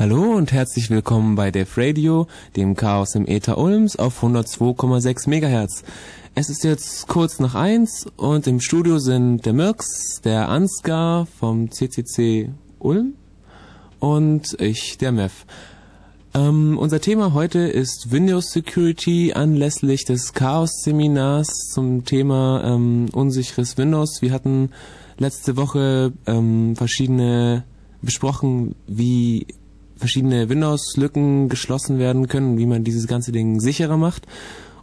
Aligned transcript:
Hallo 0.00 0.34
und 0.34 0.50
herzlich 0.50 0.88
willkommen 0.88 1.34
bei 1.34 1.50
Def 1.50 1.76
Radio, 1.76 2.26
dem 2.56 2.74
Chaos 2.74 3.14
im 3.16 3.26
Äther 3.28 3.58
Ulms 3.58 3.96
auf 3.96 4.22
102,6 4.22 5.28
MHz. 5.28 5.84
Es 6.34 6.48
ist 6.48 6.64
jetzt 6.64 7.06
kurz 7.06 7.38
nach 7.38 7.54
eins 7.54 8.06
und 8.16 8.46
im 8.46 8.62
Studio 8.62 8.98
sind 8.98 9.44
der 9.44 9.52
Mirks, 9.52 10.22
der 10.24 10.48
Ansgar 10.48 11.26
vom 11.26 11.70
CCC 11.70 12.48
Ulm 12.78 13.12
und 13.98 14.58
ich, 14.58 14.96
der 14.96 15.12
Mev. 15.12 15.44
Ähm, 16.32 16.78
unser 16.78 17.02
Thema 17.02 17.34
heute 17.34 17.58
ist 17.58 18.10
Windows 18.10 18.52
Security 18.52 19.34
anlässlich 19.34 20.06
des 20.06 20.32
Chaos-Seminars 20.32 21.72
zum 21.74 22.06
Thema 22.06 22.62
ähm, 22.64 23.08
unsicheres 23.12 23.76
Windows. 23.76 24.22
Wir 24.22 24.32
hatten 24.32 24.70
letzte 25.18 25.58
Woche 25.58 26.14
ähm, 26.26 26.74
verschiedene 26.74 27.64
besprochen, 28.00 28.76
wie 28.86 29.46
verschiedene 30.00 30.48
Windows-Lücken 30.48 31.48
geschlossen 31.48 31.98
werden 31.98 32.26
können, 32.26 32.58
wie 32.58 32.66
man 32.66 32.82
dieses 32.82 33.06
ganze 33.06 33.30
Ding 33.30 33.60
sicherer 33.60 33.96
macht. 33.96 34.26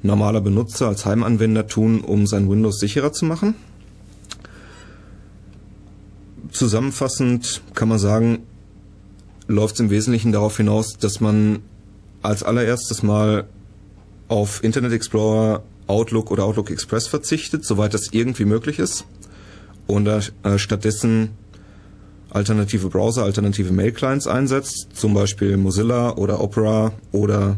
normaler 0.04 0.42
Benutzer, 0.42 0.88
als 0.88 1.06
Heimanwender 1.06 1.68
tun, 1.68 2.02
um 2.02 2.28
sein 2.28 2.50
Windows 2.50 2.80
sicherer 2.80 3.14
zu 3.14 3.26
machen. 3.26 3.56
Zusammenfassend 6.52 7.62
kann 7.74 7.90
man 7.90 8.00
sagen, 8.00 8.40
läuft 9.48 9.76
es 9.76 9.80
im 9.82 9.90
Wesentlichen 9.90 10.32
darauf 10.32 10.58
hinaus, 10.58 10.98
dass 10.98 11.20
man 11.20 11.60
als 12.22 12.44
allererstes 12.44 13.04
mal 13.04 13.48
auf 14.28 14.64
Internet 14.64 14.92
Explorer, 14.92 15.64
Outlook 15.88 16.32
oder 16.32 16.44
Outlook 16.44 16.70
Express 16.70 17.08
verzichtet, 17.08 17.64
soweit 17.64 17.94
das 17.94 18.10
irgendwie 18.12 18.46
möglich 18.46 18.80
ist, 18.80 19.06
und 19.88 20.08
äh, 20.08 20.22
stattdessen 20.58 21.30
alternative 22.30 22.90
Browser, 22.90 23.24
alternative 23.24 23.72
Mail-Clients 23.72 24.28
einsetzt, 24.28 24.90
zum 24.94 25.14
Beispiel 25.14 25.58
Mozilla 25.58 26.16
oder 26.16 26.42
Opera 26.42 26.92
oder 27.12 27.58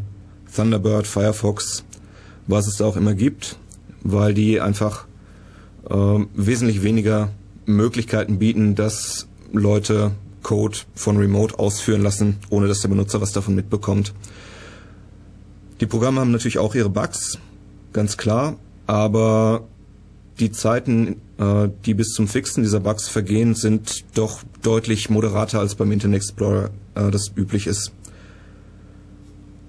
Thunderbird, 0.55 1.07
Firefox, 1.07 1.83
was 2.47 2.67
es 2.67 2.77
da 2.77 2.85
auch 2.85 2.97
immer 2.97 3.13
gibt, 3.13 3.57
weil 4.03 4.33
die 4.33 4.61
einfach 4.61 5.05
äh, 5.89 5.95
wesentlich 6.33 6.83
weniger 6.83 7.29
Möglichkeiten 7.65 8.39
bieten, 8.39 8.75
dass 8.75 9.27
Leute 9.51 10.11
Code 10.43 10.79
von 10.95 11.17
Remote 11.17 11.59
ausführen 11.59 12.01
lassen, 12.01 12.37
ohne 12.49 12.67
dass 12.67 12.81
der 12.81 12.89
Benutzer 12.89 13.21
was 13.21 13.31
davon 13.31 13.55
mitbekommt. 13.55 14.13
Die 15.79 15.85
Programme 15.85 16.19
haben 16.21 16.31
natürlich 16.31 16.59
auch 16.59 16.75
ihre 16.75 16.89
Bugs, 16.89 17.37
ganz 17.93 18.17
klar, 18.17 18.55
aber 18.87 19.67
die 20.39 20.51
Zeiten, 20.51 21.21
äh, 21.37 21.69
die 21.85 21.93
bis 21.93 22.09
zum 22.09 22.27
Fixen 22.27 22.63
dieser 22.63 22.79
Bugs 22.79 23.07
vergehen, 23.07 23.55
sind 23.55 24.05
doch 24.15 24.41
deutlich 24.61 25.09
moderater 25.09 25.59
als 25.59 25.75
beim 25.75 25.91
Internet 25.91 26.17
Explorer 26.17 26.69
äh, 26.95 27.11
das 27.11 27.31
üblich 27.35 27.67
ist. 27.67 27.91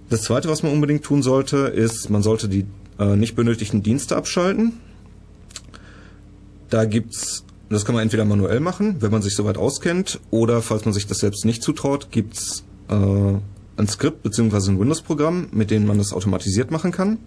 Das 0.08 0.22
zweite, 0.22 0.48
was 0.48 0.62
man 0.62 0.72
unbedingt 0.72 1.04
tun 1.04 1.22
sollte, 1.22 1.56
ist, 1.58 2.10
man 2.10 2.22
sollte 2.22 2.48
die 2.48 2.66
äh, 2.98 3.16
nicht 3.16 3.36
benötigten 3.36 3.82
Dienste 3.82 4.16
abschalten. 4.16 4.74
Da 6.68 6.84
gibt's, 6.84 7.44
das 7.68 7.84
kann 7.84 7.94
man 7.94 8.02
entweder 8.02 8.24
manuell 8.24 8.60
machen, 8.60 8.96
wenn 9.00 9.10
man 9.10 9.22
sich 9.22 9.34
soweit 9.34 9.56
auskennt, 9.56 10.20
oder 10.30 10.62
falls 10.62 10.84
man 10.84 10.94
sich 10.94 11.06
das 11.06 11.18
selbst 11.18 11.44
nicht 11.44 11.62
zutraut, 11.62 12.10
gibt's 12.10 12.64
äh, 12.88 12.94
ein 12.94 13.88
Skript 13.88 14.22
bzw. 14.22 14.72
ein 14.72 14.80
Windows-Programm, 14.80 15.48
mit 15.52 15.70
dem 15.70 15.86
man 15.86 15.98
das 15.98 16.12
automatisiert 16.12 16.70
machen 16.70 16.92
kann. 16.92 17.18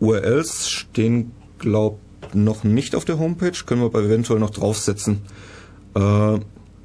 URLs 0.00 0.68
stehen, 0.68 1.32
glaub 1.58 1.98
noch 2.34 2.64
nicht 2.64 2.94
auf 2.94 3.04
der 3.04 3.18
Homepage, 3.18 3.52
können 3.64 3.82
wir 3.82 3.86
aber 3.86 4.02
eventuell 4.02 4.40
noch 4.40 4.50
draufsetzen. 4.50 5.20
Äh, 5.94 6.38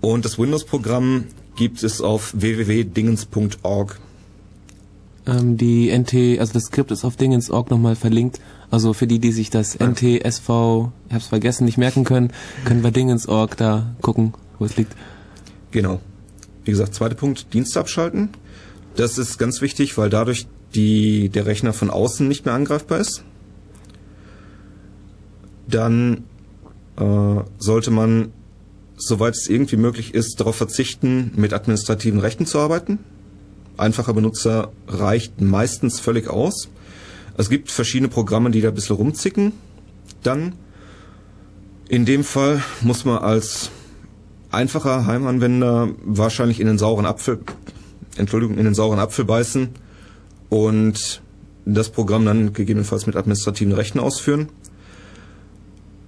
Und 0.00 0.24
das 0.24 0.38
Windows-Programm 0.38 1.24
gibt 1.56 1.82
es 1.82 2.00
auf 2.00 2.32
www.dingens.org. 2.34 3.98
Ähm, 5.26 5.56
die 5.56 5.90
NT, 5.90 6.40
also 6.40 6.54
das 6.54 6.64
Skript 6.64 6.90
ist 6.90 7.04
auf 7.04 7.16
dingens.org 7.16 7.70
nochmal 7.70 7.96
verlinkt. 7.96 8.40
Also 8.70 8.94
für 8.94 9.06
die, 9.06 9.18
die 9.18 9.32
sich 9.32 9.50
das 9.50 9.78
ja. 9.78 9.86
NTSV, 9.86 10.48
ich 11.08 11.14
hab's 11.14 11.26
vergessen, 11.26 11.64
nicht 11.64 11.78
merken 11.78 12.04
können, 12.04 12.32
können 12.64 12.82
wir 12.82 12.92
dingens.org 12.92 13.56
da 13.56 13.94
gucken, 14.00 14.32
wo 14.58 14.64
es 14.64 14.76
liegt. 14.76 14.94
Genau. 15.70 16.00
Wie 16.70 16.72
gesagt, 16.72 16.94
zweiter 16.94 17.16
Punkt, 17.16 17.52
Dienste 17.52 17.80
abschalten. 17.80 18.28
Das 18.94 19.18
ist 19.18 19.38
ganz 19.38 19.60
wichtig, 19.60 19.98
weil 19.98 20.08
dadurch 20.08 20.46
die, 20.76 21.28
der 21.28 21.44
Rechner 21.46 21.72
von 21.72 21.90
außen 21.90 22.28
nicht 22.28 22.44
mehr 22.44 22.54
angreifbar 22.54 23.00
ist. 23.00 23.24
Dann 25.66 26.22
äh, 26.96 27.40
sollte 27.58 27.90
man, 27.90 28.30
soweit 28.96 29.34
es 29.34 29.48
irgendwie 29.48 29.78
möglich 29.78 30.14
ist, 30.14 30.38
darauf 30.38 30.54
verzichten, 30.54 31.32
mit 31.34 31.52
administrativen 31.52 32.20
Rechten 32.20 32.46
zu 32.46 32.60
arbeiten. 32.60 33.00
Einfacher 33.76 34.14
Benutzer 34.14 34.70
reicht 34.86 35.40
meistens 35.40 35.98
völlig 35.98 36.28
aus. 36.28 36.68
Es 37.36 37.50
gibt 37.50 37.72
verschiedene 37.72 38.10
Programme, 38.10 38.52
die 38.52 38.60
da 38.60 38.68
ein 38.68 38.74
bisschen 38.76 38.94
rumzicken. 38.94 39.54
Dann, 40.22 40.52
in 41.88 42.04
dem 42.04 42.22
Fall 42.22 42.62
muss 42.80 43.04
man 43.04 43.18
als 43.18 43.72
einfacher 44.50 45.06
Heimanwender 45.06 45.88
wahrscheinlich 46.04 46.60
in 46.60 46.66
den 46.66 46.78
sauren 46.78 47.06
Apfel, 47.06 47.40
Entschuldigung, 48.16 48.58
in 48.58 48.64
den 48.64 48.74
sauren 48.74 48.98
Apfel 48.98 49.24
beißen 49.24 49.68
und 50.48 51.22
das 51.64 51.90
Programm 51.90 52.24
dann 52.24 52.52
gegebenenfalls 52.52 53.06
mit 53.06 53.16
administrativen 53.16 53.72
Rechten 53.72 54.00
ausführen. 54.00 54.48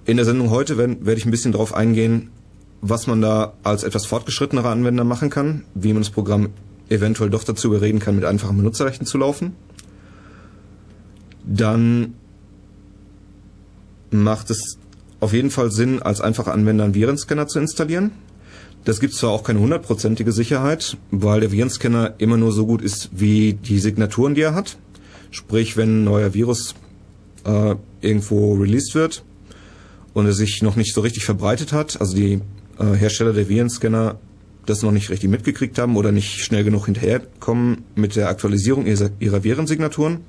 In 0.05 0.17
der 0.17 0.25
Sendung 0.25 0.49
heute 0.49 0.77
werde 0.77 1.05
werd 1.05 1.17
ich 1.17 1.25
ein 1.25 1.31
bisschen 1.31 1.53
darauf 1.53 1.73
eingehen, 1.73 2.29
was 2.81 3.07
man 3.07 3.21
da 3.21 3.53
als 3.63 3.83
etwas 3.83 4.05
fortgeschrittenerer 4.05 4.69
Anwender 4.69 5.05
machen 5.05 5.29
kann, 5.29 5.63
wie 5.73 5.93
man 5.93 6.01
das 6.01 6.11
Programm 6.11 6.49
eventuell 6.89 7.29
doch 7.29 7.45
dazu 7.45 7.69
überreden 7.69 7.99
kann, 7.99 8.15
mit 8.15 8.25
einfachen 8.25 8.57
Benutzerrechten 8.57 9.07
zu 9.07 9.17
laufen. 9.17 9.55
Dann 11.45 12.15
macht 14.11 14.49
es 14.49 14.77
auf 15.21 15.31
jeden 15.31 15.51
Fall 15.51 15.71
Sinn, 15.71 16.01
als 16.01 16.19
einfacher 16.19 16.53
Anwender 16.53 16.83
einen 16.83 16.93
Virenscanner 16.93 17.47
zu 17.47 17.59
installieren. 17.59 18.11
Das 18.85 18.99
gibt 18.99 19.13
zwar 19.13 19.31
auch 19.31 19.43
keine 19.43 19.59
hundertprozentige 19.59 20.31
Sicherheit, 20.31 20.97
weil 21.09 21.39
der 21.39 21.51
Virenscanner 21.51 22.15
immer 22.17 22.37
nur 22.37 22.51
so 22.51 22.65
gut 22.65 22.81
ist 22.81 23.09
wie 23.13 23.53
die 23.53 23.79
Signaturen, 23.79 24.35
die 24.35 24.41
er 24.41 24.55
hat. 24.55 24.77
Sprich, 25.31 25.77
wenn 25.77 26.01
ein 26.01 26.03
neuer 26.03 26.33
Virus 26.33 26.75
äh, 27.45 27.75
irgendwo 28.01 28.55
released 28.55 28.93
wird 28.93 29.23
und 30.13 30.25
er 30.25 30.33
sich 30.33 30.61
noch 30.61 30.75
nicht 30.75 30.93
so 30.93 31.01
richtig 31.01 31.23
verbreitet 31.23 31.71
hat, 31.71 31.99
also 32.01 32.15
die 32.15 32.41
äh, 32.77 32.93
Hersteller 32.95 33.33
der 33.33 33.47
Virenscanner 33.47 34.19
das 34.65 34.81
noch 34.81 34.91
nicht 34.91 35.09
richtig 35.09 35.29
mitgekriegt 35.29 35.77
haben 35.77 35.97
oder 35.97 36.11
nicht 36.11 36.41
schnell 36.41 36.63
genug 36.63 36.85
hinterherkommen 36.85 37.83
mit 37.95 38.15
der 38.15 38.29
Aktualisierung 38.29 38.85
ihrer, 38.85 39.09
ihrer 39.19 39.43
Virensignaturen, 39.43 40.21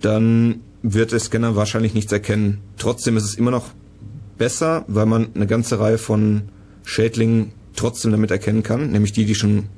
dann 0.00 0.60
wird 0.82 1.12
der 1.12 1.20
Scanner 1.20 1.56
wahrscheinlich 1.56 1.94
nichts 1.94 2.12
erkennen. 2.12 2.58
Trotzdem 2.76 3.16
ist 3.16 3.24
es 3.24 3.34
immer 3.34 3.50
noch 3.50 3.66
besser, 4.38 4.84
weil 4.88 5.06
man 5.06 5.28
eine 5.34 5.46
ganze 5.46 5.78
Reihe 5.78 5.98
von 5.98 6.42
Schädlingen 6.84 7.52
trotzdem 7.76 8.10
damit 8.10 8.30
erkennen 8.30 8.62
kann, 8.62 8.90
nämlich 8.90 9.12
die, 9.12 9.24
die 9.24 9.34
schon 9.34 9.56
ein 9.56 9.68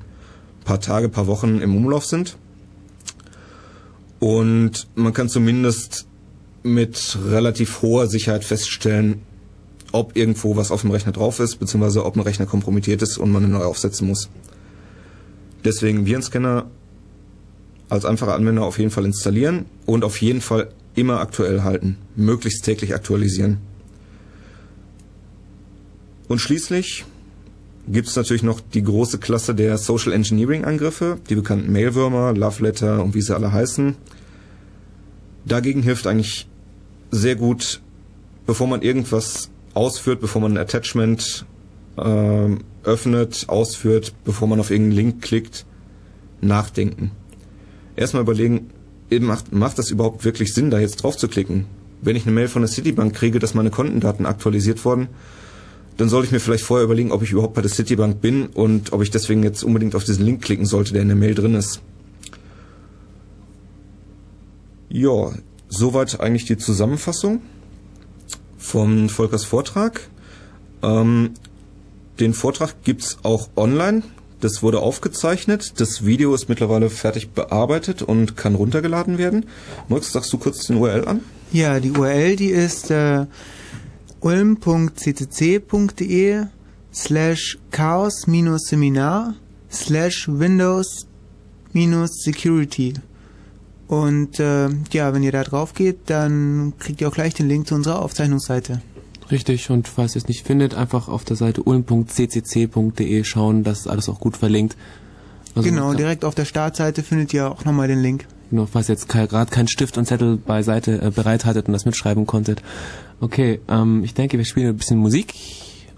paar 0.65 0.81
Tage, 0.81 1.09
paar 1.09 1.27
Wochen 1.27 1.61
im 1.61 1.77
Umlauf 1.77 2.05
sind. 2.05 2.37
Und 4.19 4.89
man 4.95 5.13
kann 5.13 5.29
zumindest 5.29 6.07
mit 6.63 7.19
relativ 7.27 7.83
hoher 7.83 8.07
Sicherheit 8.07 8.45
feststellen, 8.45 9.21
ob 9.93 10.17
irgendwo 10.17 10.57
was 10.57 10.71
auf 10.71 10.81
dem 10.81 10.91
Rechner 10.91 11.13
drauf 11.13 11.39
ist, 11.41 11.57
beziehungsweise 11.57 12.05
ob 12.05 12.17
ein 12.17 12.21
Rechner 12.21 12.47
kompromittiert 12.47 13.03
ist 13.03 13.19
und 13.19 13.31
man 13.31 13.45
ihn 13.45 13.53
neu 13.53 13.65
aufsetzen 13.65 14.09
muss. 14.09 14.29
Deswegen 15.65 16.07
Virenscanner 16.07 16.67
als 17.89 18.05
einfacher 18.05 18.35
Anwender 18.35 18.65
auf 18.65 18.79
jeden 18.79 18.91
Fall 18.91 19.05
installieren 19.05 19.67
und 19.87 20.05
auf 20.05 20.21
jeden 20.21 20.41
Fall 20.41 20.71
immer 20.95 21.21
aktuell 21.21 21.63
halten, 21.63 21.97
möglichst 22.17 22.65
täglich 22.65 22.95
aktualisieren. 22.95 23.59
Und 26.29 26.41
schließlich 26.41 27.05
gibt 27.87 28.09
es 28.09 28.17
natürlich 28.17 28.43
noch 28.43 28.61
die 28.61 28.83
große 28.83 29.19
Klasse 29.19 29.55
der 29.55 29.77
Social 29.79 30.13
Engineering 30.13 30.65
Angriffe, 30.65 31.19
die 31.29 31.35
bekannten 31.35 31.71
Mailwürmer, 31.73 32.33
Love 32.33 32.63
Letter 32.63 33.03
und 33.03 33.15
wie 33.15 33.21
sie 33.21 33.35
alle 33.35 33.53
heißen. 33.53 33.97
Dagegen 35.45 35.83
hilft 35.83 36.07
eigentlich 36.07 36.49
sehr 37.11 37.37
gut, 37.37 37.81
bevor 38.47 38.67
man 38.67 38.83
irgendwas 38.83 39.51
ausführt, 39.75 40.21
bevor 40.21 40.41
man 40.41 40.53
ein 40.53 40.59
Attachment 40.59 41.45
äh, 41.97 42.49
öffnet, 42.85 43.45
ausführt, 43.49 44.15
bevor 44.25 44.49
man 44.49 44.61
auf 44.61 44.71
irgendeinen 44.71 44.97
Link 44.97 45.23
klickt, 45.23 45.67
nachdenken. 46.41 47.11
Erstmal 47.97 48.23
überlegen, 48.23 48.71
macht, 49.21 49.53
macht 49.53 49.79
das 49.79 49.91
überhaupt 49.91 50.25
wirklich 50.25 50.55
Sinn, 50.55 50.71
da 50.71 50.79
jetzt 50.79 50.97
drauf 50.97 51.17
zu 51.17 51.29
klicken? 51.29 51.67
Wenn 52.01 52.17
ich 52.17 52.25
eine 52.25 52.35
Mail 52.35 52.49
von 52.49 52.63
der 52.63 52.71
Citibank 52.71 53.15
kriege, 53.15 53.39
dass 53.39 53.55
meine 53.55 53.71
Kontendaten 53.71 54.27
aktualisiert 54.27 54.85
wurden, 54.85 55.09
dann 55.97 56.09
sollte 56.09 56.27
ich 56.27 56.33
mir 56.33 56.41
vielleicht 56.41 56.65
vorher 56.65 56.85
überlegen, 56.85 57.13
ob 57.13 57.23
ich 57.23 57.31
überhaupt 57.31 57.55
bei 57.55 57.63
der 57.63 57.71
Citibank 57.71 58.21
bin 58.21 58.47
und 58.47 58.93
ob 58.93 59.03
ich 59.03 59.11
deswegen 59.11 59.43
jetzt 59.43 59.63
unbedingt 59.63 59.95
auf 59.95 60.05
diesen 60.05 60.25
Link 60.25 60.43
klicken 60.43 60.67
sollte, 60.67 60.93
der 60.93 61.03
in 61.03 61.09
der 61.09 61.17
Mail 61.17 61.35
drin 61.35 61.55
ist. 61.55 61.81
Ja, 64.89 65.33
soweit 65.69 66.21
eigentlich 66.21 66.45
die 66.45 66.57
Zusammenfassung 66.57 67.43
vom 68.59 69.09
Volkers 69.09 69.45
Vortrag. 69.45 70.09
Ähm, 70.83 71.31
den 72.21 72.35
Vortrag 72.35 72.83
gibt's 72.85 73.19
auch 73.23 73.49
online. 73.57 74.03
Das 74.41 74.63
wurde 74.63 74.81
aufgezeichnet. 74.81 75.81
Das 75.81 76.05
Video 76.05 76.35
ist 76.35 76.49
mittlerweile 76.49 76.91
fertig 76.91 77.31
bearbeitet 77.31 78.03
und 78.03 78.37
kann 78.37 78.55
runtergeladen 78.55 79.17
werden. 79.19 79.47
Max, 79.89 80.13
sagst 80.13 80.33
du 80.33 80.39
kurz 80.39 80.67
den 80.67 80.77
URL 80.77 81.09
an? 81.09 81.21
Ja, 81.53 81.81
die 81.81 81.93
URL, 81.93 82.37
die 82.37 82.51
ist 82.51 82.91
äh, 82.91 83.27
ulm.ccc.de 84.25 86.47
slash 86.93 87.59
chaos-seminar 87.71 89.35
slash 89.71 90.29
windows-security. 90.29 92.95
Und 93.87 94.41
äh, 94.41 94.71
ja, 94.93 95.13
wenn 95.13 95.23
ihr 95.23 95.33
da 95.33 95.45
drauf 95.45 95.75
geht, 95.75 95.99
dann 96.07 96.73
kriegt 96.79 97.03
ihr 97.03 97.09
auch 97.09 97.15
gleich 97.15 97.35
den 97.35 97.49
Link 97.49 97.67
zu 97.67 97.75
unserer 97.75 98.01
Aufzeichnungsseite. 98.01 98.81
Richtig, 99.31 99.69
und 99.71 99.89
falls 99.89 100.17
ihr 100.17 100.23
es 100.23 100.29
nicht 100.29 100.47
findet, 100.47 100.75
einfach 100.75 101.09
auf 101.09 101.25
der 101.25 101.37
Seite 101.37 101.63
ulm.ccc.de 101.63 103.25
schauen, 103.25 103.63
das 103.63 103.81
ist 103.81 103.89
alles 103.89 104.09
auch 104.09 104.21
gut 104.21 104.39
verlinkt. 104.39 104.77
Also 105.55 105.69
genau, 105.69 105.93
direkt 105.93 106.25
auf 106.25 106.35
der 106.35 106.47
Startseite 106.47 107.03
findet 107.03 107.35
ihr 107.35 107.51
auch 107.51 107.65
nochmal 107.65 107.89
den 107.89 108.01
Link. 108.01 108.27
Falls 108.71 108.89
ihr 108.89 108.95
jetzt 108.95 109.09
gerade 109.09 109.51
keinen 109.51 109.69
Stift 109.69 109.99
und 109.99 110.07
Zettel 110.07 110.37
beiseite 110.37 111.01
äh, 111.01 111.11
bereit 111.11 111.45
hattet 111.45 111.67
und 111.67 111.73
das 111.73 111.85
mitschreiben 111.85 112.27
konntet. 112.27 112.63
Okay, 113.21 113.61
ähm, 113.69 114.05
ich 114.05 114.15
denke, 114.15 114.39
wir 114.39 114.45
spielen 114.45 114.69
ein 114.69 114.77
bisschen 114.77 114.99
Musik 114.99 115.35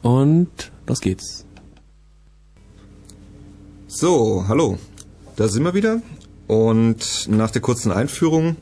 und 0.03 0.49
los 0.87 1.01
geht's. 1.01 1.45
So, 3.87 4.45
hallo. 4.49 4.79
Da 5.37 5.49
sind 5.49 5.63
wir 5.65 5.75
wieder. 5.75 6.03
Und 6.47 7.29
nach 7.29 7.51
der 7.51 7.63
kurzen 7.63 7.93
Einführung 7.93 8.57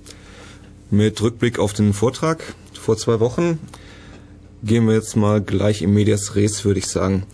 mit 0.90 1.20
Rückblick 1.20 1.58
auf 1.58 1.72
den 1.72 1.92
Vortrag 1.92 2.54
vor 2.72 2.96
zwei 2.96 3.20
Wochen 3.20 3.58
gehen 4.62 4.86
wir 4.86 4.94
jetzt 4.94 5.16
mal 5.16 5.40
gleich 5.40 5.82
im 5.82 5.92
Medias 5.92 6.34
Res, 6.34 6.64
würde 6.64 6.78
ich 6.78 6.86
sagen. 6.86 7.24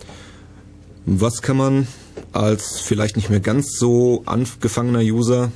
Was 1.07 1.43
kann 1.43 1.57
man 1.57 1.87
als 2.33 2.81
vielleicht 2.81 3.17
nicht 3.17 3.31
mehr 3.31 3.41
ganz 3.41 3.79
so 3.79 4.23
angefangener 4.27 5.01
User 5.01 5.51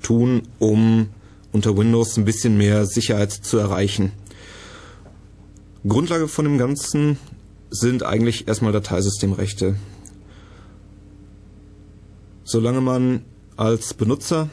tun, 0.00 0.42
um 0.58 1.08
unter 1.52 1.76
Windows 1.76 2.16
ein 2.16 2.24
bisschen 2.24 2.56
mehr 2.56 2.86
Sicherheit 2.86 3.32
zu 3.32 3.58
erreichen? 3.58 4.12
Grundlage 5.86 6.28
von 6.28 6.44
dem 6.44 6.58
Ganzen 6.58 7.18
sind 7.70 8.02
eigentlich 8.02 8.48
erstmal 8.48 8.72
Dateisystemrechte. 8.72 9.76
Solange 12.44 12.80
man 12.80 13.22
als 13.56 13.94
Benutzer 13.94 14.50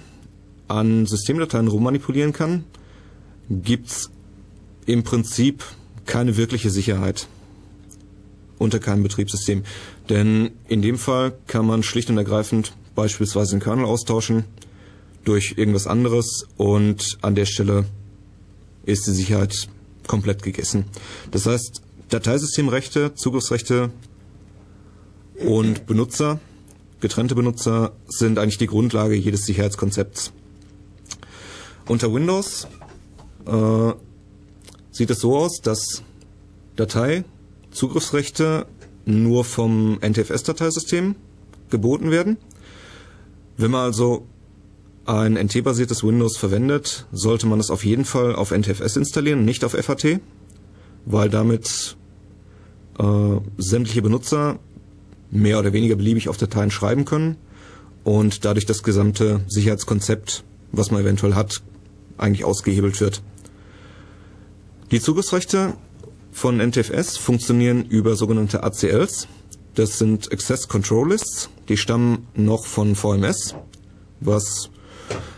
an 0.67 1.05
Systemdateien 1.05 1.67
rummanipulieren 1.67 2.33
kann, 2.33 2.63
gibt's 3.49 4.09
im 4.85 5.03
Prinzip 5.03 5.63
keine 6.05 6.37
wirkliche 6.37 6.69
Sicherheit 6.69 7.27
unter 8.57 8.79
keinem 8.79 9.03
Betriebssystem. 9.03 9.63
Denn 10.09 10.51
in 10.67 10.81
dem 10.81 10.97
Fall 10.97 11.33
kann 11.47 11.65
man 11.65 11.83
schlicht 11.83 12.09
und 12.09 12.17
ergreifend 12.17 12.73
beispielsweise 12.95 13.51
den 13.51 13.61
Kernel 13.61 13.85
austauschen 13.85 14.45
durch 15.27 15.55
irgendwas 15.57 15.87
anderes 15.87 16.47
und 16.57 17.17
an 17.21 17.35
der 17.35 17.45
Stelle 17.45 17.85
ist 18.85 19.07
die 19.07 19.11
Sicherheit 19.11 19.67
komplett 20.07 20.43
gegessen. 20.43 20.85
Das 21.31 21.45
heißt, 21.45 21.81
Dateisystemrechte, 22.09 23.13
Zugriffsrechte 23.15 23.91
und 25.39 25.85
Benutzer 25.85 26.39
Getrennte 26.99 27.35
Benutzer 27.35 27.91
sind 28.07 28.39
eigentlich 28.39 28.57
die 28.57 28.65
Grundlage 28.65 29.13
jedes 29.13 29.45
Sicherheitskonzepts. 29.45 30.31
Unter 31.87 32.11
Windows 32.11 32.67
äh, 33.45 33.93
sieht 34.89 35.11
es 35.11 35.19
so 35.19 35.37
aus, 35.37 35.61
dass 35.61 36.01
Datei 36.75 37.23
Zugriffsrechte 37.69 38.65
nur 39.05 39.45
vom 39.45 39.99
NTFS-Dateisystem 40.01 41.15
geboten 41.69 42.09
werden. 42.09 42.37
Wenn 43.57 43.71
man 43.71 43.81
also 43.83 44.25
ein 45.07 45.33
NT-basiertes 45.33 46.03
Windows 46.03 46.37
verwendet, 46.37 47.07
sollte 47.11 47.47
man 47.47 47.59
es 47.59 47.71
auf 47.71 47.85
jeden 47.85 48.05
Fall 48.05 48.35
auf 48.35 48.51
NTFS 48.51 48.97
installieren, 48.97 49.45
nicht 49.45 49.63
auf 49.63 49.71
FAT, 49.71 50.19
weil 51.05 51.29
damit 51.29 51.95
äh, 52.99 53.39
sämtliche 53.57 54.01
Benutzer 54.01 54.59
mehr 55.31 55.59
oder 55.59 55.73
weniger 55.73 55.95
beliebig 55.95 56.29
auf 56.29 56.37
Dateien 56.37 56.71
schreiben 56.71 57.05
können 57.05 57.37
und 58.03 58.45
dadurch 58.45 58.65
das 58.65 58.83
gesamte 58.83 59.41
Sicherheitskonzept, 59.47 60.43
was 60.71 60.91
man 60.91 61.01
eventuell 61.01 61.35
hat, 61.35 61.61
eigentlich 62.17 62.45
ausgehebelt 62.45 62.99
wird. 62.99 63.21
Die 64.91 65.01
Zugriffsrechte 65.01 65.73
von 66.31 66.59
NTFS 66.59 67.17
funktionieren 67.17 67.83
über 67.85 68.15
sogenannte 68.15 68.63
ACLs. 68.63 69.27
Das 69.75 69.97
sind 69.97 70.31
Access 70.31 70.67
Control 70.67 71.09
Lists. 71.09 71.49
Die 71.67 71.77
stammen 71.77 72.27
noch 72.35 72.65
von 72.65 72.95
VMS, 72.95 73.55
was, 74.21 74.69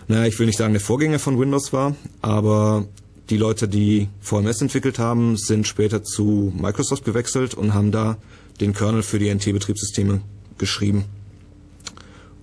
naja, 0.07 0.25
ich 0.25 0.39
will 0.39 0.45
nicht 0.45 0.57
sagen 0.57 0.73
der 0.73 0.81
Vorgänger 0.81 1.19
von 1.19 1.39
Windows 1.39 1.71
war, 1.73 1.95
aber 2.21 2.85
die 3.29 3.37
Leute, 3.37 3.67
die 3.67 4.07
VMS 4.21 4.61
entwickelt 4.61 4.97
haben, 4.97 5.37
sind 5.37 5.67
später 5.67 6.03
zu 6.03 6.51
Microsoft 6.57 7.05
gewechselt 7.05 7.53
und 7.53 7.73
haben 7.73 7.91
da 7.91 8.17
den 8.59 8.73
Kernel 8.73 9.03
für 9.03 9.19
die 9.19 9.29
NT-Betriebssysteme 9.33 10.21
geschrieben 10.57 11.05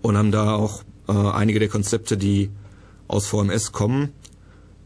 und 0.02 0.16
haben 0.16 0.30
da 0.30 0.54
auch 0.54 0.82
äh, 1.08 1.12
einige 1.12 1.58
der 1.58 1.68
Konzepte, 1.68 2.16
die 2.16 2.50
aus 3.08 3.26
VMS 3.26 3.72
kommen, 3.72 4.10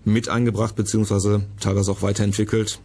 mit 0.05 0.29
eingebracht 0.29 0.77
beziehungsweise 0.77 1.43
teilweise 1.61 1.93
auch 1.93 2.03
weiterentwickelt. 2.03 2.81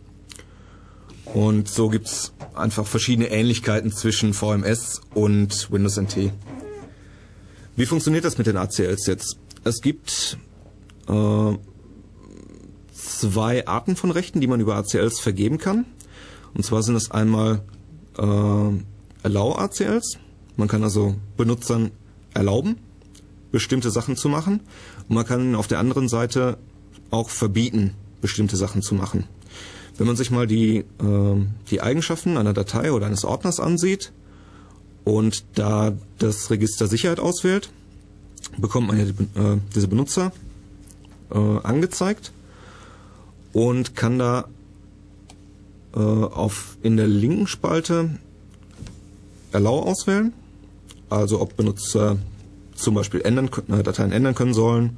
Und 1.26 1.68
so 1.68 1.90
gibt's 1.90 2.34
einfach 2.54 2.86
verschiedene 2.86 3.30
Ähnlichkeiten 3.30 3.92
zwischen 3.92 4.34
VMS 4.34 5.02
und 5.14 5.72
Windows 5.72 5.98
NT. 5.98 6.32
Wie 7.76 7.86
funktioniert 7.86 8.24
das 8.24 8.38
mit 8.38 8.48
den 8.48 8.58
ACLs 8.58 9.08
jetzt? 9.08 9.38
Es 9.66 9.82
gibt 9.82 10.38
äh, 11.08 11.58
zwei 12.94 13.68
Arten 13.68 13.96
von 13.96 14.12
Rechten, 14.12 14.40
die 14.40 14.46
man 14.46 14.60
über 14.60 14.76
ACLs 14.76 15.20
vergeben 15.20 15.58
kann. 15.58 15.86
Und 16.54 16.64
zwar 16.64 16.84
sind 16.84 16.96
es 16.96 17.10
einmal 17.10 17.64
äh, 18.16 19.24
Allow 19.24 19.56
ACLs. 19.58 20.20
Man 20.56 20.68
kann 20.68 20.84
also 20.84 21.16
Benutzern 21.36 21.92
erlauben, 22.36 22.78
bestimmte 23.52 23.90
Sachen 23.90 24.16
zu 24.16 24.30
machen. 24.30 24.62
Und 25.10 25.16
man 25.16 25.26
kann 25.26 25.56
auf 25.56 25.68
der 25.68 25.80
anderen 25.80 26.10
Seite 26.10 26.60
auch 27.10 27.32
verbieten, 27.32 27.96
bestimmte 28.22 28.58
Sachen 28.58 28.84
zu 28.84 28.94
machen. 28.94 29.24
Wenn 29.98 30.06
man 30.06 30.16
sich 30.16 30.30
mal 30.30 30.46
die, 30.46 30.78
äh, 30.78 31.46
die 31.72 31.82
Eigenschaften 31.82 32.38
einer 32.38 32.54
Datei 32.54 32.92
oder 32.92 33.08
eines 33.08 33.26
Ordners 33.26 33.60
ansieht 33.60 34.12
und 35.06 35.44
da 35.56 35.98
das 36.20 36.52
Register 36.52 36.86
Sicherheit 36.86 37.20
auswählt, 37.20 37.72
bekommt 38.58 38.88
man 38.88 38.98
ja 38.98 39.06
die, 39.06 39.40
äh, 39.40 39.58
diese 39.74 39.88
Benutzer 39.88 40.32
äh, 41.32 41.38
angezeigt 41.64 42.32
und 43.54 43.96
kann 43.96 44.20
da 44.20 44.46
äh, 45.96 46.00
auf 46.00 46.78
in 46.82 46.98
der 46.98 47.08
linken 47.08 47.48
Spalte 47.48 48.20
Allow 49.52 49.84
auswählen, 49.84 50.34
also 51.10 51.40
ob 51.40 51.56
Benutzer 51.56 52.18
zum 52.76 52.96
Beispiel 52.96 53.22
ändern, 53.22 53.50
äh, 53.70 53.84
Dateien 53.84 54.12
ändern 54.12 54.36
können 54.36 54.54
sollen. 54.54 54.98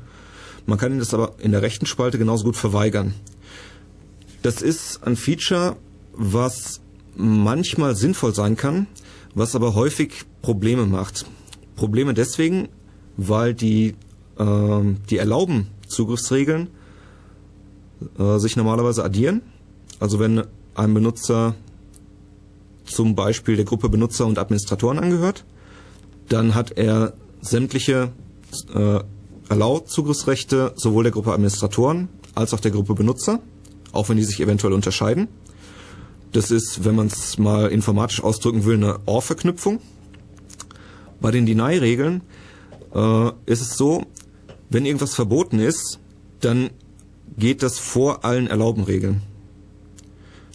Man 0.65 0.77
kann 0.77 0.99
das 0.99 1.13
aber 1.13 1.35
in 1.39 1.51
der 1.51 1.61
rechten 1.61 1.85
Spalte 1.85 2.17
genauso 2.17 2.43
gut 2.43 2.57
verweigern. 2.57 3.13
Das 4.41 4.61
ist 4.61 5.03
ein 5.03 5.15
Feature, 5.15 5.77
was 6.13 6.81
manchmal 7.15 7.95
sinnvoll 7.95 8.33
sein 8.33 8.57
kann, 8.57 8.87
was 9.33 9.55
aber 9.55 9.75
häufig 9.75 10.25
Probleme 10.41 10.85
macht. 10.85 11.25
Probleme 11.75 12.13
deswegen, 12.13 12.69
weil 13.17 13.53
die, 13.53 13.95
äh, 14.37 14.81
die 15.09 15.17
erlauben 15.17 15.67
Zugriffsregeln 15.87 16.69
äh, 18.17 18.37
sich 18.37 18.55
normalerweise 18.55 19.03
addieren. 19.03 19.41
Also 19.99 20.19
wenn 20.19 20.43
ein 20.75 20.93
Benutzer 20.93 21.55
zum 22.85 23.15
Beispiel 23.15 23.55
der 23.55 23.65
Gruppe 23.65 23.89
Benutzer 23.89 24.25
und 24.25 24.37
Administratoren 24.37 24.99
angehört, 24.99 25.43
dann 26.29 26.55
hat 26.55 26.77
er 26.77 27.13
sämtliche 27.41 28.11
äh, 28.73 28.99
Allow-Zugriffsrechte 29.49 30.73
sowohl 30.75 31.03
der 31.03 31.11
Gruppe 31.11 31.33
Administratoren 31.33 32.09
als 32.35 32.53
auch 32.53 32.59
der 32.59 32.71
Gruppe 32.71 32.93
Benutzer, 32.93 33.39
auch 33.91 34.09
wenn 34.09 34.17
die 34.17 34.23
sich 34.23 34.39
eventuell 34.39 34.73
unterscheiden. 34.73 35.27
Das 36.33 36.51
ist, 36.51 36.83
wenn 36.83 36.95
man 36.95 37.07
es 37.07 37.37
mal 37.37 37.69
informatisch 37.69 38.21
ausdrücken 38.21 38.65
will, 38.65 38.75
eine 38.75 38.99
OR-Verknüpfung. 39.05 39.79
Bei 41.19 41.31
den 41.31 41.45
Deny-Regeln 41.45 42.21
äh, 42.93 43.31
ist 43.45 43.61
es 43.61 43.77
so, 43.77 44.05
wenn 44.69 44.85
irgendwas 44.85 45.15
verboten 45.15 45.59
ist, 45.59 45.99
dann 46.39 46.69
geht 47.37 47.63
das 47.63 47.79
vor 47.79 48.25
allen 48.25 48.47
erlauben 48.47 48.83
Regeln. 48.83 49.21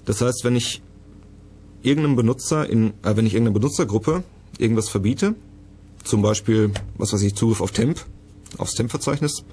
Das 0.05 0.21
heißt, 0.21 0.45
wenn 0.45 0.57
ich 0.57 0.83
irgendeinem 1.83 2.17
Benutzer 2.17 2.69
in, 2.69 2.95
äh, 3.03 3.17
wenn 3.17 3.27
ich 3.27 3.35
irgendeiner 3.35 3.59
Benutzergruppe 3.59 4.25
irgendwas 4.59 4.89
verbiete, 4.89 5.35
zum 6.05 6.23
Beispiel, 6.23 6.73
was 6.99 7.13
weiß 7.13 7.23
ich, 7.23 7.35
Zugriff 7.35 7.61
auf 7.61 7.71
Temp, 7.71 8.05
aufs 8.59 8.75
Temp-Verzeichnis, 8.75 9.45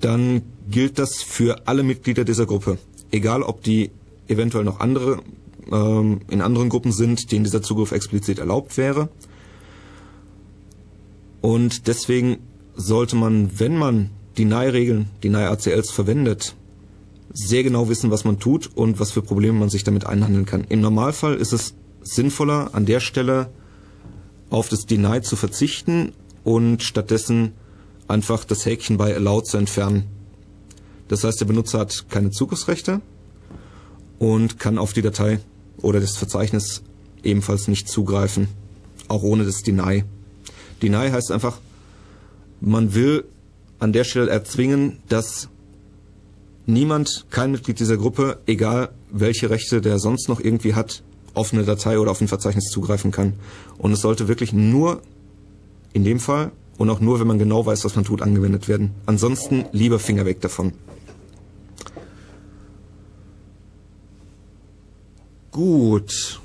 dann 0.00 0.42
gilt 0.68 0.98
das 0.98 1.22
für 1.22 1.66
alle 1.66 1.82
Mitglieder 1.82 2.24
dieser 2.24 2.46
Gruppe. 2.46 2.78
Egal, 3.10 3.42
ob 3.42 3.62
die 3.62 3.90
eventuell 4.26 4.64
noch 4.64 4.80
andere 4.80 5.22
ähm, 5.70 6.20
in 6.28 6.42
anderen 6.42 6.68
Gruppen 6.68 6.92
sind, 6.92 7.30
denen 7.32 7.44
dieser 7.44 7.62
Zugriff 7.62 7.92
explizit 7.92 8.38
erlaubt 8.38 8.76
wäre. 8.76 9.08
Und 11.44 11.88
deswegen 11.88 12.38
sollte 12.74 13.16
man, 13.16 13.60
wenn 13.60 13.76
man 13.76 14.08
Deny-Regeln, 14.38 15.10
Deny-ACLs 15.22 15.90
verwendet, 15.90 16.54
sehr 17.34 17.62
genau 17.62 17.90
wissen, 17.90 18.10
was 18.10 18.24
man 18.24 18.38
tut 18.38 18.70
und 18.74 18.98
was 18.98 19.12
für 19.12 19.20
Probleme 19.20 19.58
man 19.58 19.68
sich 19.68 19.84
damit 19.84 20.06
einhandeln 20.06 20.46
kann. 20.46 20.64
Im 20.70 20.80
Normalfall 20.80 21.34
ist 21.34 21.52
es 21.52 21.74
sinnvoller, 22.00 22.70
an 22.72 22.86
der 22.86 23.00
Stelle 23.00 23.50
auf 24.48 24.70
das 24.70 24.86
Deny 24.86 25.20
zu 25.20 25.36
verzichten 25.36 26.14
und 26.44 26.82
stattdessen 26.82 27.52
einfach 28.08 28.44
das 28.44 28.64
Häkchen 28.64 28.96
bei 28.96 29.14
Allow 29.14 29.42
zu 29.42 29.58
entfernen. 29.58 30.04
Das 31.08 31.24
heißt, 31.24 31.42
der 31.42 31.46
Benutzer 31.46 31.80
hat 31.80 32.06
keine 32.08 32.30
Zugriffsrechte 32.30 33.02
und 34.18 34.58
kann 34.58 34.78
auf 34.78 34.94
die 34.94 35.02
Datei 35.02 35.40
oder 35.82 36.00
das 36.00 36.16
Verzeichnis 36.16 36.82
ebenfalls 37.22 37.68
nicht 37.68 37.86
zugreifen, 37.86 38.48
auch 39.08 39.22
ohne 39.22 39.44
das 39.44 39.62
Deny. 39.62 40.04
Deny 40.84 41.10
heißt 41.10 41.32
einfach, 41.32 41.58
man 42.60 42.94
will 42.94 43.24
an 43.78 43.92
der 43.92 44.04
Stelle 44.04 44.30
erzwingen, 44.30 44.98
dass 45.08 45.48
niemand, 46.66 47.26
kein 47.30 47.52
Mitglied 47.52 47.80
dieser 47.80 47.96
Gruppe, 47.96 48.40
egal 48.46 48.90
welche 49.10 49.50
Rechte 49.50 49.80
der 49.80 49.98
sonst 49.98 50.28
noch 50.28 50.40
irgendwie 50.40 50.74
hat, 50.74 51.02
auf 51.32 51.52
eine 51.52 51.64
Datei 51.64 51.98
oder 51.98 52.10
auf 52.10 52.20
ein 52.20 52.28
Verzeichnis 52.28 52.70
zugreifen 52.70 53.10
kann. 53.10 53.34
Und 53.78 53.92
es 53.92 54.00
sollte 54.00 54.28
wirklich 54.28 54.52
nur 54.52 55.00
in 55.92 56.04
dem 56.04 56.20
Fall 56.20 56.52
und 56.76 56.90
auch 56.90 57.00
nur, 57.00 57.18
wenn 57.18 57.26
man 57.26 57.38
genau 57.38 57.64
weiß, 57.64 57.84
was 57.84 57.96
man 57.96 58.04
tut, 58.04 58.22
angewendet 58.22 58.68
werden. 58.68 58.90
Ansonsten 59.06 59.64
lieber 59.72 59.98
Finger 59.98 60.26
weg 60.26 60.40
davon. 60.40 60.72
Gut. 65.50 66.40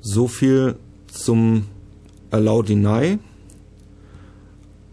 So 0.00 0.28
viel 0.28 0.76
zum 1.06 1.64
Allow 2.34 2.62
Deny. 2.62 3.18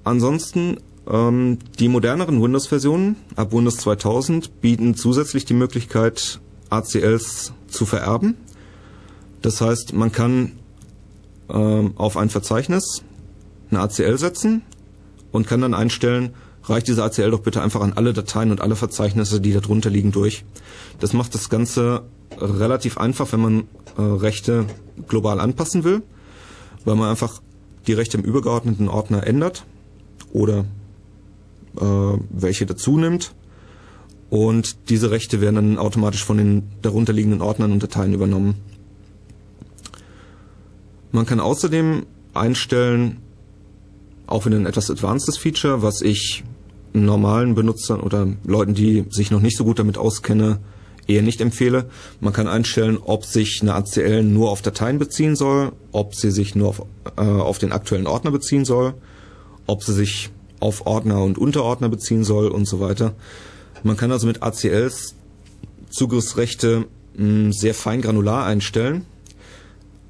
Ansonsten 0.03 0.77
ähm, 1.09 1.57
die 1.79 1.87
moderneren 1.87 2.41
Windows-Versionen 2.41 3.15
ab 3.35 3.51
Windows 3.51 3.77
2000 3.77 4.61
bieten 4.61 4.93
zusätzlich 4.95 5.45
die 5.45 5.55
Möglichkeit, 5.55 6.39
ACLs 6.69 7.53
zu 7.67 7.87
vererben. 7.87 8.37
Das 9.41 9.59
heißt, 9.59 9.93
man 9.93 10.11
kann 10.11 10.51
ähm, 11.49 11.93
auf 11.95 12.15
ein 12.15 12.29
Verzeichnis 12.29 13.01
eine 13.71 13.79
ACL 13.79 14.19
setzen 14.19 14.61
und 15.31 15.47
kann 15.47 15.61
dann 15.61 15.73
einstellen, 15.73 16.35
reicht 16.65 16.87
diese 16.87 17.03
ACL 17.03 17.31
doch 17.31 17.41
bitte 17.41 17.63
einfach 17.63 17.81
an 17.81 17.93
alle 17.93 18.13
Dateien 18.13 18.51
und 18.51 18.61
alle 18.61 18.75
Verzeichnisse, 18.75 19.41
die 19.41 19.53
darunter 19.53 19.89
liegen, 19.89 20.11
durch. 20.11 20.45
Das 20.99 21.13
macht 21.13 21.33
das 21.33 21.49
Ganze 21.49 22.03
relativ 22.39 22.99
einfach, 22.99 23.31
wenn 23.31 23.41
man 23.41 23.59
äh, 23.97 24.01
Rechte 24.01 24.65
global 25.07 25.39
anpassen 25.39 25.83
will, 25.83 26.03
weil 26.85 26.95
man 26.95 27.09
einfach 27.09 27.41
die 27.87 27.93
Rechte 27.93 28.17
im 28.17 28.23
übergeordneten 28.23 28.87
Ordner 28.89 29.25
ändert 29.25 29.65
oder 30.33 30.65
äh, 31.79 32.17
welche 32.29 32.65
dazu 32.65 32.97
nimmt. 32.97 33.33
Und 34.29 34.89
diese 34.89 35.11
Rechte 35.11 35.41
werden 35.41 35.55
dann 35.55 35.77
automatisch 35.77 36.23
von 36.23 36.37
den 36.37 36.63
darunterliegenden 36.81 37.41
Ordnern 37.41 37.71
und 37.71 37.83
Dateien 37.83 38.13
übernommen. 38.13 38.55
Man 41.11 41.25
kann 41.25 41.41
außerdem 41.41 42.05
einstellen, 42.33 43.17
auch 44.27 44.45
in 44.45 44.53
ein 44.53 44.65
etwas 44.65 44.89
advancedes 44.89 45.37
Feature, 45.37 45.81
was 45.81 46.01
ich 46.01 46.45
normalen 46.93 47.55
Benutzern 47.55 47.99
oder 47.99 48.27
Leuten, 48.45 48.73
die 48.73 49.05
sich 49.09 49.31
noch 49.31 49.41
nicht 49.41 49.57
so 49.57 49.65
gut 49.65 49.79
damit 49.79 49.97
auskenne, 49.97 50.59
eher 51.11 51.21
nicht 51.21 51.41
empfehle. 51.41 51.89
Man 52.19 52.33
kann 52.33 52.47
einstellen, 52.47 52.97
ob 52.97 53.25
sich 53.25 53.59
eine 53.61 53.75
ACL 53.75 54.23
nur 54.23 54.49
auf 54.49 54.61
Dateien 54.61 54.99
beziehen 54.99 55.35
soll, 55.35 55.73
ob 55.91 56.15
sie 56.15 56.31
sich 56.31 56.55
nur 56.55 56.69
auf, 56.69 56.85
äh, 57.17 57.21
auf 57.21 57.59
den 57.59 57.71
aktuellen 57.71 58.07
Ordner 58.07 58.31
beziehen 58.31 58.65
soll, 58.65 58.93
ob 59.67 59.83
sie 59.83 59.93
sich 59.93 60.29
auf 60.59 60.85
Ordner 60.85 61.23
und 61.23 61.37
Unterordner 61.37 61.89
beziehen 61.89 62.23
soll 62.23 62.47
und 62.47 62.65
so 62.65 62.79
weiter. 62.79 63.13
Man 63.83 63.97
kann 63.97 64.11
also 64.11 64.27
mit 64.27 64.43
ACLs 64.43 65.15
Zugriffsrechte 65.89 66.85
mh, 67.15 67.25
hm, 67.25 67.53
sehr 67.53 67.73
fein 67.73 68.01
granular 68.01 68.45
einstellen. 68.45 69.05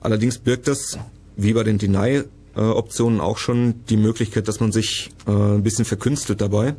Allerdings 0.01 0.37
birgt 0.37 0.67
das, 0.67 0.97
wie 1.35 1.53
bei 1.53 1.63
den 1.63 1.77
Deny-Optionen 1.77 3.21
auch 3.21 3.37
schon, 3.37 3.85
die 3.89 3.97
Möglichkeit, 3.97 4.47
dass 4.47 4.59
man 4.59 4.71
sich 4.71 5.09
äh, 5.27 5.31
ein 5.31 5.63
bisschen 5.63 5.85
verkünstelt 5.85 6.41
dabei. 6.41 6.75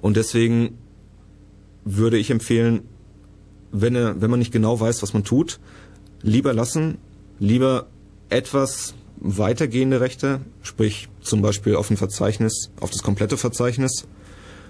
Und 0.00 0.16
deswegen 0.16 0.78
würde 1.84 2.18
ich 2.18 2.30
empfehlen, 2.30 2.82
wenn, 3.72 3.94
wenn 3.94 4.30
man 4.30 4.38
nicht 4.38 4.52
genau 4.52 4.78
weiß, 4.78 5.02
was 5.02 5.14
man 5.14 5.24
tut, 5.24 5.58
lieber 6.22 6.52
lassen, 6.52 6.98
lieber 7.38 7.86
etwas 8.28 8.94
weitergehende 9.18 10.00
Rechte, 10.00 10.40
sprich 10.62 11.08
zum 11.20 11.42
Beispiel 11.42 11.76
auf 11.76 11.90
ein 11.90 11.96
Verzeichnis, 11.96 12.70
auf 12.80 12.90
das 12.90 13.02
komplette 13.02 13.36
Verzeichnis, 13.36 14.04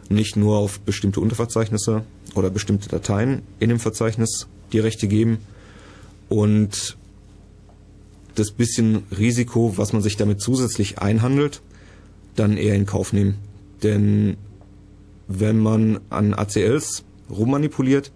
nicht 0.09 0.37
nur 0.37 0.59
auf 0.59 0.81
bestimmte 0.81 1.21
Unterverzeichnisse 1.21 2.05
oder 2.35 2.51
bestimmte 2.51 2.89
Dateien 2.89 3.43
in 3.59 3.69
dem 3.69 3.81
Verzeichnis 3.81 4.47
die 4.73 4.79
Rechte 4.79 5.09
geben 5.09 5.39
und 6.29 6.97
das 8.35 8.51
bisschen 8.51 9.05
Risiko, 9.17 9.77
was 9.77 9.93
man 9.93 10.03
sich 10.03 10.17
damit 10.17 10.41
zusätzlich 10.41 10.99
einhandelt, 10.99 11.61
dann 12.37 12.57
eher 12.57 12.75
in 12.75 12.87
Kauf 12.87 13.13
nehmen. 13.13 13.39
Denn 13.83 14.37
wenn 15.29 15.59
man 15.59 16.01
an 16.09 16.35
ACLs 16.35 17.05
rummanipuliert, 17.31 18.11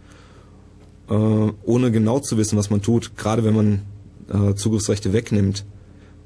äh, 1.08 1.14
ohne 1.14 1.90
genau 1.90 2.20
zu 2.20 2.36
wissen, 2.36 2.58
was 2.58 2.70
man 2.70 2.82
tut, 2.82 3.16
gerade 3.16 3.44
wenn 3.44 3.54
man 3.54 3.82
äh, 4.28 4.54
Zugriffsrechte 4.54 5.12
wegnimmt, 5.12 5.64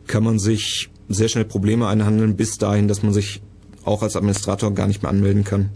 kann 0.06 0.24
man 0.24 0.38
sich 0.38 0.90
sehr 1.08 1.28
schnell 1.28 1.44
Probleme 1.44 1.86
einhandeln, 1.86 2.36
bis 2.36 2.58
dahin, 2.58 2.88
dass 2.88 3.02
man 3.02 3.12
sich 3.12 3.42
auch 3.84 4.02
als 4.02 4.16
Administrator 4.16 4.72
gar 4.72 4.86
nicht 4.86 5.02
mehr 5.02 5.10
anmelden 5.10 5.44
kann. 5.44 5.70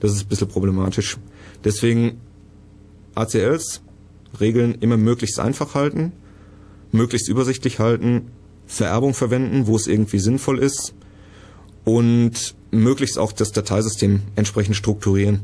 Das 0.00 0.12
ist 0.12 0.22
ein 0.22 0.28
bisschen 0.28 0.48
problematisch. 0.48 1.18
Deswegen 1.64 2.20
ACLs, 3.14 3.82
Regeln 4.40 4.74
immer 4.80 4.96
möglichst 4.96 5.38
einfach 5.38 5.74
halten, 5.74 6.12
möglichst 6.90 7.28
übersichtlich 7.28 7.78
halten, 7.78 8.30
Vererbung 8.66 9.14
verwenden, 9.14 9.66
wo 9.66 9.76
es 9.76 9.86
irgendwie 9.86 10.18
sinnvoll 10.18 10.58
ist 10.58 10.94
und 11.84 12.54
möglichst 12.70 13.18
auch 13.18 13.32
das 13.32 13.52
Dateisystem 13.52 14.22
entsprechend 14.34 14.76
strukturieren. 14.76 15.40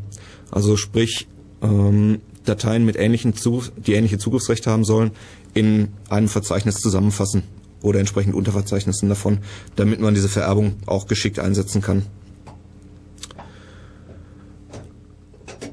Also 0.50 0.76
sprich, 0.76 1.28
ähm, 1.62 2.20
Dateien 2.48 2.84
mit 2.84 2.96
ähnlichen 2.96 3.34
Zugriff, 3.34 3.72
die 3.76 3.94
ähnliche 3.94 4.18
Zugriffsrechte 4.18 4.70
haben 4.70 4.84
sollen, 4.84 5.12
in 5.54 5.88
einem 6.08 6.28
Verzeichnis 6.28 6.76
zusammenfassen 6.76 7.42
oder 7.82 8.00
entsprechend 8.00 8.34
Unterverzeichnissen 8.34 9.08
davon, 9.08 9.38
damit 9.76 10.00
man 10.00 10.14
diese 10.14 10.28
Vererbung 10.28 10.76
auch 10.86 11.06
geschickt 11.06 11.38
einsetzen 11.38 11.80
kann. 11.80 12.06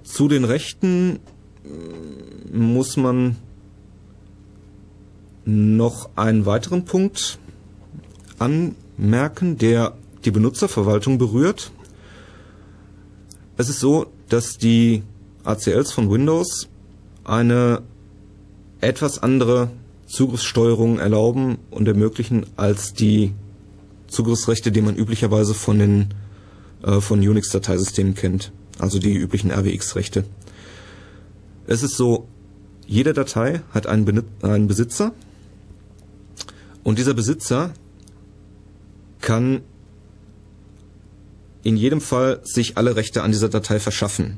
Zu 0.03 0.27
den 0.27 0.45
Rechten 0.45 1.19
äh, 1.63 2.55
muss 2.55 2.95
man 2.95 3.35
noch 5.45 6.09
einen 6.15 6.45
weiteren 6.45 6.85
Punkt 6.85 7.37
anmerken, 8.39 9.57
der 9.57 9.95
die 10.23 10.31
Benutzerverwaltung 10.31 11.17
berührt. 11.17 11.71
Es 13.57 13.69
ist 13.69 13.79
so, 13.79 14.07
dass 14.29 14.57
die 14.57 15.03
ACLs 15.45 15.91
von 15.91 16.09
Windows 16.11 16.67
eine 17.23 17.81
etwas 18.81 19.21
andere 19.21 19.69
Zugriffssteuerung 20.07 20.99
erlauben 20.99 21.57
und 21.71 21.87
ermöglichen 21.87 22.45
als 22.55 22.93
die 22.93 23.33
Zugriffsrechte, 24.07 24.71
die 24.71 24.81
man 24.81 24.95
üblicherweise 24.95 25.53
von 25.53 25.79
den 25.79 26.13
äh, 26.83 27.01
von 27.01 27.19
Unix-Dateisystemen 27.19 28.15
kennt, 28.15 28.51
also 28.79 28.99
die 28.99 29.13
üblichen 29.15 29.51
RWX-Rechte. 29.51 30.25
Es 31.67 31.81
ist 31.81 31.97
so, 31.97 32.27
jede 32.85 33.13
Datei 33.13 33.61
hat 33.73 33.87
einen, 33.87 34.23
einen 34.41 34.67
Besitzer 34.67 35.13
und 36.83 36.99
dieser 36.99 37.15
Besitzer 37.15 37.73
kann 39.21 39.61
in 41.63 41.77
jedem 41.77 41.99
Fall 41.99 42.41
sich 42.43 42.77
alle 42.77 42.95
Rechte 42.95 43.23
an 43.23 43.31
dieser 43.31 43.49
Datei 43.49 43.79
verschaffen. 43.79 44.37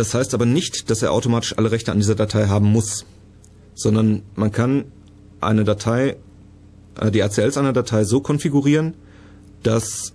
Das 0.00 0.14
heißt 0.14 0.32
aber 0.32 0.46
nicht, 0.46 0.88
dass 0.88 1.02
er 1.02 1.12
automatisch 1.12 1.58
alle 1.58 1.72
Rechte 1.72 1.92
an 1.92 1.98
dieser 1.98 2.14
Datei 2.14 2.46
haben 2.46 2.64
muss, 2.72 3.04
sondern 3.74 4.22
man 4.34 4.50
kann 4.50 4.86
eine 5.42 5.62
Datei, 5.62 6.16
äh, 6.98 7.10
die 7.10 7.22
ACLs 7.22 7.58
einer 7.58 7.74
Datei 7.74 8.04
so 8.04 8.22
konfigurieren, 8.22 8.94
dass 9.62 10.14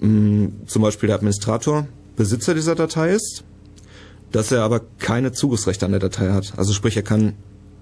mm, 0.00 0.46
zum 0.66 0.82
Beispiel 0.82 1.06
der 1.06 1.14
Administrator 1.14 1.86
Besitzer 2.16 2.54
dieser 2.54 2.74
Datei 2.74 3.12
ist, 3.12 3.44
dass 4.32 4.50
er 4.50 4.64
aber 4.64 4.80
keine 4.98 5.30
Zugriffsrechte 5.30 5.86
an 5.86 5.92
der 5.92 6.00
Datei 6.00 6.32
hat. 6.32 6.54
Also 6.56 6.72
sprich, 6.72 6.96
er 6.96 7.04
kann 7.04 7.34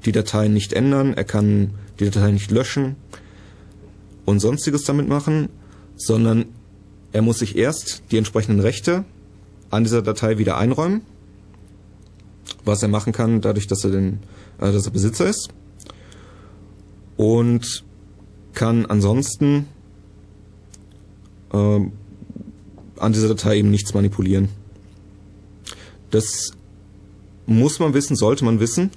die 0.05 0.13
Datei 0.13 0.49
nicht 0.49 0.75
ändern, 0.75 1.15
er 1.15 1.25
kann 1.25 1.71
die 1.99 2.05
Datei 2.05 2.33
nicht 2.33 2.51
löschen 2.51 2.97
und 4.27 4.41
sonstiges 4.41 4.85
damit 4.85 5.09
machen, 5.09 5.49
sondern 5.97 6.45
er 7.13 7.23
muss 7.23 7.39
sich 7.39 7.57
erst 7.57 8.03
die 8.11 8.19
entsprechenden 8.19 8.61
Rechte 8.61 9.07
an 9.71 9.85
dieser 9.85 10.03
Datei 10.03 10.39
wieder 10.39 10.59
einräumen, 10.59 11.03
was 12.65 12.83
er 12.83 12.89
machen 12.89 13.12
kann, 13.12 13.41
dadurch, 13.41 13.67
dass 13.67 13.85
er 13.85 13.91
den, 13.91 14.21
äh, 14.59 14.73
dass 14.73 14.87
er 14.87 14.93
Besitzer 14.93 15.29
ist 15.29 15.49
und 17.17 17.85
kann 18.53 18.87
ansonsten 18.87 19.67
äh, 21.53 21.81
an 22.99 23.12
dieser 23.12 23.29
Datei 23.29 23.59
eben 23.59 23.71
nichts 23.71 23.95
manipulieren. 23.95 24.49
Das 26.11 26.52
muss 27.47 27.78
man 27.78 27.95
wissen, 27.95 28.17
sollte 28.17 28.45
man 28.45 28.61
wissen. 28.61 28.91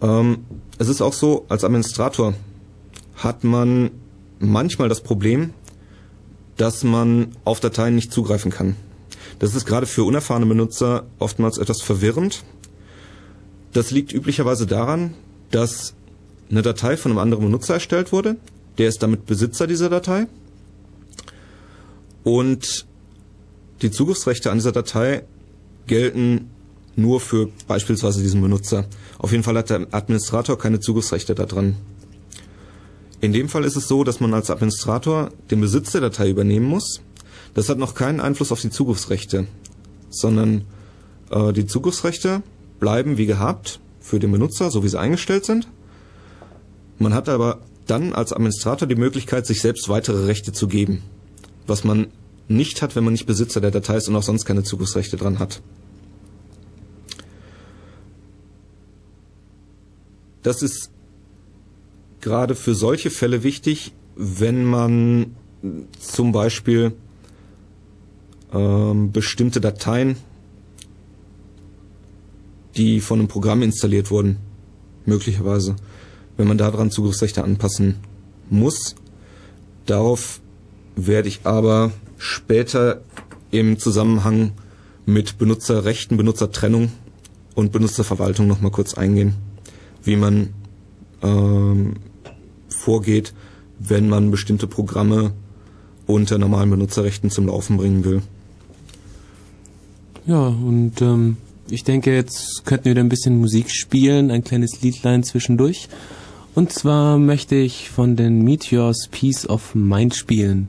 Ähm, 0.00 0.44
es 0.78 0.88
ist 0.88 1.00
auch 1.00 1.12
so, 1.12 1.44
als 1.48 1.64
Administrator 1.64 2.34
hat 3.16 3.44
man 3.44 3.90
manchmal 4.38 4.88
das 4.88 5.02
Problem, 5.02 5.50
dass 6.56 6.84
man 6.84 7.32
auf 7.44 7.60
Dateien 7.60 7.94
nicht 7.94 8.12
zugreifen 8.12 8.50
kann. 8.50 8.76
Das 9.38 9.54
ist 9.54 9.66
gerade 9.66 9.86
für 9.86 10.04
unerfahrene 10.04 10.46
Benutzer 10.46 11.06
oftmals 11.18 11.58
etwas 11.58 11.80
verwirrend. 11.82 12.44
Das 13.72 13.90
liegt 13.90 14.12
üblicherweise 14.12 14.66
daran, 14.66 15.14
dass 15.50 15.94
eine 16.50 16.62
Datei 16.62 16.96
von 16.96 17.12
einem 17.12 17.18
anderen 17.18 17.44
Benutzer 17.44 17.74
erstellt 17.74 18.12
wurde. 18.12 18.36
Der 18.78 18.88
ist 18.88 19.02
damit 19.02 19.26
Besitzer 19.26 19.66
dieser 19.66 19.90
Datei. 19.90 20.26
Und 22.24 22.86
die 23.82 23.90
Zugriffsrechte 23.90 24.50
an 24.50 24.58
dieser 24.58 24.72
Datei 24.72 25.24
gelten 25.86 26.50
nur 26.96 27.20
für 27.20 27.48
beispielsweise 27.68 28.22
diesen 28.22 28.42
Benutzer. 28.42 28.86
Auf 29.18 29.30
jeden 29.30 29.44
Fall 29.44 29.56
hat 29.56 29.70
der 29.70 29.86
Administrator 29.92 30.58
keine 30.58 30.80
Zugriffsrechte 30.80 31.34
daran. 31.34 31.76
In 33.20 33.32
dem 33.32 33.48
Fall 33.48 33.64
ist 33.64 33.76
es 33.76 33.88
so, 33.88 34.04
dass 34.04 34.20
man 34.20 34.34
als 34.34 34.50
Administrator 34.50 35.30
den 35.50 35.60
Besitz 35.60 35.92
der 35.92 36.00
Datei 36.00 36.28
übernehmen 36.28 36.66
muss. 36.66 37.00
Das 37.58 37.68
hat 37.68 37.78
noch 37.78 37.96
keinen 37.96 38.20
Einfluss 38.20 38.52
auf 38.52 38.60
die 38.60 38.70
Zugriffsrechte, 38.70 39.48
sondern 40.10 40.64
äh, 41.28 41.52
die 41.52 41.66
Zugriffsrechte 41.66 42.44
bleiben 42.78 43.18
wie 43.18 43.26
gehabt 43.26 43.80
für 43.98 44.20
den 44.20 44.30
Benutzer, 44.30 44.70
so 44.70 44.84
wie 44.84 44.88
sie 44.88 45.00
eingestellt 45.00 45.44
sind. 45.44 45.66
Man 47.00 47.14
hat 47.14 47.28
aber 47.28 47.58
dann 47.88 48.12
als 48.12 48.32
Administrator 48.32 48.86
die 48.86 48.94
Möglichkeit, 48.94 49.44
sich 49.44 49.60
selbst 49.60 49.88
weitere 49.88 50.26
Rechte 50.26 50.52
zu 50.52 50.68
geben, 50.68 51.02
was 51.66 51.82
man 51.82 52.06
nicht 52.46 52.80
hat, 52.80 52.94
wenn 52.94 53.02
man 53.02 53.12
nicht 53.12 53.26
Besitzer 53.26 53.60
der 53.60 53.72
Datei 53.72 53.96
ist 53.96 54.08
und 54.08 54.14
auch 54.14 54.22
sonst 54.22 54.44
keine 54.44 54.62
Zugriffsrechte 54.62 55.16
dran 55.16 55.40
hat. 55.40 55.60
Das 60.44 60.62
ist 60.62 60.92
gerade 62.20 62.54
für 62.54 62.76
solche 62.76 63.10
Fälle 63.10 63.42
wichtig, 63.42 63.94
wenn 64.14 64.64
man 64.64 65.34
zum 65.98 66.30
Beispiel 66.30 66.92
ähm, 68.52 69.12
bestimmte 69.12 69.60
Dateien, 69.60 70.16
die 72.76 73.00
von 73.00 73.18
einem 73.18 73.28
Programm 73.28 73.62
installiert 73.62 74.10
wurden, 74.10 74.36
möglicherweise, 75.04 75.76
wenn 76.36 76.48
man 76.48 76.58
daran 76.58 76.90
Zugriffsrechte 76.90 77.42
anpassen 77.42 77.96
muss. 78.50 78.94
Darauf 79.86 80.40
werde 80.96 81.28
ich 81.28 81.40
aber 81.44 81.92
später 82.18 83.02
im 83.50 83.78
Zusammenhang 83.78 84.52
mit 85.06 85.38
Benutzerrechten, 85.38 86.16
Benutzertrennung 86.16 86.92
und 87.54 87.72
Benutzerverwaltung 87.72 88.46
nochmal 88.46 88.70
kurz 88.70 88.94
eingehen, 88.94 89.34
wie 90.04 90.16
man 90.16 90.50
ähm, 91.22 91.94
vorgeht, 92.68 93.32
wenn 93.78 94.08
man 94.08 94.30
bestimmte 94.30 94.66
Programme 94.66 95.32
unter 96.06 96.38
normalen 96.38 96.70
Benutzerrechten 96.70 97.30
zum 97.30 97.46
Laufen 97.46 97.76
bringen 97.76 98.04
will. 98.04 98.22
Ja, 100.28 100.48
und 100.48 101.00
ähm, 101.00 101.38
ich 101.70 101.84
denke, 101.84 102.14
jetzt 102.14 102.66
könnten 102.66 102.84
wir 102.84 102.90
wieder 102.90 103.02
ein 103.02 103.08
bisschen 103.08 103.40
Musik 103.40 103.70
spielen, 103.70 104.30
ein 104.30 104.44
kleines 104.44 104.82
Liedlein 104.82 105.22
zwischendurch. 105.22 105.88
Und 106.54 106.70
zwar 106.70 107.16
möchte 107.16 107.54
ich 107.54 107.88
von 107.88 108.14
den 108.14 108.42
Meteors 108.42 109.08
Peace 109.10 109.48
of 109.48 109.74
Mind 109.74 110.14
spielen. 110.14 110.68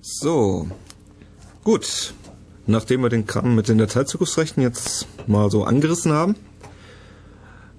So, 0.00 0.68
gut. 1.64 2.14
Nachdem 2.68 3.02
wir 3.02 3.08
den 3.08 3.26
Kram 3.26 3.56
mit 3.56 3.66
den 3.66 3.78
Dateizugriffsrechten 3.78 4.62
jetzt 4.62 5.08
mal 5.26 5.50
so 5.50 5.64
angerissen 5.64 6.12
haben, 6.12 6.36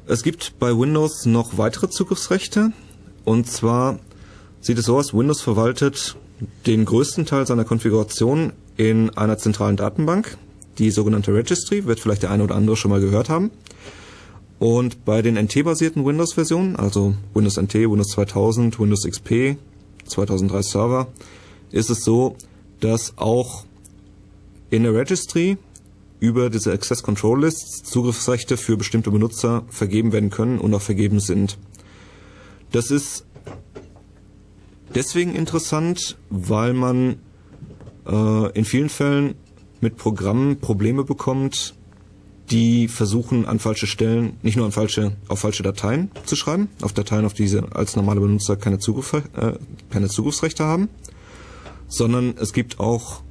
es 0.06 0.22
gibt 0.22 0.60
bei 0.60 0.78
Windows 0.78 1.26
noch 1.26 1.58
weitere 1.58 1.90
Zugriffsrechte. 1.90 2.74
Und 3.24 3.48
zwar 3.50 4.00
sieht 4.60 4.78
es 4.80 4.88
so 4.88 4.98
aus, 4.98 5.14
Windows 5.14 5.40
verwaltet 5.40 6.18
den 6.66 6.86
größten 6.86 7.26
Teil 7.26 7.48
seiner 7.48 7.66
Konfiguration 7.66 8.54
in 8.78 9.10
einer 9.12 9.38
zentralen 9.38 9.78
Datenbank. 9.78 10.38
Die 10.78 10.92
sogenannte 10.92 11.34
Registry 11.34 11.86
wird 11.86 12.00
vielleicht 12.00 12.24
der 12.24 12.32
eine 12.32 12.44
oder 12.44 12.56
andere 12.56 12.76
schon 12.76 12.92
mal 12.92 13.02
gehört 13.02 13.30
haben. 13.30 13.52
Und 14.60 15.06
bei 15.06 15.22
den 15.22 15.36
NT-basierten 15.36 16.06
Windows-Versionen, 16.06 16.76
also 16.76 17.16
Windows 17.34 17.58
NT, 17.58 17.76
Windows 17.76 18.10
2000, 18.10 18.80
Windows 18.80 19.04
XP, 19.04 19.58
2003 20.06 20.62
Server, 20.62 21.08
ist 21.72 21.90
es 21.90 22.04
so, 22.04 22.38
dass 22.80 23.14
auch 23.18 23.66
in 24.70 24.84
der 24.84 24.94
Registry 24.94 25.58
über 26.20 26.50
diese 26.50 26.72
Access 26.72 27.04
Control 27.04 27.44
Lists 27.44 27.84
Zugriffsrechte 27.84 28.56
für 28.56 28.78
bestimmte 28.78 29.12
Benutzer 29.12 29.64
vergeben 29.70 30.14
werden 30.14 30.30
können 30.30 30.60
und 30.60 30.74
auch 30.74 30.82
vergeben 30.82 31.20
sind. 31.20 31.58
Das 32.72 32.90
ist 32.90 33.26
deswegen 34.96 35.36
interessant, 35.36 36.18
weil 36.30 36.74
man 36.74 37.18
äh, 38.06 38.52
in 38.52 38.66
vielen 38.66 38.90
Fällen 38.90 39.36
mit 39.82 39.98
Programmen 39.98 40.60
Probleme 40.60 41.04
bekommt, 41.04 41.76
die 42.52 42.88
versuchen 42.88 43.46
an 43.46 43.60
falsche 43.60 43.88
Stellen, 43.88 44.38
nicht 44.42 44.58
nur 44.58 44.66
an 44.66 44.72
falsche, 44.72 45.16
auf 45.28 45.40
falsche 45.40 45.64
Dateien 45.64 46.12
zu 46.26 46.36
schreiben, 46.36 46.70
auf 46.82 46.94
Dateien, 46.94 47.26
auf 47.26 47.34
die 47.34 47.48
sie 47.48 47.64
als 47.74 47.96
normale 47.96 48.20
Benutzer 48.20 48.56
keine, 48.58 48.80
Zugriff, 48.80 49.14
äh, 49.14 49.54
keine 49.90 50.10
Zugriffsrechte 50.10 50.64
haben, 50.64 50.90
sondern 51.88 52.36
es 52.38 52.54
gibt 52.54 52.80
auch 52.80 53.22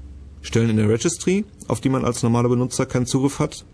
Stellen 0.40 0.70
in 0.70 0.76
der 0.76 0.88
Registry, 0.88 1.44
auf 1.68 1.80
die 1.80 1.88
man 1.88 2.04
als 2.04 2.22
normaler 2.22 2.48
Benutzer 2.48 2.86
keinen 2.86 3.06
Zugriff 3.06 3.38
hat. 3.38 3.64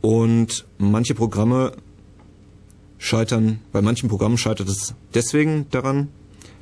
Und 0.00 0.66
manche 0.78 1.14
Programme 1.14 1.72
scheitern, 2.98 3.60
bei 3.72 3.82
manchen 3.82 4.08
Programmen 4.08 4.38
scheitert 4.38 4.68
es 4.68 4.94
deswegen 5.14 5.66
daran, 5.70 6.08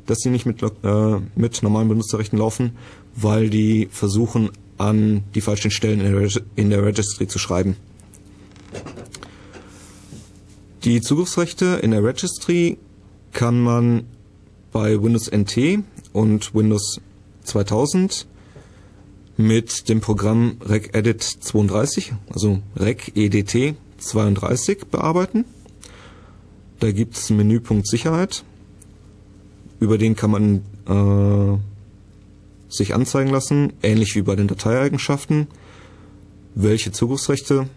dass 0.07 0.19
sie 0.19 0.31
nicht 0.31 0.47
mit, 0.47 0.63
äh, 0.63 0.69
mit 1.35 1.63
normalen 1.63 1.89
Benutzerrechten 1.89 2.39
laufen, 2.39 2.73
weil 3.15 3.51
die 3.51 3.89
versuchen, 3.91 4.51
an 4.79 5.25
die 5.35 5.41
falschen 5.41 5.71
Stellen 5.71 6.01
in 6.01 6.13
der, 6.13 6.43
in 6.55 6.71
der 6.71 6.85
Registry 6.85 7.27
zu 7.27 7.39
schreiben. 7.39 7.77
Die 10.85 11.01
Zugriffsrechte 11.01 11.81
in 11.83 11.91
der 11.91 12.05
Registry 12.05 12.79
kann 13.33 13.61
man 13.61 14.05
bei 14.73 15.03
Windows 15.03 15.31
NT 15.31 15.81
und 16.13 16.55
Windows 16.55 17.01
2000 17.45 18.27
mit 19.37 19.89
dem 19.89 20.01
Programm 20.01 20.57
regedit 20.61 21.23
32, 21.23 22.13
also 22.33 22.63
regedt 22.77 23.77
32 23.99 24.87
bearbeiten. 24.87 25.45
Da 26.81 26.93
gibt 26.93 27.17
es 27.17 27.31
einen 27.31 27.39
Menüpunkt 27.39 27.87
Sicherheit. 27.87 28.45
Über 29.79 29.99
den 29.99 30.17
kann 30.17 30.31
man 30.31 30.63
äh, 30.89 31.59
sich 32.69 32.95
anzeigen 32.95 33.31
lassen, 33.31 33.73
ähnlich 33.83 34.15
wie 34.15 34.23
bei 34.23 34.37
den 34.37 34.49
Dateieigenschaften, 34.49 35.49
welche 36.55 36.93
Zugriffsrechte 36.93 37.69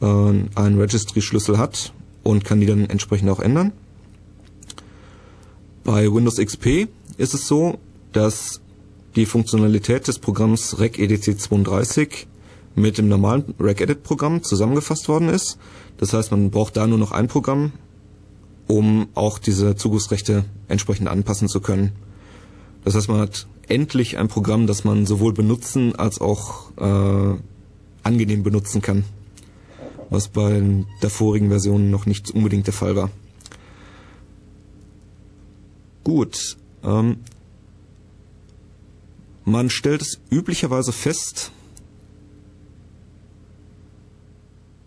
äh, 0.00 0.06
ein 0.06 0.78
Registry-Schlüssel 0.78 1.58
hat 1.58 1.92
und 2.22 2.44
kann 2.44 2.60
die 2.60 2.66
dann 2.66 2.90
entsprechend 2.90 3.30
auch 3.30 3.40
ändern. 3.40 3.72
Bei 5.84 6.12
Windows 6.12 6.36
XP 6.36 6.88
ist 7.16 7.34
es 7.34 7.46
so, 7.46 7.78
dass 8.12 8.60
die 9.16 9.26
Funktionalität 9.26 10.06
des 10.08 10.18
Programms 10.18 10.76
regedit32 10.76 12.26
mit 12.74 12.98
dem 12.98 13.08
normalen 13.08 13.54
regedit-Programm 13.58 14.42
zusammengefasst 14.42 15.08
worden 15.08 15.28
ist. 15.28 15.58
Das 15.98 16.12
heißt, 16.12 16.30
man 16.30 16.50
braucht 16.50 16.76
da 16.76 16.86
nur 16.86 16.98
noch 16.98 17.12
ein 17.12 17.28
Programm, 17.28 17.72
um 18.70 19.08
auch 19.14 19.38
diese 19.38 19.74
Zugriffsrechte 19.74 20.44
entsprechend 20.68 21.08
anpassen 21.08 21.48
zu 21.48 21.60
können. 21.60 21.92
Das 22.84 22.94
heißt, 22.94 23.08
man 23.08 23.20
hat 23.20 23.46
endlich 23.68 24.16
ein 24.16 24.28
Programm, 24.28 24.66
das 24.66 24.84
man 24.84 25.06
sowohl 25.06 25.32
benutzen 25.32 25.94
als 25.96 26.20
auch 26.20 26.70
äh, 26.76 27.38
angenehm 28.02 28.42
benutzen 28.42 28.80
kann, 28.80 29.04
was 30.08 30.28
bei 30.28 30.62
der 31.02 31.10
vorigen 31.10 31.48
Version 31.48 31.90
noch 31.90 32.06
nicht 32.06 32.30
unbedingt 32.30 32.66
der 32.66 32.74
Fall 32.74 32.96
war. 32.96 33.10
Gut, 36.04 36.56
ähm, 36.82 37.18
man 39.44 39.68
stellt 39.68 40.02
es 40.02 40.20
üblicherweise 40.30 40.92
fest, 40.92 41.52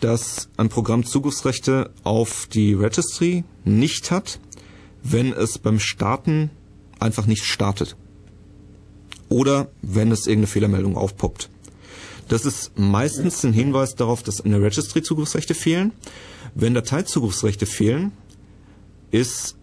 dass 0.03 0.49
ein 0.57 0.67
Programm 0.67 1.05
Zugriffsrechte 1.05 1.89
auf 2.03 2.47
die 2.51 2.73
Registry 2.73 3.45
nicht 3.63 4.11
hat, 4.11 4.39
wenn 5.01 5.31
es 5.31 5.57
beim 5.57 5.79
Starten 5.79 6.49
einfach 6.99 7.25
nicht 7.25 7.45
startet. 7.45 7.95
Oder 9.29 9.69
wenn 9.81 10.11
es 10.11 10.27
irgendeine 10.27 10.47
Fehlermeldung 10.47 10.97
aufpoppt. 10.97 11.49
Das 12.27 12.45
ist 12.45 12.77
meistens 12.77 13.45
ein 13.45 13.53
Hinweis 13.53 13.95
darauf, 13.95 14.23
dass 14.23 14.41
in 14.41 14.51
der 14.51 14.61
Registry 14.61 15.03
Zugriffsrechte 15.03 15.53
fehlen. 15.53 15.93
Wenn 16.53 16.73
Dateizugriffsrechte 16.73 17.65
fehlen, 17.65 18.11
ist 19.11 19.55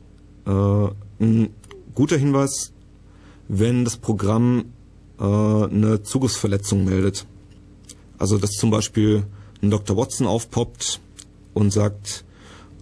äh, 0.46 0.50
ein 1.20 1.50
guter 1.94 2.16
Hinweis, 2.16 2.72
wenn 3.48 3.84
das 3.84 3.98
Programm 3.98 4.72
äh, 5.18 5.24
eine 5.24 6.02
Zugriffsverletzung 6.02 6.84
meldet. 6.84 7.26
Also 8.16 8.38
dass 8.38 8.52
zum 8.52 8.70
Beispiel 8.70 9.26
ein 9.62 9.70
Dr. 9.70 9.96
Watson 9.96 10.26
aufpoppt 10.26 11.00
und 11.54 11.72
sagt, 11.72 12.24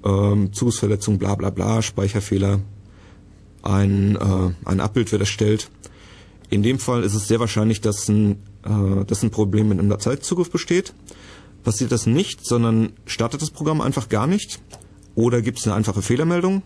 ähm, 0.05 0.53
Zugriffsverletzung, 0.53 1.19
bla 1.19 1.35
bla 1.35 1.51
bla, 1.51 1.83
Speicherfehler, 1.83 2.61
ein, 3.63 4.17
äh, 4.17 4.51
ein 4.65 4.81
Abbild 4.81 5.11
wird 5.13 5.23
erstellt. 5.23 5.71
In 6.51 6.63
dem 6.63 6.79
Fall 6.79 7.03
ist 7.03 7.15
es 7.15 7.29
sehr 7.29 7.41
wahrscheinlich, 7.41 7.81
dass 7.81 8.09
ein, 8.09 8.43
äh, 8.65 9.05
dass 9.05 9.23
ein 9.23 9.31
Problem 9.31 9.69
mit 9.69 9.79
einem 9.79 9.91
Dateizugriff 9.91 10.51
besteht. 10.51 10.95
Passiert 11.65 11.93
das 11.93 12.07
nicht, 12.07 12.47
sondern 12.47 12.93
startet 13.05 13.43
das 13.43 13.51
Programm 13.51 13.81
einfach 13.81 14.09
gar 14.09 14.27
nicht 14.27 14.61
oder 15.15 15.43
gibt 15.43 15.59
es 15.59 15.67
eine 15.67 15.75
einfache 15.75 16.01
Fehlermeldung, 16.01 16.63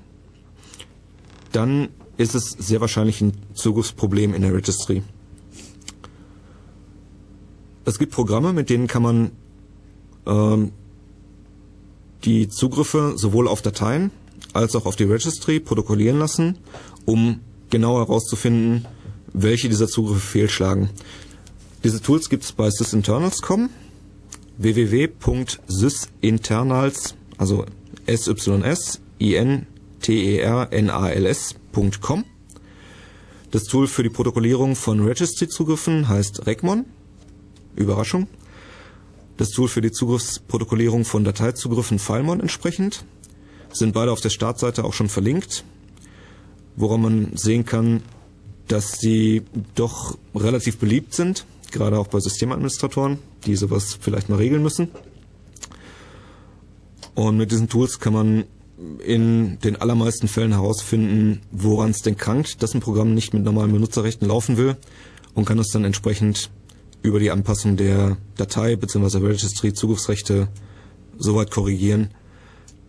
dann 1.52 1.88
ist 2.18 2.34
es 2.34 2.50
sehr 2.50 2.80
wahrscheinlich 2.80 3.20
ein 3.20 3.32
Zugriffsproblem 3.54 4.34
in 4.34 4.42
der 4.42 4.54
Registry. 4.54 5.02
Es 7.84 7.98
gibt 7.98 8.12
Programme, 8.12 8.52
mit 8.52 8.70
denen 8.70 8.86
kann 8.86 9.02
man 9.02 9.32
ähm, 10.26 10.72
die 12.24 12.48
Zugriffe 12.48 13.14
sowohl 13.16 13.46
auf 13.48 13.62
Dateien 13.62 14.10
als 14.52 14.76
auch 14.76 14.84
auf 14.86 14.96
die 14.96 15.04
Registry 15.04 15.60
protokollieren 15.60 16.18
lassen, 16.18 16.58
um 17.04 17.40
genau 17.70 17.98
herauszufinden, 17.98 18.86
welche 19.32 19.68
dieser 19.68 19.86
Zugriffe 19.88 20.20
fehlschlagen. 20.20 20.88
Diese 21.84 22.02
Tools 22.02 22.28
gibt 22.28 22.42
es 22.44 22.52
bei 22.52 22.70
sysinternals.com 22.70 23.70
www.sysinternals, 24.58 27.14
also 27.38 27.64
s 28.06 28.28
y 28.28 28.62
i 29.18 29.34
n 29.34 29.66
t 30.00 30.34
e 30.34 30.38
r 30.38 30.68
n 30.70 30.90
a 30.90 31.08
l 31.08 31.24
s.com. 31.26 32.24
Das 33.50 33.64
Tool 33.64 33.86
für 33.86 34.02
die 34.02 34.10
Protokollierung 34.10 34.76
von 34.76 35.00
Registry-Zugriffen 35.00 36.08
heißt 36.08 36.46
Regmon. 36.46 36.84
Überraschung 37.76 38.28
das 39.42 39.50
Tool 39.50 39.66
für 39.66 39.80
die 39.80 39.90
Zugriffsprotokollierung 39.90 41.04
von 41.04 41.24
Dateizugriffen 41.24 41.98
FileMon 41.98 42.38
entsprechend. 42.38 43.04
Sind 43.72 43.92
beide 43.92 44.12
auf 44.12 44.20
der 44.20 44.30
Startseite 44.30 44.84
auch 44.84 44.92
schon 44.92 45.08
verlinkt, 45.08 45.64
woran 46.76 47.02
man 47.02 47.36
sehen 47.36 47.64
kann, 47.64 48.02
dass 48.68 49.00
sie 49.00 49.42
doch 49.74 50.16
relativ 50.32 50.78
beliebt 50.78 51.12
sind, 51.14 51.44
gerade 51.72 51.98
auch 51.98 52.06
bei 52.06 52.20
Systemadministratoren, 52.20 53.18
die 53.44 53.56
sowas 53.56 53.98
vielleicht 54.00 54.28
mal 54.28 54.36
regeln 54.36 54.62
müssen. 54.62 54.90
Und 57.16 57.36
mit 57.36 57.50
diesen 57.50 57.68
Tools 57.68 57.98
kann 57.98 58.12
man 58.12 58.44
in 59.04 59.58
den 59.58 59.74
allermeisten 59.74 60.28
Fällen 60.28 60.52
herausfinden, 60.52 61.40
woran 61.50 61.90
es 61.90 62.02
denn 62.02 62.16
krankt, 62.16 62.62
dass 62.62 62.74
ein 62.74 62.80
Programm 62.80 63.12
nicht 63.12 63.34
mit 63.34 63.42
normalen 63.42 63.72
Benutzerrechten 63.72 64.28
laufen 64.28 64.56
will 64.56 64.76
und 65.34 65.46
kann 65.46 65.58
es 65.58 65.68
dann 65.68 65.84
entsprechend 65.84 66.50
über 67.02 67.18
die 67.18 67.30
Anpassung 67.30 67.76
der 67.76 68.16
Datei 68.36 68.76
bzw. 68.76 69.18
Registry 69.18 69.72
Zugriffsrechte 69.72 70.48
soweit 71.18 71.50
korrigieren, 71.50 72.10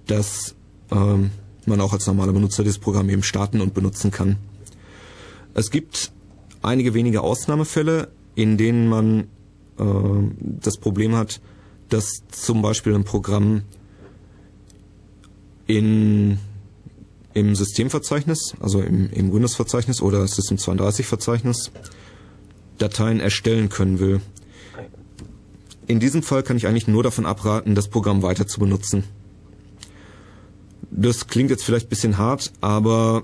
dass 0.08 0.56
ähm, 0.92 1.32
man 1.66 1.82
auch 1.82 1.94
als 1.94 2.08
normaler 2.08 2.34
Benutzer 2.34 2.64
dieses 2.64 2.80
Programm 2.80 3.10
eben 3.10 3.24
starten 3.24 3.62
und 3.62 3.74
benutzen 3.74 4.12
kann. 4.12 4.38
Es 5.54 5.72
gibt 5.72 6.12
einige 6.62 6.94
wenige 6.94 7.22
Ausnahmefälle, 7.22 8.10
in 8.36 8.58
denen 8.58 8.88
man 8.88 9.28
äh, 9.80 9.84
das 10.40 10.78
Problem 10.78 11.16
hat, 11.16 11.42
dass 11.90 12.24
zum 12.32 12.62
Beispiel 12.62 12.96
ein 12.96 13.04
Programm 13.04 13.64
in, 15.68 16.40
im 17.34 17.56
Systemverzeichnis, 17.56 18.56
also 18.60 18.82
im, 18.82 19.10
im 19.12 19.32
Windows-Verzeichnis 19.32 20.02
oder 20.02 20.24
System32-Verzeichnis 20.24 21.72
Dateien 22.78 23.20
erstellen 23.20 23.70
können 23.70 24.00
will. 24.00 24.22
In 25.88 26.00
diesem 26.00 26.24
Fall 26.24 26.44
kann 26.44 26.58
ich 26.58 26.68
eigentlich 26.68 26.88
nur 26.88 27.04
davon 27.04 27.26
abraten, 27.26 27.76
das 27.76 27.90
Programm 27.90 28.22
weiter 28.24 28.48
zu 28.48 28.60
benutzen. 28.60 29.04
Das 30.90 31.28
klingt 31.28 31.50
jetzt 31.50 31.64
vielleicht 31.64 31.88
ein 31.88 31.90
bisschen 31.90 32.18
hart, 32.18 32.54
aber 32.62 33.24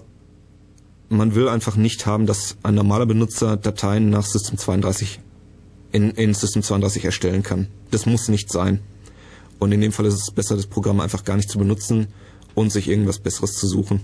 man 1.09 1.35
will 1.35 1.47
einfach 1.47 1.75
nicht 1.75 2.05
haben, 2.05 2.25
dass 2.25 2.57
ein 2.63 2.75
normaler 2.75 3.05
Benutzer 3.05 3.57
Dateien 3.57 4.09
nach 4.09 4.25
System 4.25 4.57
32 4.57 5.19
in, 5.91 6.12
in 6.12 6.33
System 6.33 6.63
32 6.63 7.05
erstellen 7.05 7.43
kann. 7.43 7.67
Das 7.91 8.05
muss 8.05 8.27
nicht 8.27 8.51
sein. 8.51 8.79
Und 9.57 9.71
in 9.71 9.81
dem 9.81 9.91
Fall 9.91 10.05
ist 10.05 10.15
es 10.15 10.31
besser, 10.31 10.55
das 10.55 10.67
Programm 10.67 10.99
einfach 10.99 11.23
gar 11.23 11.35
nicht 11.35 11.49
zu 11.49 11.57
benutzen 11.57 12.07
und 12.55 12.71
sich 12.71 12.88
irgendwas 12.88 13.19
Besseres 13.19 13.53
zu 13.53 13.67
suchen. 13.67 14.01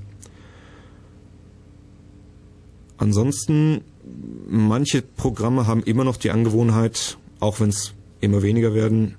Ansonsten 2.97 3.81
manche 4.47 5.01
Programme 5.01 5.67
haben 5.67 5.83
immer 5.83 6.03
noch 6.03 6.17
die 6.17 6.31
Angewohnheit, 6.31 7.17
auch 7.39 7.59
wenn 7.59 7.69
es 7.69 7.93
immer 8.21 8.41
weniger 8.41 8.73
werden, 8.73 9.15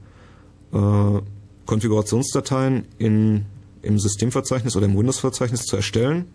äh, 0.73 1.21
Konfigurationsdateien 1.67 2.87
in, 2.99 3.45
im 3.83 3.99
Systemverzeichnis 3.99 4.77
oder 4.77 4.87
im 4.87 4.97
Windows-Verzeichnis 4.97 5.65
zu 5.65 5.77
erstellen. 5.77 6.27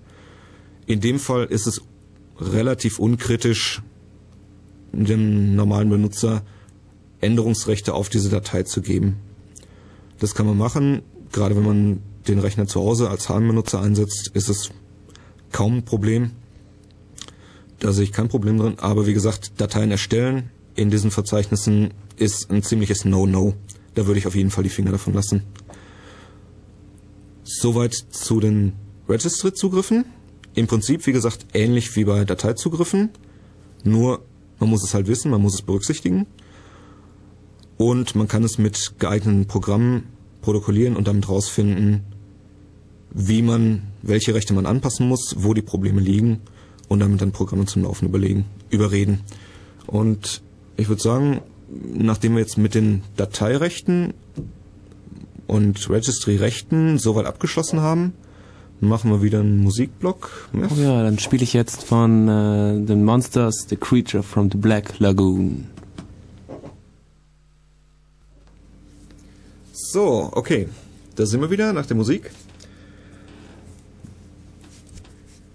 In 0.86 1.00
dem 1.00 1.20
Fall 1.20 1.46
ist 1.46 1.68
es 1.68 1.82
relativ 2.40 3.00
unkritisch, 3.00 3.82
dem 4.92 5.56
normalen 5.56 5.90
Benutzer 5.90 6.44
Änderungsrechte 7.22 7.94
auf 7.94 8.10
diese 8.10 8.30
Datei 8.30 8.64
zu 8.64 8.82
geben. 8.82 9.18
Das 10.20 10.36
kann 10.36 10.46
man 10.46 10.58
machen. 10.58 11.02
Gerade 11.32 11.56
wenn 11.56 11.64
man 11.64 12.02
den 12.28 12.40
Rechner 12.40 12.68
zu 12.68 12.82
Hause 12.82 13.10
als 13.10 13.30
Heimbenutzer 13.30 13.82
einsetzt, 13.82 14.32
ist 14.34 14.50
es 14.50 14.70
kaum 15.52 15.78
ein 15.78 15.86
Problem. 15.86 16.32
Da 17.82 17.92
sehe 17.92 18.04
ich 18.04 18.12
kein 18.12 18.30
Problem 18.30 18.60
drin. 18.60 18.76
Aber 18.78 19.08
wie 19.08 19.14
gesagt, 19.14 19.60
Dateien 19.60 19.90
erstellen 19.90 20.52
in 20.76 20.92
diesen 20.92 21.10
Verzeichnissen 21.10 21.94
ist 22.16 22.50
ein 22.52 22.62
ziemliches 22.62 23.06
No-No. 23.06 23.56
Da 23.96 24.06
würde 24.06 24.20
ich 24.20 24.28
auf 24.28 24.36
jeden 24.36 24.52
Fall 24.52 24.64
die 24.64 24.70
Finger 24.70 24.92
davon 24.92 25.16
lassen. 25.16 25.42
Soweit 27.44 27.94
zu 27.94 28.40
den 28.40 28.74
Registry-Zugriffen. 29.10 30.06
Im 30.54 30.68
Prinzip, 30.68 31.08
wie 31.08 31.12
gesagt, 31.12 31.48
ähnlich 31.54 31.96
wie 31.96 32.06
bei 32.06 32.24
Dateizugriffen. 32.24 33.10
Nur, 33.84 34.24
man 34.60 34.70
muss 34.70 34.84
es 34.84 34.94
halt 34.94 35.08
wissen, 35.08 35.32
man 35.32 35.42
muss 35.42 35.56
es 35.56 35.62
berücksichtigen. 35.64 36.28
Und 37.78 38.16
man 38.16 38.28
kann 38.28 38.44
es 38.44 38.60
mit 38.60 38.94
geeigneten 39.00 39.48
Programmen 39.48 40.04
protokollieren 40.42 40.96
und 40.96 41.08
damit 41.08 41.28
rausfinden, 41.28 42.04
wie 43.10 43.42
man, 43.42 43.88
welche 44.04 44.36
Rechte 44.36 44.54
man 44.54 44.68
anpassen 44.68 45.08
muss, 45.08 45.34
wo 45.40 45.56
die 45.56 45.64
Probleme 45.64 46.00
liegen 46.00 46.42
und 46.92 47.00
damit 47.00 47.22
dann 47.22 47.32
Programme 47.32 47.66
zum 47.68 47.84
Laufen 47.84 48.06
überlegen, 48.06 48.44
überreden. 48.70 49.22
Und 49.88 50.42
ich 50.76 50.90
würde 50.90 51.02
sagen, 51.02 51.40
nachdem 51.70 52.34
wir 52.34 52.42
jetzt 52.42 52.58
mit 52.58 52.76
den 52.76 53.02
Dateirechten 53.16 54.14
und 55.48 55.90
Registry-Rechten 55.90 56.98
soweit 56.98 57.28
abgeschlossen 57.28 57.80
haben, 57.80 58.12
machen 58.82 59.10
wir 59.10 59.22
wieder 59.22 59.40
einen 59.40 59.60
Musikblock. 59.60 60.50
Ja, 60.52 60.68
oh 60.70 60.82
ja 60.82 61.04
dann 61.04 61.18
spiele 61.18 61.44
ich 61.44 61.54
jetzt 61.54 61.82
von 61.82 62.28
äh, 62.28 62.86
The 62.86 62.96
Monsters, 62.98 63.68
The 63.70 63.78
Creature 63.78 64.22
from 64.22 64.52
the 64.52 64.58
Black 64.58 65.00
Lagoon. 65.00 65.68
So, 69.72 70.30
okay. 70.34 70.68
Da 71.16 71.26
sind 71.26 71.40
wir 71.40 71.52
wieder 71.52 71.72
nach 71.72 71.86
der 71.86 71.96
Musik. 71.96 72.32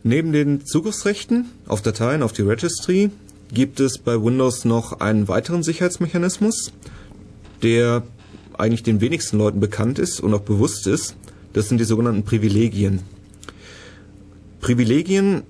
Neben 0.07 0.31
den 0.31 0.65
Zugriffsrechten 0.65 1.47
auf 1.67 1.83
Dateien 1.83 2.23
auf 2.23 2.33
die 2.33 2.43
Registry 2.43 3.11
gibt 3.53 3.81
es 3.81 3.99
bei 3.99 4.23
Windows 4.23 4.65
noch 4.65 5.01
einen 5.01 5.27
weiteren 5.27 5.65
Sicherheitsmechanismus, 5.65 6.71
der 7.65 8.05
eigentlich 8.57 8.85
den 8.85 9.01
wenigsten 9.01 9.37
Leuten 9.37 9.59
bekannt 9.59 9.99
ist 9.99 10.21
und 10.21 10.33
auch 10.33 10.43
bewusst 10.43 10.87
ist. 10.87 11.17
Das 11.55 11.69
sind 11.69 11.79
die 11.79 11.85
sogenannten 11.85 12.23
Privilegien. 12.23 13.01
Privilegien 14.61 15.43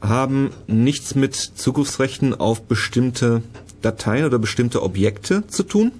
haben 0.00 0.50
nichts 0.68 1.16
mit 1.16 1.34
Zugriffsrechten 1.34 2.34
auf 2.38 2.62
bestimmte 2.62 3.42
Dateien 3.80 4.26
oder 4.26 4.38
bestimmte 4.38 4.80
Objekte 4.80 5.44
zu 5.48 5.64
tun, 5.64 5.90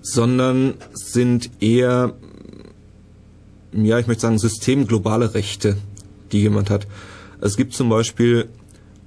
sondern 0.00 0.76
sind 0.94 1.50
eher, 1.60 2.14
ja, 3.74 3.98
ich 3.98 4.06
möchte 4.06 4.22
sagen, 4.22 4.38
systemglobale 4.38 5.34
Rechte, 5.34 5.76
die 6.32 6.40
jemand 6.40 6.70
hat. 6.70 6.86
Es 7.40 7.56
gibt 7.56 7.74
zum 7.74 7.88
Beispiel 7.88 8.48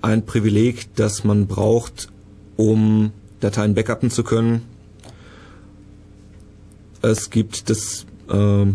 ein 0.02 0.26
Privileg, 0.26 0.96
das 0.96 1.24
man 1.24 1.48
braucht, 1.48 2.10
um 2.58 3.12
Dateien 3.40 3.76
backuppen 3.76 4.10
zu 4.10 4.24
können. 4.24 4.62
Es 7.02 7.30
gibt 7.30 7.70
das 7.70 8.06
äh, 8.30 8.66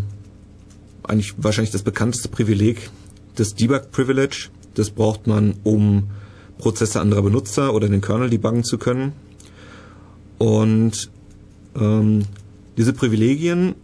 eigentlich 1.04 1.34
wahrscheinlich 1.38 1.70
das 1.70 1.82
bekannteste 1.82 2.28
Privileg, 2.28 2.90
das 3.36 3.54
Debug 3.54 3.90
Privilege. 3.92 4.48
Das 4.74 4.90
braucht 4.90 5.26
man, 5.26 5.54
um 5.62 6.10
Prozesse 6.58 7.00
anderer 7.00 7.22
Benutzer 7.22 7.74
oder 7.74 7.88
den 7.88 8.00
Kernel 8.00 8.30
debuggen 8.30 8.64
zu 8.64 8.78
können. 8.78 9.12
Und 10.38 11.10
ähm, 11.76 12.24
diese 12.76 12.92
Privilegien 12.92 13.74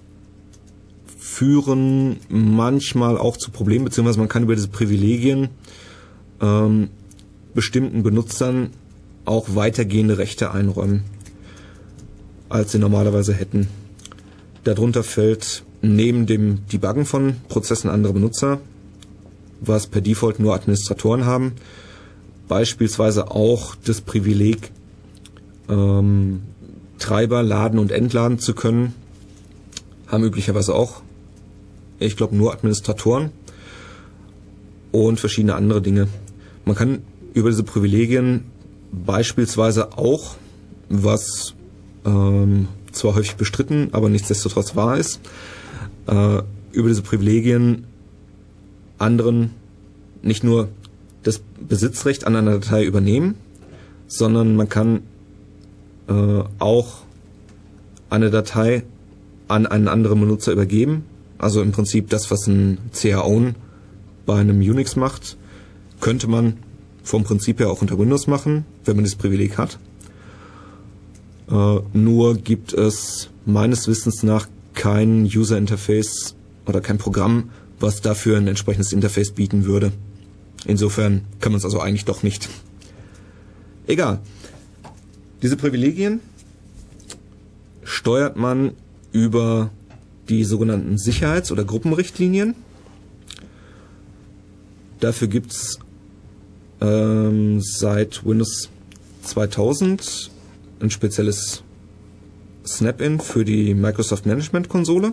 führen 1.33 2.19
manchmal 2.29 3.17
auch 3.17 3.39
zu 3.39 3.51
Problemen, 3.51 3.87
beziehungsweise 3.87 4.19
man 4.19 4.29
kann 4.29 4.43
über 4.43 4.55
diese 4.55 4.69
Privilegien 4.69 5.49
ähm, 6.43 6.91
bestimmten 7.55 8.03
Benutzern 8.03 8.71
auch 9.25 9.55
weitergehende 9.55 10.19
Rechte 10.19 10.53
einräumen, 10.53 11.05
als 12.51 12.73
sie 12.73 12.79
normalerweise 12.79 13.33
hätten. 13.33 13.69
Darunter 14.65 15.03
fällt 15.03 15.65
neben 15.81 16.27
dem 16.27 16.67
Debuggen 16.67 17.07
von 17.07 17.37
Prozessen 17.49 17.89
anderer 17.89 18.13
Benutzer, 18.13 18.61
was 19.63 19.87
per 19.87 20.03
Default 20.03 20.39
nur 20.39 20.55
Administratoren 20.55 21.25
haben, 21.25 21.53
beispielsweise 22.47 23.31
auch 23.31 23.75
das 23.87 24.03
Privileg, 24.03 24.71
ähm, 25.71 26.43
Treiber 26.99 27.43
laden 27.43 27.79
und 27.79 27.91
entladen 27.91 28.39
zu 28.39 28.55
können, 28.55 28.95
haben 30.09 30.25
üblicherweise 30.25 30.75
auch, 30.75 31.03
ich 32.05 32.17
glaube, 32.17 32.37
nur 32.37 32.53
Administratoren 32.53 33.31
und 34.93 35.21
verschiedene 35.21 35.55
andere 35.55 35.83
Dinge. 35.83 36.09
Man 36.65 36.77
kann 36.77 37.03
über 37.35 37.51
diese 37.51 37.65
Privilegien 37.65 38.45
beispielsweise 38.93 39.97
auch, 39.97 40.37
was 40.89 41.55
ähm, 42.05 42.69
zwar 42.93 43.15
häufig 43.15 43.37
bestritten, 43.37 43.89
aber 43.93 44.09
nichtsdestotrotz 44.09 44.77
wahr 44.77 44.99
ist, 44.99 45.21
äh, 46.07 46.43
über 46.73 46.89
diese 46.89 47.03
Privilegien 47.03 47.85
anderen 48.99 49.51
nicht 50.23 50.45
nur 50.45 50.69
das 51.23 51.41
Besitzrecht 51.61 52.27
an 52.27 52.37
einer 52.37 52.59
Datei 52.59 52.85
übernehmen, 52.85 53.35
sondern 54.07 54.57
man 54.57 54.69
kann 54.69 55.01
äh, 56.09 56.43
auch 56.59 57.03
eine 58.11 58.31
Datei 58.31 58.85
an 59.49 59.67
einen 59.67 59.89
anderen 59.89 60.21
Benutzer 60.21 60.53
übergeben. 60.53 61.05
Also 61.43 61.61
im 61.61 61.73
Prinzip 61.73 62.09
das, 62.09 62.31
was 62.31 62.47
ein 62.47 62.79
CA-Own 62.93 63.57
bei 64.27 64.39
einem 64.39 64.61
Unix 64.61 64.95
macht, 64.95 65.37
könnte 66.01 66.29
man 66.29 66.59
vom 67.03 67.25
Prinzip 67.25 67.59
her 67.59 67.69
auch 67.69 67.83
unter 67.83 67.99
Windows 67.99 68.29
machen, 68.29 68.65
wenn 68.85 68.95
man 68.95 69.05
das 69.05 69.17
Privileg 69.17 69.59
hat. 69.59 69.81
Äh, 71.51 71.81
nur 71.95 72.37
gibt 72.37 72.73
es 72.73 73.29
meines 73.45 73.89
Wissens 73.89 74.23
nach 74.23 74.47
kein 74.75 75.25
User 75.25 75.59
Interface 75.59 76.37
oder 76.65 76.81
kein 76.81 76.99
Programm, 76.99 77.51
was 77.81 78.01
dafür 78.01 78.37
ein 78.37 78.47
entsprechendes 78.47 78.93
Interface 78.93 79.33
bieten 79.33 79.65
würde. 79.65 79.91
Insofern 80.65 81.23
kann 81.41 81.51
man 81.51 81.59
es 81.59 81.65
also 81.65 81.81
eigentlich 81.81 82.05
doch 82.05 82.23
nicht. 82.23 82.49
Egal. 83.89 84.21
Diese 85.43 85.57
Privilegien 85.57 86.21
steuert 87.83 88.37
man 88.37 88.75
über 89.11 89.73
die 90.29 90.45
sogenannten 90.45 90.99
Sicherheits- 90.99 91.53
oder 91.53 91.65
Gruppenrichtlinien. 91.65 92.55
Dafür 95.01 95.29
gibt's 95.29 95.79
ähm, 96.81 97.61
seit 97.61 98.25
Windows 98.25 98.69
2000 99.23 100.31
ein 100.81 100.91
spezielles 100.91 101.63
Snap-in 102.67 103.21
für 103.21 103.45
die 103.45 103.75
Microsoft 103.75 104.27
Management 104.27 104.69
Konsole, 104.69 105.13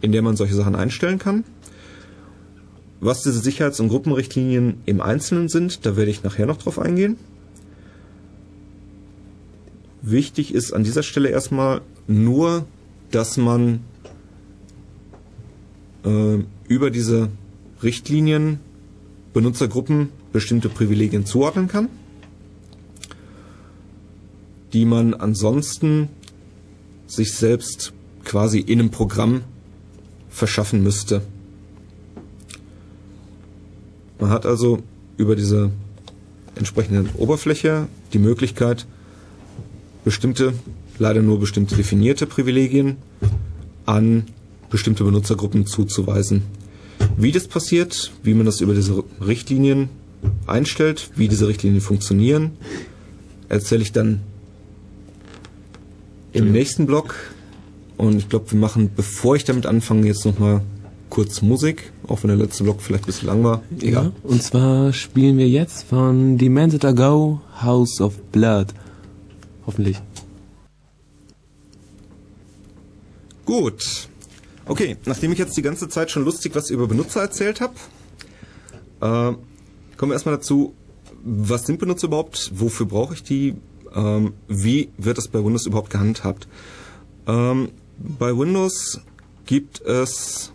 in 0.00 0.12
der 0.12 0.22
man 0.22 0.36
solche 0.36 0.54
Sachen 0.54 0.74
einstellen 0.74 1.18
kann. 1.18 1.44
Was 3.00 3.22
diese 3.22 3.40
Sicherheits- 3.40 3.80
und 3.80 3.88
Gruppenrichtlinien 3.88 4.80
im 4.86 5.00
Einzelnen 5.00 5.48
sind, 5.48 5.86
da 5.86 5.96
werde 5.96 6.10
ich 6.10 6.24
nachher 6.24 6.46
noch 6.46 6.58
drauf 6.58 6.78
eingehen. 6.78 7.16
Wichtig 10.02 10.54
ist 10.54 10.72
an 10.72 10.84
dieser 10.84 11.02
Stelle 11.02 11.28
erstmal 11.28 11.80
nur, 12.06 12.66
dass 13.10 13.36
man 13.36 13.80
äh, 16.04 16.38
über 16.68 16.90
diese 16.90 17.28
Richtlinien 17.82 18.60
Benutzergruppen 19.32 20.08
bestimmte 20.32 20.68
Privilegien 20.68 21.26
zuordnen 21.26 21.68
kann, 21.68 21.88
die 24.72 24.84
man 24.84 25.14
ansonsten 25.14 26.08
sich 27.06 27.34
selbst 27.34 27.92
quasi 28.24 28.58
in 28.58 28.80
einem 28.80 28.90
Programm 28.90 29.42
verschaffen 30.28 30.82
müsste. 30.82 31.22
Man 34.18 34.30
hat 34.30 34.44
also 34.44 34.82
über 35.16 35.36
diese 35.36 35.70
entsprechende 36.54 37.08
Oberfläche 37.16 37.86
die 38.12 38.18
Möglichkeit, 38.18 38.86
bestimmte, 40.04 40.52
leider 40.98 41.22
nur 41.22 41.38
bestimmte 41.40 41.76
definierte 41.76 42.26
Privilegien 42.26 42.96
an 43.86 44.24
bestimmte 44.70 45.04
Benutzergruppen 45.04 45.66
zuzuweisen. 45.66 46.42
Wie 47.16 47.32
das 47.32 47.48
passiert, 47.48 48.12
wie 48.22 48.34
man 48.34 48.46
das 48.46 48.60
über 48.60 48.74
diese 48.74 49.02
Richtlinien 49.24 49.88
einstellt, 50.46 51.10
wie 51.16 51.28
diese 51.28 51.48
Richtlinien 51.48 51.80
funktionieren, 51.80 52.52
erzähle 53.48 53.82
ich 53.82 53.92
dann 53.92 54.20
im 56.32 56.52
nächsten 56.52 56.86
Blog. 56.86 57.14
Und 57.96 58.16
ich 58.18 58.28
glaube, 58.28 58.50
wir 58.52 58.58
machen, 58.58 58.90
bevor 58.94 59.36
ich 59.36 59.44
damit 59.44 59.66
anfange, 59.66 60.06
jetzt 60.06 60.24
nochmal 60.24 60.62
kurz 61.10 61.42
Musik, 61.42 61.92
auch 62.06 62.22
wenn 62.22 62.28
der 62.28 62.36
letzte 62.36 62.64
Block 62.64 62.80
vielleicht 62.80 63.04
ein 63.04 63.06
bisschen 63.06 63.28
lang 63.28 63.42
war. 63.42 63.62
Egal. 63.80 64.04
Ja, 64.04 64.12
und 64.22 64.42
zwar 64.42 64.92
spielen 64.92 65.38
wir 65.38 65.48
jetzt 65.48 65.84
von 65.84 66.38
Demented 66.38 66.84
Ago 66.84 67.40
House 67.62 68.00
of 68.00 68.16
Blood. 68.30 68.68
Hoffentlich. 69.66 69.98
Gut. 73.44 74.08
Okay, 74.68 74.98
nachdem 75.06 75.32
ich 75.32 75.38
jetzt 75.38 75.56
die 75.56 75.62
ganze 75.62 75.88
Zeit 75.88 76.10
schon 76.10 76.24
lustig 76.24 76.54
was 76.54 76.68
über 76.68 76.86
Benutzer 76.86 77.22
erzählt 77.22 77.62
habe, 77.62 77.72
äh, 79.00 79.34
kommen 79.96 80.10
wir 80.10 80.12
erstmal 80.12 80.36
dazu, 80.36 80.74
was 81.24 81.64
sind 81.64 81.78
Benutzer 81.78 82.08
überhaupt, 82.08 82.52
wofür 82.54 82.84
brauche 82.84 83.14
ich 83.14 83.22
die, 83.22 83.54
ähm, 83.94 84.34
wie 84.46 84.90
wird 84.98 85.16
das 85.16 85.28
bei 85.28 85.42
Windows 85.42 85.64
überhaupt 85.64 85.88
gehandhabt. 85.88 86.48
Ähm, 87.26 87.70
bei 87.96 88.36
Windows 88.36 89.00
gibt 89.46 89.80
es 89.80 90.52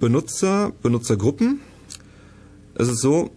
Benutzer, 0.00 0.72
Benutzergruppen. 0.82 1.60
Es 2.76 2.88
ist 2.88 3.02
so, 3.02 3.30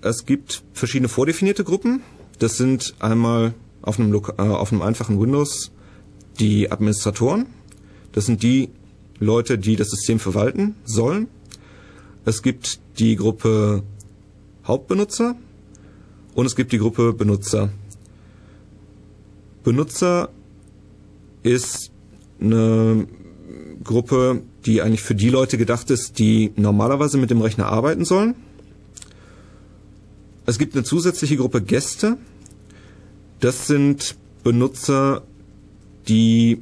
es 0.00 0.26
gibt 0.26 0.64
verschiedene 0.72 1.08
vordefinierte 1.08 1.62
Gruppen. 1.62 2.02
Das 2.40 2.56
sind 2.56 2.96
einmal 2.98 3.54
auf 3.80 4.00
einem, 4.00 4.12
äh, 4.12 4.42
auf 4.42 4.72
einem 4.72 4.82
einfachen 4.82 5.20
Windows 5.20 5.70
die 6.38 6.70
Administratoren. 6.70 7.46
Das 8.12 8.26
sind 8.26 8.42
die 8.42 8.70
Leute, 9.18 9.58
die 9.58 9.76
das 9.76 9.90
System 9.90 10.18
verwalten 10.18 10.74
sollen. 10.84 11.28
Es 12.24 12.42
gibt 12.42 12.80
die 12.98 13.16
Gruppe 13.16 13.82
Hauptbenutzer 14.66 15.36
und 16.34 16.46
es 16.46 16.56
gibt 16.56 16.72
die 16.72 16.78
Gruppe 16.78 17.12
Benutzer. 17.12 17.70
Benutzer 19.62 20.30
ist 21.42 21.90
eine 22.40 23.06
Gruppe, 23.82 24.42
die 24.66 24.82
eigentlich 24.82 25.02
für 25.02 25.14
die 25.14 25.28
Leute 25.28 25.58
gedacht 25.58 25.90
ist, 25.90 26.18
die 26.18 26.52
normalerweise 26.56 27.18
mit 27.18 27.30
dem 27.30 27.40
Rechner 27.40 27.66
arbeiten 27.66 28.04
sollen. 28.04 28.34
Es 30.46 30.58
gibt 30.58 30.74
eine 30.74 30.84
zusätzliche 30.84 31.36
Gruppe 31.36 31.62
Gäste. 31.62 32.18
Das 33.40 33.66
sind 33.66 34.16
Benutzer, 34.42 35.22
die 36.08 36.60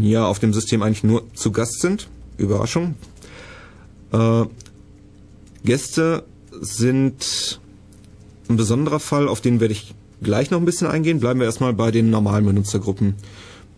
ja 0.00 0.26
auf 0.26 0.38
dem 0.38 0.52
System 0.52 0.82
eigentlich 0.82 1.04
nur 1.04 1.24
zu 1.34 1.52
Gast 1.52 1.80
sind. 1.80 2.08
Überraschung. 2.36 2.94
Äh, 4.12 4.44
Gäste 5.64 6.24
sind 6.60 7.60
ein 8.48 8.56
besonderer 8.56 9.00
Fall, 9.00 9.28
auf 9.28 9.40
den 9.40 9.60
werde 9.60 9.72
ich 9.72 9.94
gleich 10.22 10.50
noch 10.50 10.58
ein 10.58 10.64
bisschen 10.64 10.86
eingehen. 10.86 11.20
Bleiben 11.20 11.40
wir 11.40 11.46
erstmal 11.46 11.72
bei 11.72 11.90
den 11.90 12.10
normalen 12.10 12.44
Benutzergruppen. 12.44 13.14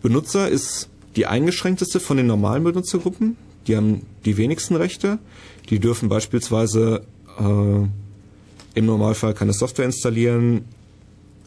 Benutzer 0.01 0.49
ist 0.49 0.89
die 1.15 1.25
eingeschränkteste 1.25 1.99
von 1.99 2.17
den 2.17 2.27
normalen 2.27 2.63
Benutzergruppen. 2.63 3.37
Die 3.67 3.75
haben 3.75 4.01
die 4.25 4.37
wenigsten 4.37 4.75
Rechte. 4.75 5.19
Die 5.69 5.79
dürfen 5.79 6.09
beispielsweise 6.09 7.03
äh, 7.39 7.87
im 8.75 8.85
Normalfall 8.85 9.33
keine 9.33 9.53
Software 9.53 9.85
installieren, 9.85 10.65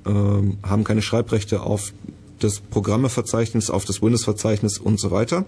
äh, 0.05 0.11
haben 0.11 0.85
keine 0.85 1.03
Schreibrechte 1.03 1.61
auf 1.61 1.93
das 2.39 2.61
Programmeverzeichnis, 2.61 3.71
auf 3.71 3.85
das 3.85 4.03
Windows-Verzeichnis 4.03 4.79
und 4.79 5.01
so 5.01 5.11
weiter. 5.11 5.45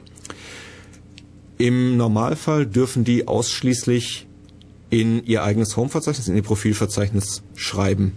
Im 1.58 1.96
Normalfall 1.96 2.66
dürfen 2.66 3.04
die 3.04 3.28
ausschließlich 3.28 4.26
in 4.90 5.24
ihr 5.24 5.44
eigenes 5.44 5.76
Home-Verzeichnis, 5.76 6.28
in 6.28 6.36
ihr 6.36 6.42
Profilverzeichnis 6.42 7.42
schreiben. 7.54 8.12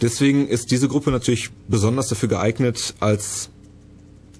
Deswegen 0.00 0.48
ist 0.48 0.70
diese 0.70 0.88
Gruppe 0.88 1.10
natürlich 1.10 1.50
besonders 1.68 2.08
dafür 2.08 2.28
geeignet, 2.28 2.94
als 3.00 3.50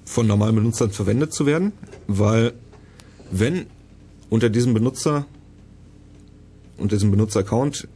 von 0.04 0.26
normalen 0.26 0.56
Benutzern 0.56 0.90
verwendet 0.90 1.32
zu 1.32 1.46
werden, 1.46 1.72
weil 2.06 2.54
wenn 3.30 3.66
unter 4.30 4.48
diesem 4.48 4.74
Benutzer, 4.74 5.26
unter 6.78 6.96
diesem 6.96 7.10
Benutzeraccount 7.10 7.88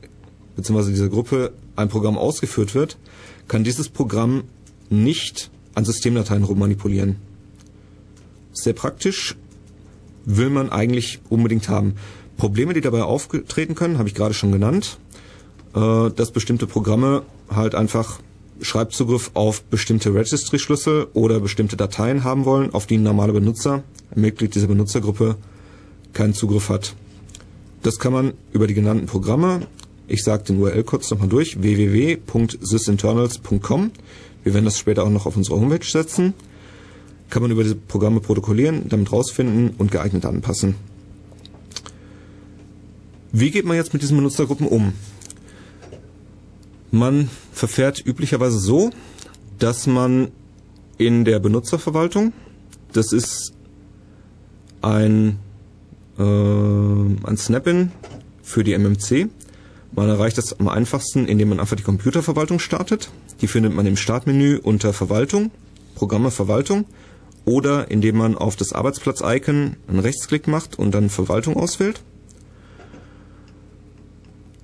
bzw. 0.57 0.91
dieser 0.91 1.09
Gruppe 1.09 1.53
ein 1.75 1.89
Programm 1.89 2.19
ausgeführt 2.19 2.75
wird, 2.75 2.99
kann 3.49 3.65
dieses 3.65 3.89
Programm 3.89 4.45
nicht 4.91 5.51
an 5.75 5.85
Systemdateien 5.85 6.45
rummanipulieren. 6.45 7.17
Sehr 8.53 8.73
praktisch, 8.73 9.37
will 10.25 10.51
man 10.51 10.71
eigentlich 10.71 11.21
unbedingt 11.29 11.69
haben. 11.69 11.95
Probleme, 12.37 12.75
die 12.75 12.81
dabei 12.81 13.03
auftreten 13.03 13.75
können, 13.75 13.99
habe 13.99 14.09
ich 14.09 14.15
gerade 14.15 14.35
schon 14.35 14.53
genannt, 14.53 14.99
äh, 15.75 16.11
dass 16.11 16.31
bestimmte 16.31 16.67
Programme 16.67 17.23
halt 17.49 17.75
einfach 17.75 18.21
Schreibzugriff 18.61 19.33
auf 19.35 19.63
bestimmte 19.65 20.15
Registry-Schlüssel 20.15 21.09
oder 21.13 21.41
bestimmte 21.41 21.77
Dateien 21.77 22.25
haben 22.25 22.45
wollen, 22.45 22.73
auf 22.73 22.87
die 22.87 22.97
ein 22.97 23.03
normaler 23.03 23.33
Benutzer, 23.33 23.83
ein 24.15 24.21
Mitglied 24.21 24.55
dieser 24.55 24.69
Benutzergruppe, 24.69 25.37
keinen 26.13 26.35
Zugriff 26.35 26.69
hat. 26.69 26.95
Das 27.83 27.99
kann 27.99 28.13
man 28.13 28.33
über 28.53 28.67
die 28.67 28.75
genannten 28.75 29.07
Programme, 29.07 29.67
ich 30.07 30.23
sage 30.23 30.45
den 30.45 30.61
URL 30.61 30.85
kurz 30.85 31.11
nochmal 31.11 31.29
durch, 31.29 31.61
www.sysinternals.com, 31.63 33.91
wir 34.43 34.55
werden 34.55 34.65
das 34.65 34.79
später 34.79 35.05
auch 35.05 35.11
noch 35.11 35.27
auf 35.27 35.37
unsere 35.37 35.61
Homepage 35.61 35.85
setzen, 35.85 36.33
kann 37.31 37.43
man 37.43 37.51
über 37.51 37.63
diese 37.63 37.77
Programme 37.77 38.21
protokollieren, 38.21 38.89
damit 38.89 39.11
rausfinden 39.11 39.71
und 39.79 39.91
geeignet 39.91 40.25
anpassen. 40.25 40.77
Wie 43.33 43.51
geht 43.51 43.65
man 43.65 43.77
jetzt 43.77 43.93
mit 43.93 44.03
diesen 44.03 44.17
Benutzergruppen 44.17 44.69
um? 44.69 44.93
Man 46.93 47.29
verfährt 47.53 48.07
üblicherweise 48.07 48.61
so, 48.61 48.91
dass 49.59 49.89
man 49.89 50.29
in 50.99 51.25
der 51.25 51.41
Benutzerverwaltung, 51.41 52.33
das 52.93 53.13
ist 53.13 53.53
ein, 54.83 55.39
äh, 56.19 56.23
ein 56.23 57.37
Snap-in 57.37 57.91
für 58.43 58.63
die 58.63 58.75
MMC. 58.75 59.29
Man 59.97 60.09
erreicht 60.09 60.39
das 60.39 60.59
am 60.59 60.69
einfachsten, 60.69 61.27
indem 61.27 61.51
man 61.51 61.61
einfach 61.61 61.77
die 61.77 61.85
Computerverwaltung 61.85 62.59
startet. 62.59 63.11
Die 63.41 63.47
findet 63.47 63.73
man 63.73 63.87
im 63.87 63.97
Startmenü 63.97 64.59
unter 64.61 64.93
Verwaltung, 64.93 65.53
Programme 65.95 66.33
Verwaltung 66.33 66.87
oder 67.45 67.91
indem 67.91 68.17
man 68.17 68.37
auf 68.37 68.57
das 68.57 68.73
Arbeitsplatz-Icon 68.73 69.77
einen 69.87 69.99
Rechtsklick 70.01 70.49
macht 70.49 70.79
und 70.79 70.93
dann 70.93 71.11
Verwaltung 71.11 71.57
auswählt. 71.57 72.03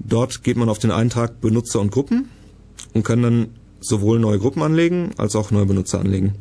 Dort 0.01 0.43
geht 0.43 0.57
man 0.57 0.69
auf 0.69 0.79
den 0.79 0.91
Eintrag 0.91 1.41
Benutzer 1.41 1.81
und 1.81 1.93
Gruppen 1.93 2.29
und 2.95 3.05
kann 3.05 3.23
dann 3.23 3.51
sowohl 3.79 4.19
neue 4.19 4.39
Gruppen 4.39 4.63
anlegen 4.63 5.11
als 5.17 5.37
auch 5.37 5.53
neue 5.53 5.67
Benutzer 5.67 6.01
anlegen. 6.01 6.35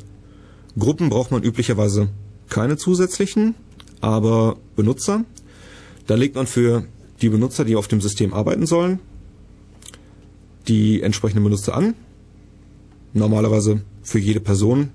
Gruppen 0.77 1.09
braucht 1.09 1.31
man 1.31 1.43
üblicherweise 1.43 2.09
keine 2.49 2.77
zusätzlichen, 2.77 3.53
aber 4.01 4.57
Benutzer. 4.75 5.25
Da 6.07 6.15
legt 6.15 6.35
man 6.35 6.47
für 6.47 6.85
die 7.21 7.29
Benutzer, 7.29 7.65
die 7.65 7.75
auf 7.75 7.87
dem 7.87 8.01
System 8.01 8.33
arbeiten 8.33 8.65
sollen, 8.65 8.99
die 10.67 11.01
entsprechenden 11.01 11.43
Benutzer 11.43 11.75
an. 11.75 11.95
Normalerweise 13.13 13.81
für 14.03 14.19
jede 14.19 14.39
Person, 14.39 14.91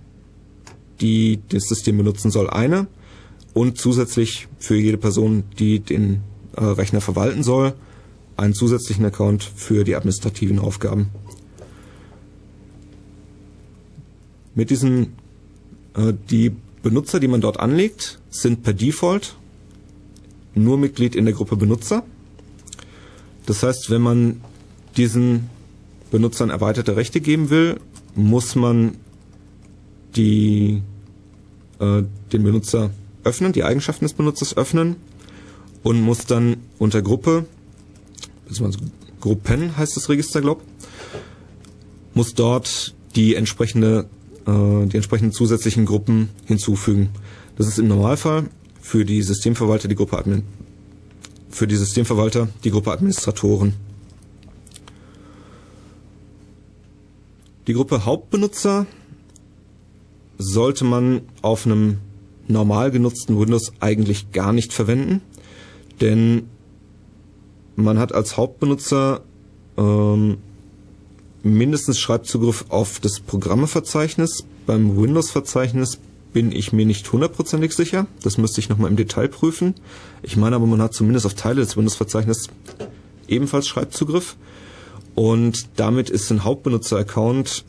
die 1.00 1.40
das 1.48 1.64
System 1.64 1.96
benutzen 1.96 2.30
soll, 2.30 2.48
eine. 2.48 2.86
Und 3.52 3.78
zusätzlich 3.78 4.48
für 4.58 4.76
jede 4.76 4.98
Person, 4.98 5.44
die 5.58 5.80
den 5.80 6.22
äh, 6.56 6.64
Rechner 6.64 7.00
verwalten 7.00 7.42
soll, 7.42 7.74
einen 8.36 8.54
zusätzlichen 8.54 9.04
Account 9.04 9.44
für 9.44 9.84
die 9.84 9.94
administrativen 9.94 10.58
Aufgaben. 10.58 11.10
Mit 14.54 14.70
diesen, 14.70 15.14
äh, 15.96 16.12
die 16.30 16.52
Benutzer, 16.82 17.20
die 17.20 17.28
man 17.28 17.40
dort 17.40 17.60
anlegt, 17.60 18.20
sind 18.30 18.62
per 18.62 18.72
Default 18.72 19.36
nur 20.54 20.78
Mitglied 20.78 21.16
in 21.16 21.24
der 21.24 21.34
Gruppe 21.34 21.56
Benutzer. 21.56 22.04
Das 23.46 23.62
heißt, 23.62 23.90
wenn 23.90 24.02
man 24.02 24.40
diesen 24.96 25.50
Benutzern 26.10 26.50
erweiterte 26.50 26.96
Rechte 26.96 27.20
geben 27.20 27.50
will, 27.50 27.80
muss 28.14 28.54
man 28.54 28.96
die, 30.16 30.82
äh, 31.80 32.02
den 32.32 32.44
Benutzer 32.44 32.90
öffnen, 33.24 33.52
die 33.52 33.64
Eigenschaften 33.64 34.04
des 34.04 34.14
Benutzers 34.14 34.56
öffnen 34.56 34.96
und 35.82 36.00
muss 36.00 36.26
dann 36.26 36.56
unter 36.78 37.02
Gruppe 37.02 37.46
beziehungsweise 38.46 38.90
Gruppen 39.20 39.76
heißt 39.76 39.96
das 39.96 40.08
Register, 40.08 40.40
glaub, 40.40 40.62
muss 42.12 42.34
dort 42.34 42.94
die 43.16 43.34
entsprechende, 43.34 44.06
äh, 44.46 44.86
die 44.86 44.96
entsprechenden 44.96 45.32
zusätzlichen 45.32 45.86
Gruppen 45.86 46.28
hinzufügen. 46.44 47.10
Das 47.56 47.66
ist 47.66 47.78
im 47.78 47.88
Normalfall 47.88 48.48
für 48.80 49.04
die 49.04 49.22
Systemverwalter 49.22 49.88
die 49.88 49.94
Gruppe 49.94 50.18
Admin, 50.18 50.42
für 51.54 51.68
die 51.68 51.76
Systemverwalter 51.76 52.48
die 52.64 52.70
Gruppe 52.72 52.90
Administratoren. 52.90 53.74
Die 57.68 57.72
Gruppe 57.72 58.04
Hauptbenutzer 58.04 58.86
sollte 60.36 60.84
man 60.84 61.22
auf 61.42 61.64
einem 61.64 61.98
normal 62.48 62.90
genutzten 62.90 63.38
Windows 63.38 63.72
eigentlich 63.78 64.32
gar 64.32 64.52
nicht 64.52 64.72
verwenden, 64.72 65.22
denn 66.00 66.48
man 67.76 68.00
hat 68.00 68.12
als 68.12 68.36
Hauptbenutzer 68.36 69.22
ähm, 69.76 70.38
mindestens 71.44 72.00
Schreibzugriff 72.00 72.64
auf 72.68 72.98
das 72.98 73.20
Programmeverzeichnis. 73.20 74.44
Beim 74.66 74.96
Windows-Verzeichnis 74.96 75.98
bin 76.34 76.52
ich 76.52 76.74
mir 76.74 76.84
nicht 76.84 77.10
hundertprozentig 77.10 77.72
sicher. 77.72 78.06
Das 78.22 78.36
müsste 78.36 78.60
ich 78.60 78.68
nochmal 78.68 78.90
im 78.90 78.96
Detail 78.96 79.28
prüfen. 79.28 79.72
Ich 80.22 80.36
meine 80.36 80.56
aber, 80.56 80.66
man 80.66 80.82
hat 80.82 80.92
zumindest 80.92 81.24
auf 81.24 81.32
Teile 81.32 81.62
des 81.62 81.78
Windows-Verzeichnisses 81.78 82.48
ebenfalls 83.28 83.66
Schreibzugriff. 83.66 84.36
Und 85.14 85.68
damit 85.76 86.10
ist 86.10 86.30
ein 86.30 86.44
Hauptbenutzer-Account 86.44 87.64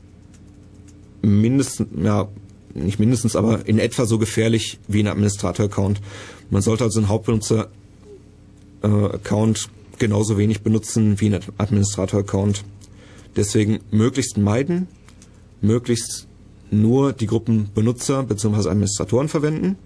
mindestens, 1.22 1.88
ja, 2.04 2.28
nicht 2.74 3.00
mindestens, 3.00 3.38
aber 3.38 3.66
in 3.68 3.78
etwa 3.80 4.06
so 4.06 4.18
gefährlich 4.18 4.80
wie 4.88 5.02
ein 5.02 5.08
Administrator-Account. 5.08 6.02
Man 6.50 6.64
sollte 6.64 6.84
also 6.84 7.00
einen 7.00 7.08
Hauptbenutzer-Account 7.08 9.70
genauso 10.00 10.38
wenig 10.38 10.60
benutzen 10.62 11.22
wie 11.22 11.34
ein 11.34 11.40
Administrator-Account. 11.58 12.66
Deswegen 13.36 13.80
möglichst 13.92 14.38
meiden, 14.38 14.88
möglichst 15.62 16.28
nur 16.72 17.14
die 17.14 17.28
Gruppen 17.28 17.70
Benutzer 17.74 18.24
bzw. 18.24 18.70
Administratoren 18.70 19.30
verwenden 19.30 19.78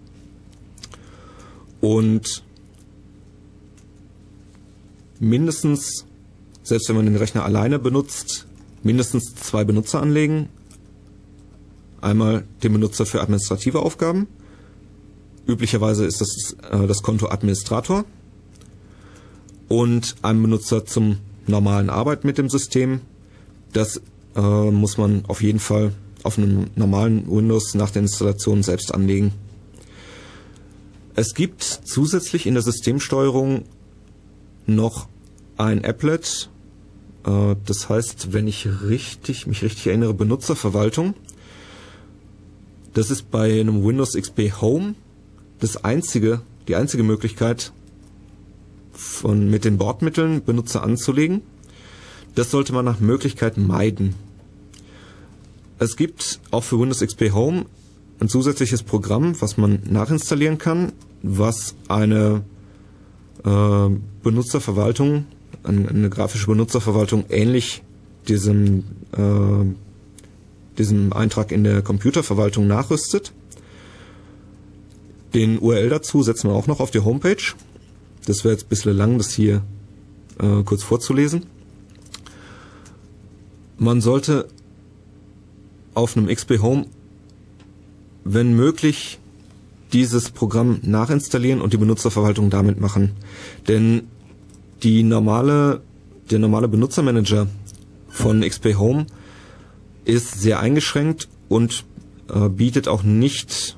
und 1.81 2.43
mindestens, 5.19 6.05
selbst 6.63 6.89
wenn 6.89 6.95
man 6.95 7.05
den 7.05 7.15
Rechner 7.15 7.45
alleine 7.45 7.79
benutzt, 7.79 8.47
mindestens 8.83 9.35
zwei 9.35 9.63
Benutzer 9.63 10.01
anlegen. 10.01 10.49
Einmal 12.01 12.45
den 12.63 12.73
Benutzer 12.73 13.05
für 13.05 13.21
administrative 13.21 13.79
Aufgaben. 13.79 14.27
Üblicherweise 15.47 16.05
ist 16.05 16.21
das 16.21 16.55
äh, 16.71 16.87
das 16.87 17.01
Konto 17.01 17.27
Administrator. 17.27 18.05
Und 19.67 20.15
einen 20.21 20.41
Benutzer 20.41 20.85
zum 20.85 21.17
normalen 21.45 21.89
Arbeit 21.89 22.23
mit 22.23 22.37
dem 22.37 22.49
System. 22.49 23.01
Das 23.73 24.01
äh, 24.35 24.71
muss 24.71 24.97
man 24.97 25.25
auf 25.27 25.41
jeden 25.43 25.59
Fall 25.59 25.93
auf 26.29 26.37
einem 26.37 26.67
normalen 26.75 27.27
Windows 27.27 27.73
nach 27.73 27.89
der 27.89 28.03
Installation 28.03 28.61
selbst 28.61 28.93
anlegen. 28.93 29.31
Es 31.15 31.33
gibt 31.33 31.63
zusätzlich 31.63 32.45
in 32.45 32.53
der 32.53 32.61
Systemsteuerung 32.61 33.63
noch 34.67 35.07
ein 35.57 35.83
Applet, 35.83 36.51
äh, 37.25 37.55
das 37.65 37.89
heißt, 37.89 38.31
wenn 38.31 38.47
ich 38.47 38.67
richtig, 38.83 39.47
mich 39.47 39.63
richtig 39.63 39.87
erinnere, 39.87 40.13
Benutzerverwaltung. 40.13 41.15
Das 42.93 43.09
ist 43.09 43.31
bei 43.31 43.59
einem 43.59 43.83
Windows 43.83 44.13
XP 44.13 44.61
Home 44.61 44.93
das 45.59 45.83
einzige, 45.83 46.41
die 46.67 46.75
einzige 46.75 47.01
Möglichkeit, 47.01 47.73
von, 48.91 49.49
mit 49.49 49.65
den 49.65 49.79
Bordmitteln 49.79 50.43
Benutzer 50.43 50.83
anzulegen. 50.83 51.41
Das 52.35 52.51
sollte 52.51 52.71
man 52.71 52.85
nach 52.85 52.99
Möglichkeit 52.99 53.57
meiden. 53.57 54.13
Es 55.79 55.95
gibt 55.95 56.41
auch 56.51 56.63
für 56.63 56.77
Windows 56.77 56.99
XP 56.99 57.31
Home 57.33 57.65
ein 58.19 58.27
zusätzliches 58.27 58.83
Programm, 58.83 59.39
was 59.41 59.55
man 59.55 59.79
nachinstallieren 59.89 60.57
kann, 60.57 60.91
was 61.23 61.73
eine 61.87 62.43
äh, 63.45 63.89
Benutzerverwaltung, 64.21 65.25
eine, 65.63 65.87
eine, 65.87 66.09
grafische 66.09 66.47
Benutzerverwaltung 66.47 67.23
ähnlich 67.29 67.81
diesem, 68.27 68.83
äh, 69.13 70.77
diesem 70.77 71.13
Eintrag 71.13 71.53
in 71.53 71.63
der 71.63 71.81
Computerverwaltung 71.81 72.67
nachrüstet. 72.67 73.31
Den 75.33 75.59
URL 75.59 75.87
dazu 75.87 76.23
setzen 76.23 76.49
wir 76.49 76.55
auch 76.55 76.67
noch 76.67 76.81
auf 76.81 76.91
die 76.91 76.99
Homepage. 76.99 77.53
Das 78.25 78.43
wäre 78.43 78.53
jetzt 78.53 78.65
ein 78.65 78.69
bisschen 78.69 78.97
lang, 78.97 79.17
das 79.17 79.31
hier 79.31 79.61
äh, 80.39 80.63
kurz 80.63 80.83
vorzulesen. 80.83 81.45
Man 83.77 84.01
sollte 84.01 84.49
auf 85.99 86.15
einem 86.15 86.27
XP 86.27 86.61
Home, 86.61 86.85
wenn 88.23 88.55
möglich, 88.55 89.19
dieses 89.93 90.29
Programm 90.29 90.79
nachinstallieren 90.83 91.61
und 91.61 91.73
die 91.73 91.77
Benutzerverwaltung 91.77 92.49
damit 92.49 92.79
machen. 92.79 93.11
Denn 93.67 94.03
die 94.83 95.03
normale, 95.03 95.81
der 96.29 96.39
normale 96.39 96.67
Benutzermanager 96.67 97.47
von 98.07 98.41
XP 98.41 98.77
Home 98.77 99.07
ist 100.05 100.39
sehr 100.39 100.59
eingeschränkt 100.59 101.27
und 101.49 101.83
äh, 102.33 102.49
bietet 102.49 102.87
auch 102.87 103.03
nicht 103.03 103.77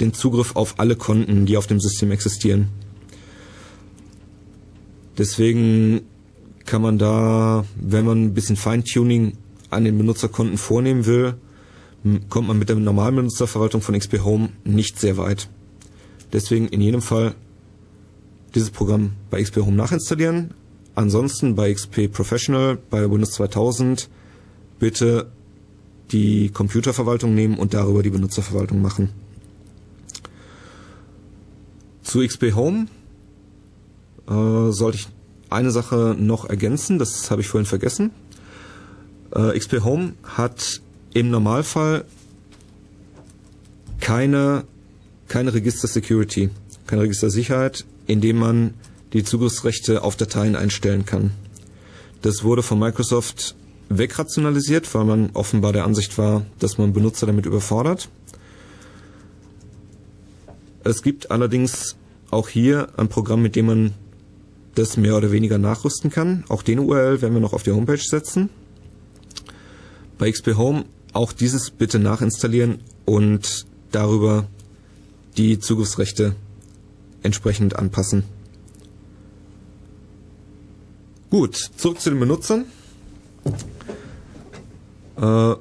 den 0.00 0.12
Zugriff 0.12 0.56
auf 0.56 0.78
alle 0.78 0.96
Konten, 0.96 1.46
die 1.46 1.56
auf 1.56 1.66
dem 1.66 1.78
System 1.78 2.10
existieren. 2.10 2.68
Deswegen 5.16 6.00
kann 6.64 6.82
man 6.82 6.98
da, 6.98 7.64
wenn 7.76 8.04
man 8.04 8.22
ein 8.22 8.34
bisschen 8.34 8.56
Feintuning 8.56 9.36
an 9.70 9.84
den 9.84 9.96
Benutzerkonten 9.98 10.58
vornehmen 10.58 11.06
will, 11.06 11.34
kommt 12.28 12.48
man 12.48 12.58
mit 12.58 12.68
der 12.68 12.76
normalen 12.76 13.16
Benutzerverwaltung 13.16 13.80
von 13.80 13.98
XP 13.98 14.20
Home 14.24 14.50
nicht 14.64 14.98
sehr 14.98 15.16
weit. 15.16 15.48
Deswegen 16.32 16.68
in 16.68 16.80
jedem 16.80 17.00
Fall 17.00 17.34
dieses 18.54 18.70
Programm 18.70 19.12
bei 19.30 19.42
XP 19.42 19.58
Home 19.58 19.76
nachinstallieren. 19.76 20.52
Ansonsten 20.94 21.54
bei 21.54 21.72
XP 21.72 22.12
Professional, 22.12 22.78
bei 22.90 23.10
Windows 23.10 23.32
2000 23.32 24.08
bitte 24.78 25.30
die 26.12 26.50
Computerverwaltung 26.50 27.34
nehmen 27.34 27.58
und 27.58 27.74
darüber 27.74 28.02
die 28.02 28.10
Benutzerverwaltung 28.10 28.82
machen. 28.82 29.10
Zu 32.02 32.20
XP 32.24 32.54
Home 32.54 32.86
äh, 34.28 34.70
sollte 34.70 34.98
ich 34.98 35.08
eine 35.50 35.70
Sache 35.70 36.14
noch 36.18 36.48
ergänzen, 36.48 36.98
das 36.98 37.30
habe 37.30 37.40
ich 37.40 37.48
vorhin 37.48 37.66
vergessen. 37.66 38.10
Äh, 39.34 39.58
XP 39.58 39.82
Home 39.82 40.12
hat 40.22 40.82
im 41.14 41.30
Normalfall 41.30 42.04
keine, 44.00 44.64
keine 45.28 45.54
Register 45.54 45.88
Security, 45.88 46.50
keine 46.86 47.02
Register 47.02 47.30
Sicherheit, 47.30 47.86
indem 48.06 48.38
man 48.38 48.74
die 49.14 49.24
Zugriffsrechte 49.24 50.02
auf 50.02 50.16
Dateien 50.16 50.56
einstellen 50.56 51.06
kann. 51.06 51.30
Das 52.20 52.42
wurde 52.42 52.62
von 52.62 52.78
Microsoft 52.78 53.54
wegrationalisiert, 53.88 54.92
weil 54.94 55.04
man 55.04 55.30
offenbar 55.34 55.72
der 55.72 55.84
Ansicht 55.84 56.18
war, 56.18 56.44
dass 56.58 56.78
man 56.78 56.92
Benutzer 56.92 57.26
damit 57.26 57.46
überfordert. 57.46 58.08
Es 60.82 61.02
gibt 61.02 61.30
allerdings 61.30 61.96
auch 62.30 62.48
hier 62.48 62.88
ein 62.96 63.08
Programm, 63.08 63.40
mit 63.40 63.56
dem 63.56 63.66
man 63.66 63.94
das 64.74 64.96
mehr 64.96 65.16
oder 65.16 65.30
weniger 65.30 65.58
nachrüsten 65.58 66.10
kann. 66.10 66.44
Auch 66.48 66.62
den 66.62 66.80
URL 66.80 67.22
werden 67.22 67.34
wir 67.34 67.40
noch 67.40 67.52
auf 67.52 67.62
die 67.62 67.70
Homepage 67.70 67.96
setzen. 67.96 68.50
Bei 70.18 70.30
XP 70.30 70.56
Home 70.56 70.84
auch 71.14 71.32
dieses 71.32 71.70
bitte 71.70 71.98
nachinstallieren 71.98 72.80
und 73.04 73.66
darüber 73.90 74.46
die 75.36 75.58
Zugriffsrechte 75.58 76.34
entsprechend 77.22 77.76
anpassen. 77.76 78.24
Gut, 81.30 81.56
zurück 81.76 82.00
zu 82.00 82.10
den 82.10 82.20
Benutzern. 82.20 82.66
Äh, 85.16 85.54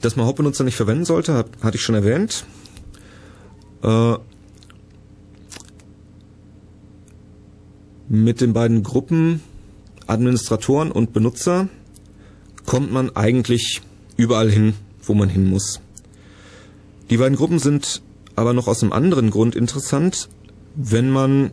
dass 0.00 0.16
man 0.16 0.26
Hauptbenutzer 0.26 0.64
nicht 0.64 0.76
verwenden 0.76 1.04
sollte, 1.04 1.34
hat, 1.34 1.46
hatte 1.62 1.76
ich 1.76 1.82
schon 1.82 1.94
erwähnt. 1.94 2.44
Äh, 3.82 4.16
mit 8.08 8.40
den 8.40 8.52
beiden 8.52 8.82
Gruppen 8.82 9.40
Administratoren 10.06 10.90
und 10.90 11.12
Benutzer 11.12 11.68
kommt 12.66 12.92
man 12.92 13.14
eigentlich 13.14 13.80
überall 14.16 14.50
hin, 14.50 14.74
wo 15.10 15.14
man 15.14 15.28
hin 15.28 15.50
muss. 15.50 15.80
Die 17.10 17.16
beiden 17.16 17.36
Gruppen 17.36 17.58
sind 17.58 18.00
aber 18.36 18.52
noch 18.52 18.68
aus 18.68 18.82
einem 18.82 18.92
anderen 18.92 19.30
Grund 19.30 19.56
interessant, 19.56 20.28
wenn 20.76 21.10
man 21.10 21.50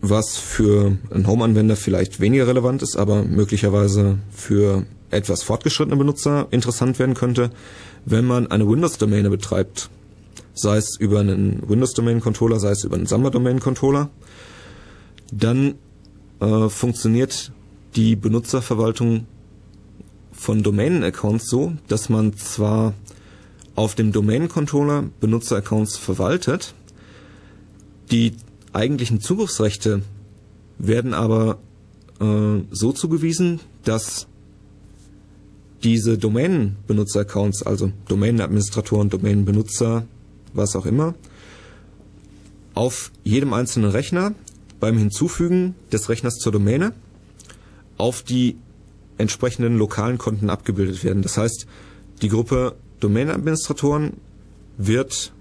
was 0.00 0.38
für 0.38 0.96
einen 1.10 1.28
Home-Anwender 1.28 1.76
vielleicht 1.76 2.18
weniger 2.18 2.48
relevant 2.48 2.82
ist, 2.82 2.96
aber 2.96 3.22
möglicherweise 3.22 4.18
für 4.32 4.86
etwas 5.10 5.44
fortgeschrittene 5.44 5.96
Benutzer 5.96 6.48
interessant 6.50 6.98
werden 6.98 7.14
könnte, 7.14 7.50
wenn 8.06 8.24
man 8.24 8.48
eine 8.48 8.68
Windows-Domäne 8.68 9.30
betreibt. 9.30 9.88
Sei 10.54 10.78
es 10.78 10.96
über 10.98 11.20
einen 11.20 11.62
Windows-Domain-Controller, 11.68 12.58
sei 12.58 12.70
es 12.72 12.82
über 12.82 12.96
einen 12.96 13.06
Samba-Domain-Controller. 13.06 14.10
Dann 15.32 15.76
äh, 16.40 16.68
funktioniert 16.68 17.52
die 17.94 18.16
Benutzerverwaltung 18.16 19.26
von 20.40 20.62
Domain-Accounts 20.62 21.50
so, 21.50 21.74
dass 21.86 22.08
man 22.08 22.34
zwar 22.34 22.94
auf 23.74 23.94
dem 23.94 24.10
Domain-Controller 24.10 25.04
Benutzer-Accounts 25.20 25.98
verwaltet, 25.98 26.72
die 28.10 28.32
eigentlichen 28.72 29.20
Zugriffsrechte 29.20 30.00
werden 30.78 31.12
aber 31.12 31.58
äh, 32.20 32.62
so 32.70 32.92
zugewiesen, 32.92 33.60
dass 33.84 34.28
diese 35.82 36.16
Domain-Benutzer-Accounts, 36.16 37.62
also 37.64 37.92
Domain-Administratoren, 38.08 39.10
Domain-Benutzer, 39.10 40.06
was 40.54 40.74
auch 40.74 40.86
immer, 40.86 41.14
auf 42.72 43.12
jedem 43.24 43.52
einzelnen 43.52 43.90
Rechner 43.90 44.32
beim 44.80 44.96
Hinzufügen 44.96 45.74
des 45.92 46.08
Rechners 46.08 46.36
zur 46.36 46.52
Domäne 46.52 46.94
auf 47.98 48.22
die 48.22 48.56
entsprechenden 49.20 49.78
lokalen 49.78 50.18
Konten 50.18 50.50
abgebildet 50.50 51.04
werden. 51.04 51.22
Das 51.22 51.36
heißt, 51.36 51.66
die 52.22 52.28
Gruppe 52.28 52.74
Domain-Administratoren 53.00 54.14
wird 54.76 55.32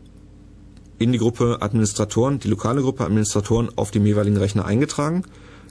in 0.97 1.11
die 1.11 1.17
Gruppe 1.17 1.57
Administratoren, 1.61 2.39
die 2.39 2.49
lokale 2.49 2.81
Gruppe 2.81 3.05
Administratoren 3.05 3.69
auf 3.77 3.91
dem 3.91 4.05
jeweiligen 4.05 4.37
Rechner 4.37 4.65
eingetragen. 4.65 5.23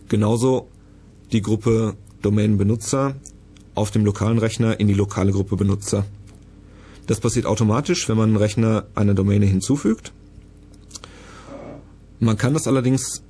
Genauso 0.09 0.69
die 1.33 1.43
Gruppe 1.43 1.95
Domain-Benutzer 2.23 3.15
auf 3.75 3.91
dem 3.91 4.05
lokalen 4.05 4.39
Rechner 4.39 4.81
in 4.81 4.89
die 4.89 4.95
lokale 4.95 5.33
Gruppe 5.33 5.57
Benutzer. 5.57 6.05
Das 7.07 7.21
passiert 7.21 7.47
automatisch, 7.47 8.09
wenn 8.09 8.17
man 8.17 8.31
einen 8.31 8.37
Rechner 8.37 8.87
einer 8.95 9.15
Domäne 9.15 9.47
hinzufügt. 9.47 10.13
Man 12.21 12.37
kann 12.37 12.55
das 12.55 12.67
allerdings 12.67 13.23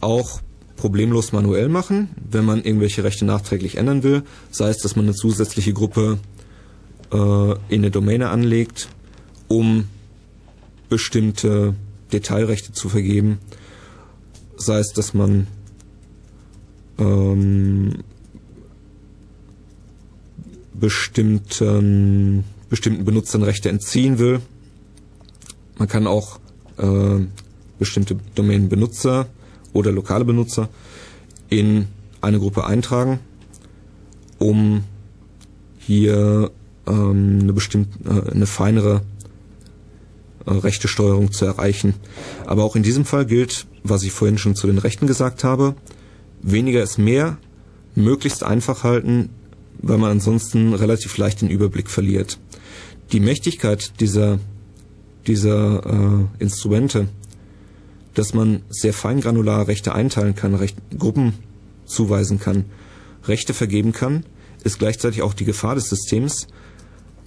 auch 0.00 0.40
problemlos 0.82 1.30
manuell 1.30 1.68
machen, 1.68 2.08
wenn 2.28 2.44
man 2.44 2.64
irgendwelche 2.64 3.04
Rechte 3.04 3.24
nachträglich 3.24 3.76
ändern 3.76 4.02
will. 4.02 4.24
Sei 4.50 4.68
es, 4.68 4.78
dass 4.78 4.96
man 4.96 5.04
eine 5.04 5.14
zusätzliche 5.14 5.72
Gruppe 5.72 6.18
äh, 7.12 7.52
in 7.68 7.82
eine 7.82 7.92
Domäne 7.92 8.30
anlegt, 8.30 8.88
um 9.46 9.84
bestimmte 10.88 11.76
Detailrechte 12.12 12.72
zu 12.72 12.88
vergeben. 12.88 13.38
Sei 14.56 14.80
es, 14.80 14.92
dass 14.92 15.14
man 15.14 15.46
ähm, 16.98 18.02
bestimmten, 20.74 22.42
bestimmten 22.68 23.04
Benutzern 23.04 23.44
Rechte 23.44 23.68
entziehen 23.68 24.18
will. 24.18 24.40
Man 25.78 25.86
kann 25.86 26.08
auch 26.08 26.40
äh, 26.76 27.20
bestimmte 27.78 28.16
Domänenbenutzer 28.34 29.28
oder 29.72 29.92
lokale 29.92 30.24
Benutzer 30.24 30.68
in 31.48 31.88
eine 32.20 32.38
Gruppe 32.38 32.64
eintragen, 32.64 33.20
um 34.38 34.84
hier 35.78 36.50
ähm, 36.86 37.40
eine 37.42 37.52
bestimmte, 37.52 37.98
äh, 38.08 38.30
eine 38.30 38.46
feinere 38.46 39.02
äh, 40.46 40.50
Rechtesteuerung 40.50 41.32
zu 41.32 41.44
erreichen. 41.44 41.94
Aber 42.46 42.64
auch 42.64 42.76
in 42.76 42.82
diesem 42.82 43.04
Fall 43.04 43.26
gilt, 43.26 43.66
was 43.82 44.02
ich 44.02 44.12
vorhin 44.12 44.38
schon 44.38 44.54
zu 44.54 44.66
den 44.66 44.78
Rechten 44.78 45.06
gesagt 45.06 45.44
habe, 45.44 45.74
weniger 46.40 46.82
ist 46.82 46.98
mehr, 46.98 47.38
möglichst 47.94 48.42
einfach 48.42 48.84
halten, 48.84 49.30
weil 49.80 49.98
man 49.98 50.10
ansonsten 50.10 50.74
relativ 50.74 51.16
leicht 51.18 51.40
den 51.40 51.50
Überblick 51.50 51.90
verliert. 51.90 52.38
Die 53.12 53.20
Mächtigkeit 53.20 54.00
dieser, 54.00 54.38
dieser 55.26 55.86
äh, 55.86 56.42
Instrumente, 56.42 57.08
dass 58.14 58.34
man 58.34 58.62
sehr 58.68 58.92
feingranular 58.92 59.68
Rechte 59.68 59.94
einteilen 59.94 60.34
kann, 60.34 60.54
Recht, 60.54 60.76
Gruppen 60.98 61.34
zuweisen 61.84 62.38
kann, 62.38 62.66
Rechte 63.24 63.54
vergeben 63.54 63.92
kann, 63.92 64.24
ist 64.64 64.78
gleichzeitig 64.78 65.22
auch 65.22 65.34
die 65.34 65.44
Gefahr 65.44 65.74
des 65.74 65.88
Systems, 65.88 66.46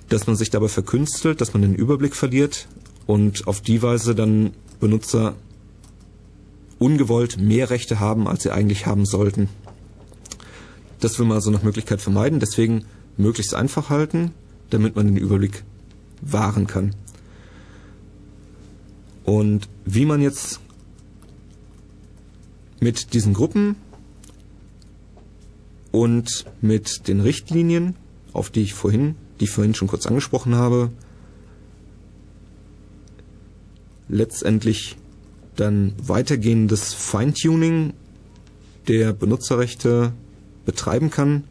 dass 0.10 0.28
man 0.28 0.36
sich 0.36 0.50
dabei 0.50 0.68
verkünstelt, 0.68 1.42
dass 1.42 1.54
man 1.54 1.62
den 1.62 1.76
Überblick 1.76 2.16
verliert 2.16 2.68
und 3.08 3.48
auf 3.48 3.62
die 3.62 3.82
Weise 3.82 4.16
dann 4.16 4.52
Benutzer 4.80 5.36
ungewollt 6.78 7.40
mehr 7.40 7.70
Rechte 7.70 8.00
haben, 8.00 8.28
als 8.28 8.44
sie 8.44 8.52
eigentlich 8.52 8.86
haben 8.86 9.06
sollten. 9.06 9.50
Das 11.00 11.18
will 11.18 11.26
man 11.26 11.36
also 11.36 11.52
nach 11.52 11.64
Möglichkeit 11.64 12.02
vermeiden, 12.02 12.40
deswegen 12.40 12.86
möglichst 13.18 13.54
einfach 13.54 13.90
halten, 13.90 14.32
damit 14.70 14.96
man 14.96 15.08
den 15.08 15.18
Überblick 15.18 15.64
wahren 16.22 16.68
kann. 16.68 16.96
Und 19.24 19.68
wie 19.86 20.06
man 20.06 20.22
jetzt 20.22 20.60
mit 22.80 23.14
diesen 23.14 23.34
Gruppen 23.34 23.76
und 25.92 26.46
mit 26.62 27.08
den 27.08 27.22
Richtlinien, 27.22 27.96
auf 28.34 28.50
die 28.50 28.62
ich 28.62 28.74
vorhin, 28.74 29.16
die 29.40 29.46
ich 29.46 29.52
vorhin 29.52 29.76
schon 29.76 29.88
kurz 29.88 30.06
angesprochen 30.06 30.56
habe, 30.56 30.92
letztendlich 34.08 34.98
dann 35.56 35.94
weitergehendes 35.98 36.94
Feintuning 36.94 37.94
der 38.88 39.14
Benutzerrechte 39.14 40.12
betreiben 40.66 41.10
kann. 41.10 41.46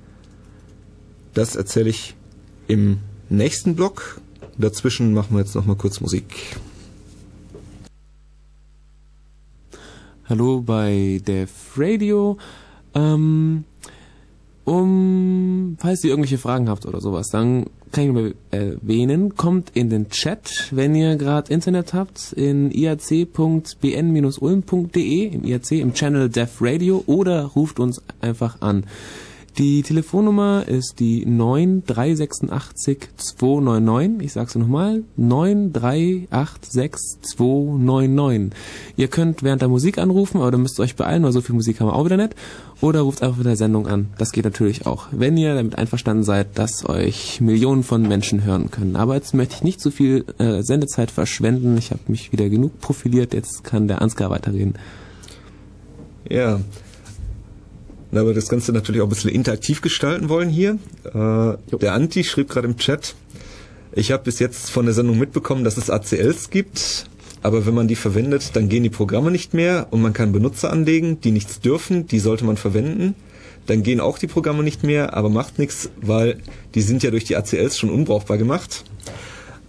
Das 1.33 1.57
erzähle 1.57 1.91
ich 1.91 2.15
im 2.69 2.99
nächsten 3.29 3.75
Blog. 3.75 4.21
Dazwischen 4.59 5.15
machen 5.15 5.35
wir 5.35 5.41
jetzt 5.41 5.55
noch 5.55 5.67
mal 5.67 5.77
kurz 5.77 6.01
Musik. 6.01 6.57
Hallo 10.27 10.63
bei 10.63 11.21
Dev 11.27 11.53
Radio. 11.77 12.39
Ähm, 12.95 13.65
um, 14.65 15.77
falls 15.79 16.03
ihr 16.03 16.09
irgendwelche 16.09 16.39
Fragen 16.39 16.71
habt 16.71 16.87
oder 16.87 17.03
sowas, 17.03 17.29
dann 17.29 17.67
kann 17.93 18.05
ich 18.05 18.11
nur 18.11 18.33
erwähnen, 18.51 19.35
kommt 19.37 19.73
in 19.75 19.91
den 19.91 20.09
Chat, 20.09 20.69
wenn 20.71 20.95
ihr 20.95 21.17
gerade 21.17 21.53
Internet 21.53 21.93
habt, 21.93 22.33
in 22.33 22.71
iac.bn-ulm.de, 22.71 23.27
im 25.27 25.45
IAC, 25.45 25.73
im 25.73 25.93
Channel 25.93 26.31
Dev 26.31 26.53
Radio 26.59 27.05
oder 27.05 27.45
ruft 27.45 27.79
uns 27.79 28.01
einfach 28.23 28.63
an. 28.63 28.87
Die 29.59 29.83
Telefonnummer 29.83 30.65
ist 30.67 30.99
die 30.99 31.25
9386 31.25 33.11
299. 33.17 34.27
Ich 34.27 34.33
sag's 34.33 34.57
nochmal. 34.57 35.05
9386 35.17 37.21
299. 37.23 38.51
Ihr 38.97 39.07
könnt 39.07 39.45
während 39.45 39.63
der 39.63 39.69
Musik 39.69 39.99
anrufen, 39.99 40.41
aber 40.41 40.51
da 40.51 40.59
müsst 40.59 40.81
ihr 40.81 40.83
euch 40.83 40.97
beeilen, 40.97 41.23
weil 41.23 41.31
so 41.31 41.41
viel 41.41 41.55
Musik 41.55 41.79
haben 41.79 41.87
wir 41.87 41.95
auch 41.95 42.05
wieder 42.05 42.17
nicht. 42.17 42.35
Oder 42.81 43.03
ruft 43.03 43.23
einfach 43.23 43.37
mit 43.37 43.47
der 43.47 43.55
Sendung 43.55 43.87
an. 43.87 44.09
Das 44.19 44.33
geht 44.33 44.45
natürlich 44.45 44.87
auch. 44.87 45.07
Wenn 45.13 45.37
ihr 45.37 45.55
damit 45.55 45.79
einverstanden 45.79 46.25
seid, 46.25 46.59
dass 46.59 46.89
euch 46.89 47.41
Millionen 47.41 47.85
von 47.85 48.03
Menschen 48.03 48.43
hören 48.43 48.73
können. 48.73 48.97
Aber 48.97 49.15
jetzt 49.15 49.35
möchte 49.35 49.55
ich 49.55 49.63
nicht 49.63 49.81
so 49.81 49.93
viel 49.93 50.25
äh, 50.39 50.63
Sendezeit 50.63 51.13
verschwenden. 51.13 51.79
Ich 51.79 51.93
habe 51.93 52.03
mich 52.09 52.33
wieder 52.33 52.49
genug 52.49 52.81
profiliert. 52.81 53.33
Jetzt 53.33 53.63
kann 53.63 53.87
der 53.87 54.03
Ansgar 54.03 54.31
weiterreden. 54.31 54.75
Ja, 56.29 56.59
da 58.15 58.25
wir 58.25 58.35
das 58.35 58.49
Ganze 58.49 58.73
natürlich 58.73 59.01
auch 59.01 59.07
ein 59.07 59.11
bisschen 59.11 59.31
interaktiv 59.31 59.81
gestalten 59.81 60.29
wollen 60.29 60.49
hier. 60.49 60.79
Äh, 61.05 61.77
der 61.77 61.93
Anti 61.93 62.25
schrieb 62.25 62.49
gerade 62.49 62.69
im 62.69 62.77
Chat, 62.77 63.15
ich 63.93 64.13
habe 64.13 64.25
bis 64.25 64.39
jetzt 64.39 64.71
von 64.71 64.87
der 64.87 64.95
Sendung 64.95 65.19
mitbekommen, 65.19 65.65
dass 65.65 65.77
es 65.77 65.91
ACLs 65.91 66.51
gibt, 66.51 67.07
aber 67.43 67.67
wenn 67.67 67.75
man 67.75 67.89
die 67.89 67.97
verwendet, 67.97 68.51
dann 68.55 68.69
gehen 68.69 68.83
die 68.83 68.91
Programme 68.91 69.31
nicht 69.31 69.55
mehr 69.55 69.89
und 69.91 70.01
man 70.01 70.13
kann 70.13 70.33
Benutzer 70.33 70.73
anlegen, 70.73 71.21
die 71.21 71.31
nichts 71.31 71.61
dürfen, 71.61 72.07
die 72.07 72.19
sollte 72.19 72.45
man 72.45 72.57
verwenden. 72.57 73.15
Dann 73.67 73.83
gehen 73.83 74.01
auch 74.01 74.19
die 74.19 74.27
Programme 74.27 74.63
nicht 74.63 74.83
mehr, 74.83 75.15
aber 75.15 75.29
macht 75.29 75.59
nichts, 75.59 75.91
weil 76.01 76.39
die 76.75 76.83
sind 76.83 77.03
ja 77.03 77.11
durch 77.11 77.25
die 77.25 77.37
ACLs 77.37 77.79
schon 77.79 77.91
unbrauchbar 77.91 78.39
gemacht. 78.39 78.85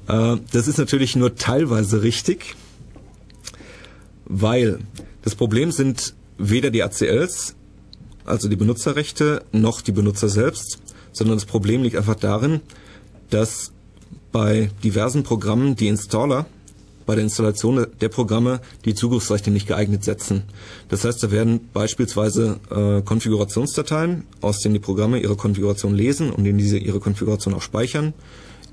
Äh, 0.08 0.38
das 0.52 0.68
ist 0.68 0.78
natürlich 0.78 1.16
nur 1.16 1.36
teilweise 1.36 2.04
richtig, 2.04 2.56
weil 4.26 4.80
das 5.22 5.36
Problem 5.36 5.72
sind 5.72 6.14
weder 6.38 6.72
die 6.72 6.84
ACLs 6.84 7.55
also 8.26 8.48
die 8.50 8.56
Benutzerrechte, 8.56 9.44
noch 9.52 9.82
die 9.82 9.92
Benutzer 9.92 10.30
selbst, 10.30 10.80
sondern 11.12 11.38
das 11.38 11.46
Problem 11.46 11.84
liegt 11.84 11.96
einfach 11.96 12.16
darin, 12.16 12.62
dass 13.30 13.72
bei 14.32 14.70
diversen 14.84 15.24
Programmen 15.24 15.76
die 15.76 15.88
Installer 15.88 16.46
bei 17.06 17.16
der 17.16 17.24
Installation 17.24 17.86
der 18.02 18.10
Programme 18.10 18.60
die 18.84 18.96
Zugriffsrechte 18.96 19.52
nicht 19.52 19.68
geeignet 19.68 20.04
setzen. 20.04 20.44
Das 20.90 21.06
heißt, 21.06 21.22
da 21.24 21.32
werden 21.32 21.70
beispielsweise 21.72 22.60
äh, 22.70 23.02
Konfigurationsdateien, 23.04 24.24
aus 24.42 24.62
denen 24.62 24.74
die 24.74 24.80
Programme 24.80 25.20
ihre 25.20 25.36
Konfiguration 25.36 25.96
lesen 25.96 26.32
und 26.32 26.46
in 26.46 26.58
diese 26.58 26.78
ihre 26.78 27.00
Konfiguration 27.00 27.54
auch 27.54 27.62
speichern, 27.62 28.14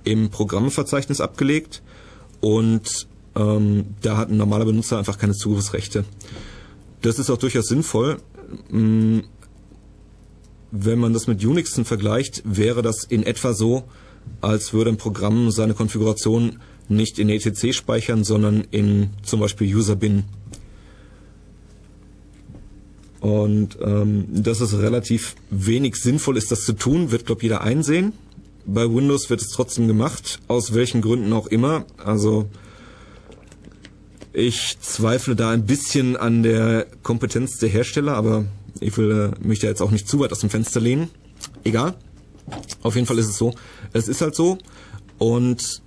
im 0.04 0.30
Programmverzeichnis 0.30 1.20
abgelegt 1.20 1.82
und 2.40 3.06
ähm, 3.36 3.86
da 4.00 4.16
hat 4.16 4.30
ein 4.30 4.36
normaler 4.36 4.64
Benutzer 4.64 4.98
einfach 4.98 5.18
keine 5.18 5.34
Zugriffsrechte. 5.34 6.04
Das 7.02 7.18
ist 7.18 7.30
auch 7.30 7.38
durchaus 7.38 7.66
sinnvoll, 7.66 8.18
mh, 8.70 9.22
wenn 10.72 10.98
man 10.98 11.12
das 11.12 11.26
mit 11.26 11.44
Unixen 11.44 11.84
vergleicht, 11.84 12.42
wäre 12.44 12.82
das 12.82 13.04
in 13.04 13.22
etwa 13.22 13.52
so, 13.52 13.84
als 14.40 14.72
würde 14.72 14.90
ein 14.90 14.96
Programm 14.96 15.50
seine 15.50 15.74
Konfiguration 15.74 16.58
nicht 16.88 17.18
in 17.18 17.28
etc 17.28 17.72
speichern, 17.72 18.24
sondern 18.24 18.64
in 18.70 19.10
zum 19.22 19.40
Beispiel 19.40 19.74
userbin. 19.74 20.24
Und 23.20 23.78
ähm, 23.80 24.26
dass 24.30 24.60
es 24.60 24.76
relativ 24.78 25.36
wenig 25.50 25.96
sinnvoll 25.96 26.36
ist, 26.36 26.50
das 26.50 26.64
zu 26.64 26.72
tun, 26.72 27.12
wird, 27.12 27.26
glaube 27.26 27.42
jeder 27.42 27.60
einsehen. 27.60 28.14
Bei 28.66 28.92
Windows 28.92 29.30
wird 29.30 29.42
es 29.42 29.50
trotzdem 29.50 29.86
gemacht, 29.86 30.40
aus 30.48 30.74
welchen 30.74 31.02
Gründen 31.02 31.32
auch 31.32 31.46
immer. 31.46 31.84
Also 31.98 32.48
ich 34.32 34.78
zweifle 34.80 35.36
da 35.36 35.50
ein 35.50 35.66
bisschen 35.66 36.16
an 36.16 36.42
der 36.42 36.86
Kompetenz 37.02 37.58
der 37.58 37.68
Hersteller, 37.68 38.14
aber 38.14 38.46
ich 38.80 38.96
will 38.96 39.34
äh, 39.40 39.46
mich 39.46 39.60
da 39.60 39.68
jetzt 39.68 39.82
auch 39.82 39.90
nicht 39.90 40.08
zu 40.08 40.20
weit 40.20 40.32
aus 40.32 40.40
dem 40.40 40.50
Fenster 40.50 40.80
lehnen. 40.80 41.10
Egal. 41.64 41.94
Auf 42.82 42.94
jeden 42.94 43.06
Fall 43.06 43.18
ist 43.18 43.28
es 43.28 43.38
so. 43.38 43.54
Es 43.92 44.08
ist 44.08 44.20
halt 44.20 44.34
so. 44.34 44.58
Und 45.18 45.82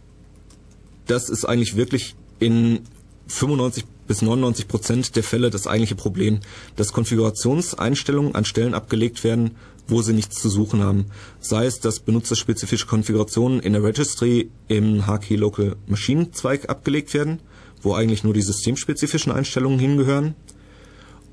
das 1.07 1.29
ist 1.29 1.45
eigentlich 1.45 1.75
wirklich 1.75 2.15
in 2.39 2.81
95 3.27 3.85
bis 4.07 4.21
99 4.21 4.67
Prozent 4.67 5.15
der 5.15 5.23
Fälle 5.23 5.49
das 5.49 5.67
eigentliche 5.67 5.95
Problem, 5.95 6.39
dass 6.75 6.93
Konfigurationseinstellungen 6.93 8.35
an 8.35 8.45
Stellen 8.45 8.73
abgelegt 8.73 9.23
werden, 9.23 9.51
wo 9.87 10.01
sie 10.01 10.13
nichts 10.13 10.41
zu 10.41 10.49
suchen 10.49 10.81
haben. 10.81 11.05
Sei 11.39 11.65
es, 11.65 11.79
dass 11.79 11.99
benutzerspezifische 11.99 12.87
Konfigurationen 12.87 13.59
in 13.59 13.73
der 13.73 13.83
Registry 13.83 14.49
im 14.67 15.05
HK 15.05 15.35
Local 15.35 15.75
Machine 15.87 16.31
Zweig 16.31 16.69
abgelegt 16.69 17.13
werden, 17.13 17.39
wo 17.81 17.93
eigentlich 17.93 18.23
nur 18.23 18.33
die 18.33 18.41
systemspezifischen 18.41 19.31
Einstellungen 19.31 19.79
hingehören, 19.79 20.35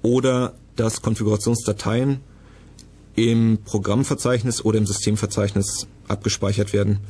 oder 0.02 0.54
dass 0.76 1.02
Konfigurationsdateien 1.02 2.20
im 3.14 3.58
Programmverzeichnis 3.64 4.64
oder 4.64 4.78
im 4.78 4.86
Systemverzeichnis 4.86 5.86
abgespeichert 6.08 6.72
werden, 6.72 7.00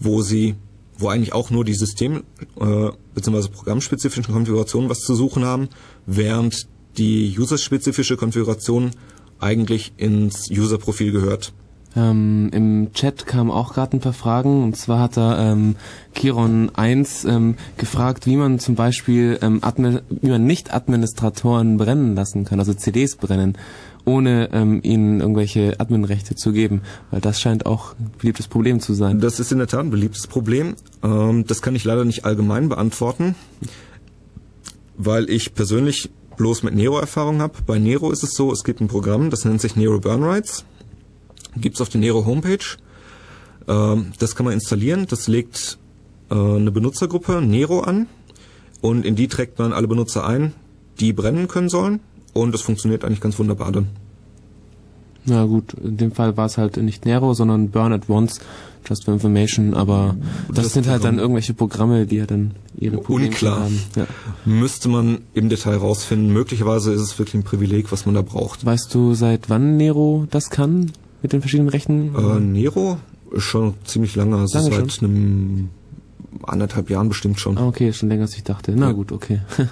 wo 0.00 0.22
sie 0.22 0.56
wo 0.98 1.08
eigentlich 1.08 1.34
auch 1.34 1.50
nur 1.50 1.64
die 1.64 1.74
System- 1.74 2.24
äh, 2.58 2.90
bzw. 3.14 3.48
programmspezifischen 3.48 4.32
Konfigurationen 4.32 4.88
was 4.88 5.00
zu 5.00 5.14
suchen 5.14 5.44
haben, 5.44 5.68
während 6.06 6.66
die 6.96 7.36
userspezifische 7.38 8.16
Konfiguration 8.16 8.92
eigentlich 9.38 9.92
ins 9.98 10.50
User-Profil 10.50 11.12
gehört. 11.12 11.52
Ähm, 11.96 12.50
Im 12.52 12.92
Chat 12.92 13.26
kamen 13.26 13.50
auch 13.50 13.72
gerade 13.72 13.96
ein 13.96 14.00
paar 14.00 14.12
Fragen. 14.12 14.62
Und 14.62 14.76
zwar 14.76 15.00
hat 15.00 15.16
da 15.16 15.52
ähm, 15.52 15.76
Kiron1 16.14 17.26
ähm, 17.26 17.54
gefragt, 17.78 18.26
wie 18.26 18.36
man 18.36 18.58
zum 18.58 18.74
Beispiel 18.74 19.38
ähm, 19.40 19.60
Admin 19.62 20.00
wie 20.10 20.28
man 20.28 20.44
nicht 20.44 20.74
Administratoren 20.74 21.78
brennen 21.78 22.14
lassen 22.14 22.44
kann, 22.44 22.58
also 22.58 22.74
CDs 22.74 23.16
brennen, 23.16 23.56
ohne 24.04 24.50
ähm, 24.52 24.80
ihnen 24.82 25.20
irgendwelche 25.20 25.80
Adminrechte 25.80 26.34
zu 26.34 26.52
geben. 26.52 26.82
Weil 27.10 27.22
das 27.22 27.40
scheint 27.40 27.64
auch 27.64 27.94
ein 27.98 28.12
beliebtes 28.18 28.46
Problem 28.46 28.80
zu 28.80 28.92
sein. 28.92 29.20
Das 29.20 29.40
ist 29.40 29.50
in 29.50 29.58
der 29.58 29.66
Tat 29.66 29.80
ein 29.80 29.90
beliebtes 29.90 30.26
Problem. 30.26 30.76
Ähm, 31.02 31.46
das 31.46 31.62
kann 31.62 31.74
ich 31.74 31.84
leider 31.84 32.04
nicht 32.04 32.26
allgemein 32.26 32.68
beantworten, 32.68 33.34
weil 34.98 35.30
ich 35.30 35.54
persönlich 35.54 36.10
bloß 36.36 36.62
mit 36.62 36.74
Nero 36.74 36.98
Erfahrung 36.98 37.40
habe. 37.40 37.54
Bei 37.66 37.78
Nero 37.78 38.10
ist 38.10 38.22
es 38.22 38.34
so, 38.34 38.52
es 38.52 38.64
gibt 38.64 38.82
ein 38.82 38.88
Programm, 38.88 39.30
das 39.30 39.46
nennt 39.46 39.62
sich 39.62 39.74
Nero 39.74 39.98
Burn 39.98 40.22
Rights 40.22 40.66
gibt's 41.60 41.80
auf 41.80 41.88
der 41.88 42.00
Nero 42.00 42.24
Homepage. 42.24 42.64
Ähm, 43.68 44.12
das 44.18 44.36
kann 44.36 44.44
man 44.44 44.54
installieren. 44.54 45.06
Das 45.08 45.28
legt 45.28 45.78
äh, 46.30 46.34
eine 46.34 46.70
Benutzergruppe 46.70 47.40
Nero 47.42 47.80
an 47.80 48.06
und 48.80 49.04
in 49.04 49.16
die 49.16 49.28
trägt 49.28 49.58
man 49.58 49.72
alle 49.72 49.88
Benutzer 49.88 50.26
ein, 50.26 50.52
die 51.00 51.12
brennen 51.12 51.48
können 51.48 51.68
sollen 51.68 52.00
und 52.32 52.52
das 52.52 52.62
funktioniert 52.62 53.04
eigentlich 53.04 53.20
ganz 53.20 53.38
wunderbar 53.38 53.72
dann. 53.72 53.88
Na 55.24 55.44
gut, 55.44 55.74
in 55.74 55.96
dem 55.96 56.12
Fall 56.12 56.36
war 56.36 56.46
es 56.46 56.56
halt 56.56 56.76
nicht 56.76 57.04
Nero, 57.04 57.34
sondern 57.34 57.70
Burn 57.70 57.92
at 57.92 58.08
Once, 58.08 58.40
Just 58.88 59.04
for 59.04 59.14
Information, 59.14 59.74
aber 59.74 60.14
das, 60.46 60.66
das 60.66 60.72
sind 60.74 60.86
halt 60.86 61.02
dann 61.02 61.18
irgendwelche 61.18 61.54
Programme, 61.54 62.06
die 62.06 62.16
ja 62.16 62.26
dann 62.26 62.52
ihre 62.78 62.98
Probleme 62.98 63.30
Unklar. 63.30 63.60
haben. 63.60 63.80
Ja. 63.96 64.06
Müsste 64.44 64.88
man 64.88 65.22
im 65.34 65.48
Detail 65.48 65.78
rausfinden. 65.78 66.32
Möglicherweise 66.32 66.92
ist 66.92 67.00
es 67.00 67.18
wirklich 67.18 67.34
ein 67.34 67.42
Privileg, 67.42 67.90
was 67.90 68.06
man 68.06 68.14
da 68.14 68.22
braucht. 68.22 68.64
Weißt 68.64 68.94
du, 68.94 69.14
seit 69.14 69.50
wann 69.50 69.76
Nero 69.76 70.28
das 70.30 70.50
kann? 70.50 70.92
Mit 71.26 71.32
den 71.32 71.40
verschiedenen 71.40 71.70
Rechten? 71.70 72.14
Äh, 72.14 72.38
Nero 72.38 72.98
ist 73.32 73.42
schon 73.42 73.74
ziemlich 73.84 74.14
lange, 74.14 74.36
also 74.36 74.58
lange 74.58 74.70
seit 74.76 74.92
schon? 74.92 75.08
einem 75.08 75.70
anderthalb 76.44 76.88
Jahren 76.88 77.08
bestimmt 77.08 77.40
schon. 77.40 77.58
Ah, 77.58 77.66
okay, 77.66 77.92
schon 77.92 78.08
länger 78.08 78.22
als 78.22 78.36
ich 78.36 78.44
dachte. 78.44 78.72
Na 78.76 78.86
ja. 78.86 78.92
gut, 78.92 79.10
okay. 79.10 79.40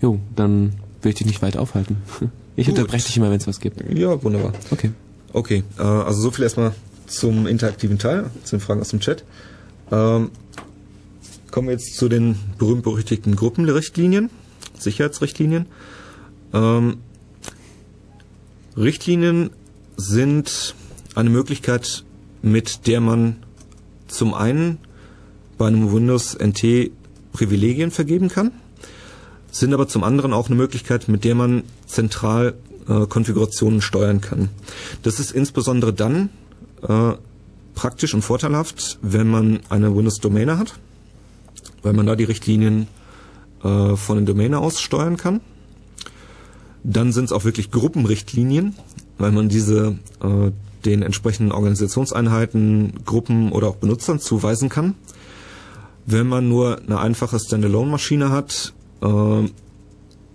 jo, 0.00 0.18
dann 0.34 0.72
will 1.02 1.10
ich 1.10 1.16
dich 1.16 1.26
nicht 1.26 1.42
weiter 1.42 1.60
aufhalten. 1.60 1.96
Ich 2.56 2.66
gut. 2.66 2.76
unterbreche 2.76 3.06
dich 3.06 3.16
immer, 3.16 3.30
wenn 3.30 3.38
es 3.38 3.46
was 3.46 3.60
gibt. 3.60 3.80
Ja, 3.96 4.22
wunderbar. 4.22 4.52
Okay. 4.70 4.90
Okay, 5.32 5.62
äh, 5.78 5.82
also 5.82 6.20
so 6.20 6.30
viel 6.30 6.42
erstmal 6.42 6.74
zum 7.06 7.46
interaktiven 7.46 7.96
Teil, 7.96 8.28
zu 8.44 8.56
den 8.56 8.60
Fragen 8.60 8.80
aus 8.80 8.88
dem 8.88 9.00
Chat. 9.00 9.24
Ähm, 9.90 10.30
kommen 11.50 11.68
wir 11.68 11.72
jetzt 11.72 11.96
zu 11.96 12.08
den 12.08 12.36
berühmt-berüchtigten 12.58 13.36
Gruppenrichtlinien, 13.36 14.30
Sicherheitsrichtlinien. 14.78 15.66
Ähm, 16.52 16.98
Richtlinien 18.76 19.50
sind 20.00 20.74
eine 21.14 21.30
Möglichkeit, 21.30 22.04
mit 22.42 22.86
der 22.86 23.00
man 23.00 23.36
zum 24.08 24.34
einen 24.34 24.78
bei 25.58 25.66
einem 25.66 25.92
Windows 25.92 26.36
NT 26.38 26.90
Privilegien 27.32 27.90
vergeben 27.90 28.28
kann, 28.28 28.52
sind 29.50 29.74
aber 29.74 29.88
zum 29.88 30.02
anderen 30.02 30.32
auch 30.32 30.46
eine 30.46 30.56
Möglichkeit, 30.56 31.08
mit 31.08 31.24
der 31.24 31.34
man 31.34 31.64
zentral 31.86 32.54
äh, 32.88 33.06
Konfigurationen 33.06 33.80
steuern 33.82 34.20
kann. 34.20 34.48
Das 35.02 35.20
ist 35.20 35.32
insbesondere 35.32 35.92
dann 35.92 36.30
äh, 36.82 37.12
praktisch 37.74 38.14
und 38.14 38.22
vorteilhaft, 38.22 38.98
wenn 39.02 39.28
man 39.28 39.60
eine 39.68 39.94
Windows-Domäne 39.94 40.58
hat, 40.58 40.78
weil 41.82 41.92
man 41.92 42.06
da 42.06 42.16
die 42.16 42.24
Richtlinien 42.24 42.88
äh, 43.62 43.96
von 43.96 44.16
den 44.16 44.26
Domäne 44.26 44.58
aus 44.58 44.80
steuern 44.80 45.16
kann. 45.16 45.40
Dann 46.82 47.12
sind 47.12 47.26
es 47.26 47.32
auch 47.32 47.44
wirklich 47.44 47.70
Gruppenrichtlinien, 47.70 48.74
weil 49.20 49.32
man 49.32 49.48
diese 49.48 49.98
äh, 50.22 50.50
den 50.84 51.02
entsprechenden 51.02 51.52
Organisationseinheiten, 51.52 53.04
Gruppen 53.04 53.52
oder 53.52 53.68
auch 53.68 53.76
Benutzern 53.76 54.18
zuweisen 54.18 54.68
kann. 54.70 54.94
Wenn 56.06 56.26
man 56.26 56.48
nur 56.48 56.80
eine 56.80 56.98
einfache 56.98 57.38
Standalone-Maschine 57.38 58.30
hat, 58.30 58.72
äh, 59.02 59.48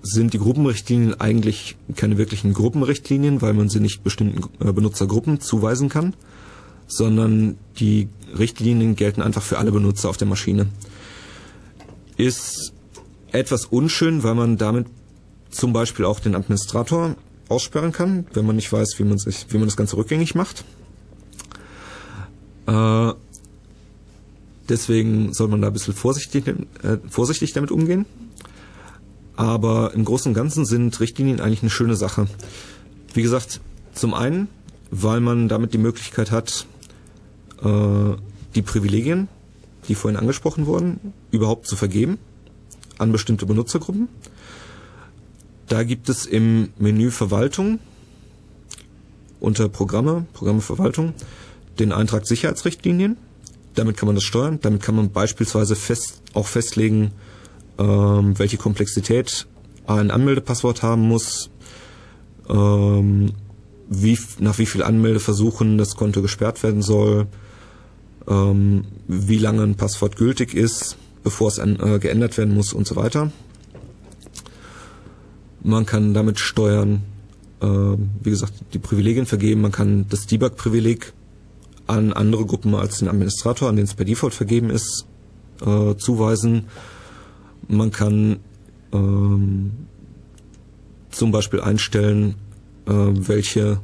sind 0.03 0.33
die 0.33 0.38
Gruppenrichtlinien 0.38 1.19
eigentlich 1.19 1.75
keine 1.95 2.19
wirklichen 2.19 2.53
Gruppenrichtlinien, 2.53 3.41
weil 3.41 3.53
man 3.53 3.69
sie 3.69 3.79
nicht 3.79 4.03
bestimmten 4.03 4.43
äh, 4.63 4.71
Benutzergruppen 4.71 5.41
zuweisen 5.41 5.89
kann, 5.89 6.13
sondern 6.86 7.57
die 7.79 8.07
Richtlinien 8.38 8.95
gelten 8.95 9.23
einfach 9.23 9.41
für 9.41 9.57
alle 9.57 9.71
Benutzer 9.71 10.09
auf 10.09 10.17
der 10.17 10.27
Maschine. 10.27 10.67
Ist 12.17 12.71
etwas 13.31 13.65
unschön, 13.65 14.21
weil 14.21 14.36
man 14.36 14.57
damit 14.57 14.86
zum 15.49 15.73
Beispiel 15.73 16.05
auch 16.05 16.19
den 16.19 16.36
Administrator 16.36 17.15
aussperren 17.49 17.91
kann, 17.91 18.27
wenn 18.33 18.45
man 18.45 18.55
nicht 18.55 18.71
weiß, 18.71 18.97
wie 18.97 19.03
man 19.03 19.17
sich, 19.17 19.45
wie 19.49 19.57
man 19.57 19.67
das 19.67 19.77
Ganze 19.77 19.97
rückgängig 19.97 20.35
macht. 20.35 20.63
Äh, 22.67 23.13
deswegen 24.69 25.33
soll 25.33 25.47
man 25.47 25.61
da 25.61 25.67
ein 25.67 25.73
bisschen 25.73 25.93
vorsichtig, 25.93 26.47
äh, 26.47 26.97
vorsichtig 27.09 27.53
damit 27.53 27.71
umgehen. 27.71 28.05
Aber 29.35 29.93
im 29.93 30.05
Großen 30.05 30.29
und 30.29 30.33
Ganzen 30.33 30.65
sind 30.65 30.99
Richtlinien 30.99 31.41
eigentlich 31.41 31.61
eine 31.61 31.69
schöne 31.69 31.95
Sache. 31.95 32.27
Wie 33.13 33.21
gesagt, 33.21 33.59
zum 33.93 34.13
einen, 34.13 34.47
weil 34.91 35.19
man 35.19 35.47
damit 35.49 35.73
die 35.73 35.77
Möglichkeit 35.77 36.31
hat, 36.31 36.65
äh, 37.61 38.15
die 38.55 38.61
Privilegien, 38.61 39.27
die 39.87 39.95
vorhin 39.95 40.17
angesprochen 40.17 40.65
wurden, 40.65 41.13
überhaupt 41.31 41.67
zu 41.67 41.75
vergeben 41.75 42.17
an 42.97 43.11
bestimmte 43.11 43.45
Benutzergruppen. 43.45 44.07
Da 45.68 45.84
gibt 45.84 46.09
es 46.09 46.26
im 46.26 46.70
Menü 46.78 47.11
Verwaltung 47.11 47.80
unter 49.39 49.70
Programme, 49.70 50.26
Programme 50.34 50.61
Verwaltung, 50.61 51.13
den 51.80 51.91
Eintrag 51.91 52.28
Sicherheitsrichtlinien. 52.28 53.18
Damit 53.74 53.97
kann 53.97 54.07
man 54.07 54.16
das 54.16 54.24
steuern. 54.24 54.59
Damit 54.61 54.82
kann 54.82 54.95
man 54.95 55.11
beispielsweise 55.11 55.76
fest, 55.76 56.22
auch 56.34 56.47
festlegen, 56.47 57.11
ähm, 57.78 58.38
welche 58.38 58.57
Komplexität 58.57 59.47
ein 59.88 60.11
Anmeldepasswort 60.11 60.82
haben 60.82 61.01
muss, 61.03 61.49
ähm, 62.49 63.34
wie, 63.88 64.18
nach 64.39 64.57
wie 64.57 64.66
viel 64.66 64.84
Anmeldeversuchen 64.84 65.78
das 65.78 65.95
Konto 65.95 66.22
gesperrt 66.22 66.63
werden 66.63 66.82
soll, 66.82 67.28
ähm, 68.28 68.86
wie 69.07 69.38
lange 69.38 69.63
ein 69.63 69.76
Passwort 69.76 70.16
gültig 70.16 70.53
ist, 70.53 70.97
bevor 71.24 71.49
es 71.49 71.59
an, 71.59 71.78
äh, 71.80 71.99
geändert 71.99 72.38
werden 72.38 72.53
muss 72.53 72.74
und 72.74 72.88
so 72.88 72.95
weiter. 72.95 73.32
Man 75.66 75.88
kann 75.88 76.13
damit 76.13 76.39
steuern, 76.39 77.01
äh, 77.59 77.66
wie 77.66 78.30
gesagt, 78.30 78.53
die 78.74 78.78
Privilegien 78.78 79.26
vergeben. 79.26 79.61
Man 79.61 79.72
kann 79.72 80.05
das 80.09 80.28
Debug-Privileg 80.28 81.11
an 81.88 82.13
andere 82.13 82.45
Gruppen 82.45 82.76
als 82.76 82.99
den 82.99 83.07
Administrator, 83.07 83.68
an 83.68 83.76
den 83.76 83.86
es 83.86 83.95
per 83.95 84.05
Default 84.05 84.36
vergeben 84.36 84.70
ist, 84.70 85.07
äh, 85.61 85.95
zuweisen. 85.95 86.66
Man 87.68 87.89
kann 87.89 88.41
ähm, 88.93 89.72
zum 91.09 91.32
Beispiel 91.32 91.61
einstellen, 91.61 92.36
äh, 92.86 92.91
welche 92.91 93.82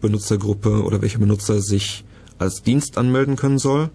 Benutzergruppe 0.00 0.82
oder 0.82 1.02
welcher 1.02 1.20
Benutzer 1.20 1.60
sich 1.60 2.04
als 2.38 2.64
Dienst 2.64 2.98
anmelden 2.98 3.36
können 3.36 3.58
soll. 3.58 3.90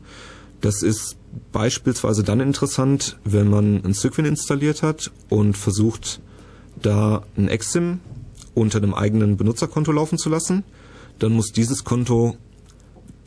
Das 0.61 0.81
ist 0.81 1.17
beispielsweise 1.51 2.23
dann 2.23 2.39
interessant, 2.39 3.19
wenn 3.25 3.49
man 3.49 3.83
ein 3.83 3.93
Cygwin 3.93 4.23
installiert 4.23 4.81
hat 4.81 5.11
und 5.27 5.57
versucht, 5.57 6.21
da 6.81 7.23
ein 7.37 7.47
Exim 7.47 7.99
unter 8.53 8.77
einem 8.79 8.93
eigenen 8.93 9.37
Benutzerkonto 9.37 9.91
laufen 9.91 10.17
zu 10.17 10.29
lassen. 10.29 10.63
Dann 11.19 11.33
muss 11.33 11.51
dieses 11.51 11.83
Konto 11.83 12.37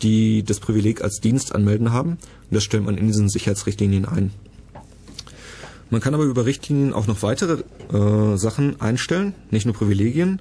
die 0.03 0.43
das 0.43 0.61
Privileg 0.61 1.03
als 1.03 1.21
Dienst 1.21 1.55
anmelden 1.55 1.93
haben. 1.93 2.13
Und 2.13 2.21
das 2.51 2.65
stellt 2.65 2.85
man 2.85 2.97
in 2.97 3.07
diesen 3.07 3.29
Sicherheitsrichtlinien 3.29 4.05
ein. 4.07 4.31
Man 5.91 6.01
kann 6.01 6.15
aber 6.15 6.25
über 6.25 6.47
Richtlinien 6.47 6.93
auch 6.93 7.07
noch 7.07 7.23
weitere 7.23 7.65
äh, 7.93 8.37
Sachen 8.37 8.81
einstellen, 8.81 9.35
nicht 9.51 9.67
nur 9.67 9.75
Privilegien. 9.75 10.41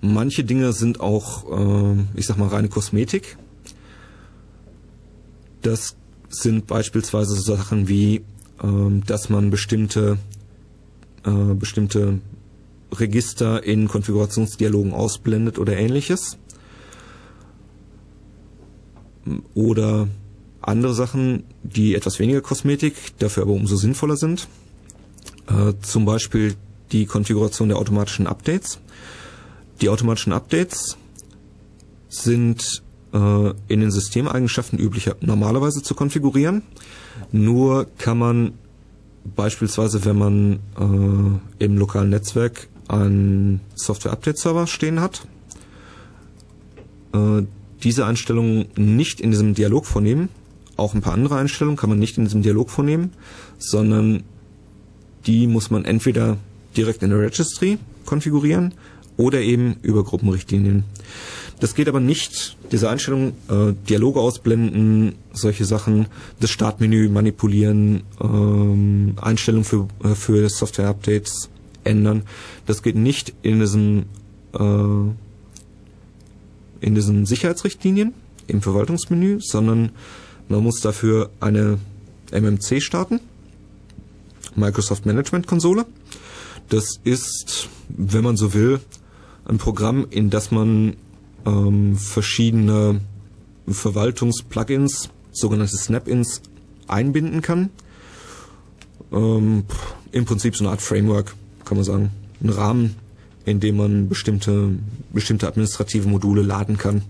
Manche 0.00 0.44
Dinge 0.44 0.72
sind 0.72 1.00
auch, 1.00 1.50
äh, 1.50 1.96
ich 2.14 2.26
sag 2.26 2.38
mal, 2.38 2.48
reine 2.48 2.68
Kosmetik. 2.68 3.36
Das 5.62 5.96
sind 6.28 6.66
beispielsweise 6.66 7.34
so 7.34 7.54
Sachen 7.54 7.88
wie, 7.88 8.16
äh, 8.62 9.00
dass 9.06 9.30
man 9.30 9.50
bestimmte 9.50 10.18
äh, 11.24 11.54
bestimmte 11.54 12.20
Register 12.92 13.62
in 13.64 13.88
Konfigurationsdialogen 13.88 14.92
ausblendet 14.92 15.58
oder 15.58 15.76
ähnliches. 15.76 16.38
Oder 19.54 20.08
andere 20.60 20.94
Sachen, 20.94 21.44
die 21.62 21.94
etwas 21.94 22.18
weniger 22.18 22.40
Kosmetik, 22.40 22.94
dafür 23.18 23.44
aber 23.44 23.52
umso 23.52 23.76
sinnvoller 23.76 24.16
sind. 24.16 24.48
Äh, 25.48 25.74
zum 25.82 26.04
Beispiel 26.04 26.54
die 26.92 27.06
Konfiguration 27.06 27.68
der 27.68 27.78
automatischen 27.78 28.26
Updates. 28.26 28.78
Die 29.80 29.88
automatischen 29.88 30.32
Updates 30.32 30.96
sind 32.08 32.82
äh, 33.12 33.50
in 33.68 33.80
den 33.80 33.90
Systemeigenschaften 33.90 34.78
üblicher 34.78 35.16
normalerweise 35.20 35.82
zu 35.82 35.94
konfigurieren. 35.94 36.62
Nur 37.32 37.86
kann 37.98 38.18
man 38.18 38.52
beispielsweise, 39.36 40.04
wenn 40.04 40.18
man 40.18 40.52
äh, 40.78 41.64
im 41.64 41.78
lokalen 41.78 42.10
Netzwerk 42.10 42.68
einen 42.88 43.60
Software-Update-Server 43.74 44.66
stehen 44.66 45.00
hat, 45.00 45.26
äh, 47.12 47.42
diese 47.82 48.06
Einstellungen 48.06 48.66
nicht 48.76 49.20
in 49.20 49.30
diesem 49.30 49.54
Dialog 49.54 49.86
vornehmen. 49.86 50.28
Auch 50.76 50.94
ein 50.94 51.02
paar 51.02 51.14
andere 51.14 51.36
Einstellungen 51.36 51.76
kann 51.76 51.90
man 51.90 51.98
nicht 51.98 52.18
in 52.18 52.24
diesem 52.24 52.42
Dialog 52.42 52.70
vornehmen, 52.70 53.12
sondern 53.58 54.24
die 55.26 55.46
muss 55.46 55.70
man 55.70 55.84
entweder 55.84 56.36
direkt 56.76 57.02
in 57.02 57.10
der 57.10 57.20
Registry 57.20 57.78
konfigurieren 58.04 58.74
oder 59.16 59.40
eben 59.40 59.76
über 59.82 60.02
Gruppenrichtlinien. 60.02 60.84
Das 61.60 61.74
geht 61.74 61.88
aber 61.88 62.00
nicht, 62.00 62.56
diese 62.72 62.90
Einstellung, 62.90 63.34
äh, 63.48 63.72
Dialoge 63.88 64.20
ausblenden, 64.20 65.14
solche 65.32 65.64
Sachen, 65.64 66.06
das 66.40 66.50
Startmenü 66.50 67.08
manipulieren, 67.08 68.02
ähm, 68.20 69.14
Einstellungen 69.20 69.64
für, 69.64 69.88
äh, 70.02 70.14
für 70.14 70.48
Software-Updates 70.48 71.48
ändern. 71.84 72.24
Das 72.66 72.82
geht 72.82 72.96
nicht 72.96 73.32
in 73.42 73.60
diesen, 73.60 74.06
äh, 74.52 75.12
in 76.80 76.94
diesen 76.94 77.24
Sicherheitsrichtlinien 77.24 78.14
im 78.46 78.60
Verwaltungsmenü, 78.60 79.38
sondern 79.40 79.90
man 80.48 80.62
muss 80.62 80.80
dafür 80.80 81.30
eine 81.40 81.78
MMC 82.30 82.80
starten, 82.82 83.20
Microsoft 84.56 85.06
Management 85.06 85.46
Konsole. 85.46 85.86
Das 86.68 86.98
ist, 87.04 87.68
wenn 87.88 88.24
man 88.24 88.36
so 88.36 88.54
will, 88.54 88.80
ein 89.46 89.58
Programm, 89.58 90.06
in 90.10 90.30
das 90.30 90.50
man 90.50 90.96
ähm, 91.46 91.96
verschiedene 91.96 93.00
Verwaltungs-Plugins, 93.68 95.10
sogenannte 95.32 95.76
Snap-ins, 95.76 96.42
einbinden 96.86 97.42
kann. 97.42 97.70
Ähm, 99.12 99.64
Im 100.12 100.24
Prinzip 100.24 100.56
so 100.56 100.64
eine 100.64 100.70
Art 100.72 100.82
Framework, 100.82 101.34
kann 101.64 101.76
man 101.76 101.84
sagen. 101.84 102.10
Ein 102.42 102.50
Rahmen, 102.50 102.96
in 103.44 103.60
dem 103.60 103.76
man 103.76 104.08
bestimmte, 104.08 104.72
bestimmte 105.12 105.48
administrative 105.48 106.08
Module 106.08 106.42
laden 106.42 106.76
kann. 106.76 107.02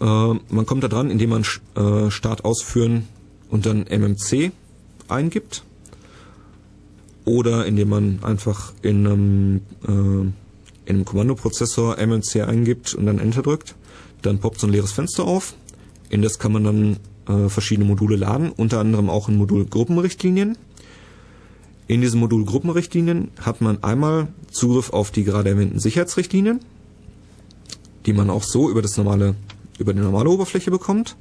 Äh, 0.00 0.04
man 0.04 0.66
kommt 0.66 0.82
da 0.84 0.88
dran, 0.88 1.10
indem 1.10 1.30
man 1.30 1.44
äh, 1.74 2.10
Start 2.10 2.44
ausführen 2.44 3.06
und 3.50 3.66
dann 3.66 3.86
MMC 3.86 4.52
eingibt. 5.08 5.64
Oder 7.26 7.66
indem 7.66 7.90
man 7.90 8.18
einfach 8.22 8.72
in 8.82 9.06
einem 9.06 9.60
äh, 9.86 10.32
in 10.90 10.96
einem 10.96 11.04
Kommandoprozessor 11.04 11.98
MMC 11.98 12.42
eingibt 12.42 12.94
und 12.94 13.06
dann 13.06 13.18
Enter 13.18 13.42
drückt, 13.42 13.74
dann 14.22 14.38
poppt 14.38 14.60
so 14.60 14.66
ein 14.66 14.72
leeres 14.72 14.92
Fenster 14.92 15.24
auf. 15.24 15.54
In 16.08 16.22
das 16.22 16.38
kann 16.38 16.52
man 16.52 16.64
dann 16.64 16.96
äh, 17.28 17.48
verschiedene 17.48 17.86
Module 17.86 18.16
laden, 18.16 18.50
unter 18.50 18.80
anderem 18.80 19.08
auch 19.08 19.28
ein 19.28 19.36
Modul 19.36 19.64
Gruppenrichtlinien. 19.64 20.58
In 21.86 22.00
diesem 22.00 22.20
Modul 22.20 22.44
Gruppenrichtlinien 22.44 23.30
hat 23.40 23.60
man 23.60 23.82
einmal 23.82 24.28
Zugriff 24.50 24.92
auf 24.92 25.10
die 25.10 25.24
gerade 25.24 25.50
erwähnten 25.50 25.78
Sicherheitsrichtlinien, 25.78 26.60
die 28.06 28.12
man 28.12 28.30
auch 28.30 28.42
so 28.42 28.70
über 28.70 28.82
das 28.82 28.96
normale, 28.96 29.34
über 29.78 29.92
die 29.92 30.00
normale 30.00 30.30
Oberfläche 30.30 30.70
bekommt. 30.70 31.16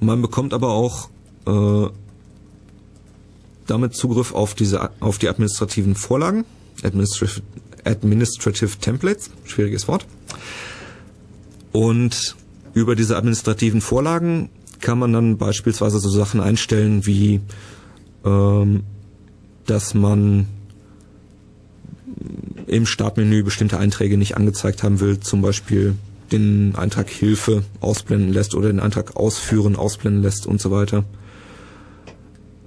Man 0.00 0.20
bekommt 0.20 0.52
aber 0.52 0.70
auch 0.70 1.08
äh, 1.46 1.88
damit 3.66 3.94
Zugriff 3.94 4.34
auf 4.34 4.54
diese, 4.54 4.90
auf 5.00 5.18
die 5.18 5.28
administrativen 5.28 5.94
Vorlagen, 5.94 6.44
Administrative, 6.82 7.42
Administrative 7.84 8.78
Templates, 8.78 9.30
schwieriges 9.44 9.88
Wort. 9.88 10.06
Und 11.72 12.36
über 12.72 12.94
diese 12.96 13.16
administrativen 13.16 13.80
Vorlagen 13.80 14.48
kann 14.80 14.98
man 14.98 15.12
dann 15.12 15.38
beispielsweise 15.38 15.98
so 15.98 16.10
Sachen 16.10 16.40
einstellen 16.40 17.06
wie, 17.06 17.40
ähm, 18.24 18.84
dass 19.66 19.94
man 19.94 20.46
im 22.66 22.86
Startmenü 22.86 23.42
bestimmte 23.42 23.78
Einträge 23.78 24.16
nicht 24.16 24.36
angezeigt 24.36 24.82
haben 24.82 25.00
will, 25.00 25.20
zum 25.20 25.42
Beispiel 25.42 25.94
den 26.32 26.74
Eintrag 26.76 27.08
Hilfe 27.08 27.64
ausblenden 27.80 28.32
lässt 28.32 28.54
oder 28.54 28.68
den 28.68 28.80
Eintrag 28.80 29.16
Ausführen 29.16 29.76
ausblenden 29.76 30.22
lässt 30.22 30.46
und 30.46 30.60
so 30.60 30.70
weiter. 30.70 31.04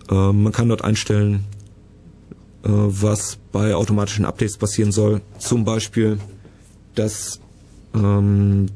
Äh, 0.09 0.31
man 0.31 0.51
kann 0.51 0.69
dort 0.69 0.83
einstellen, 0.83 1.45
was 2.63 3.37
bei 3.51 3.75
automatischen 3.75 4.25
Updates 4.25 4.57
passieren 4.57 4.91
soll. 4.91 5.21
Zum 5.39 5.63
Beispiel, 5.63 6.19
dass 6.95 7.39
ähm, 7.93 8.67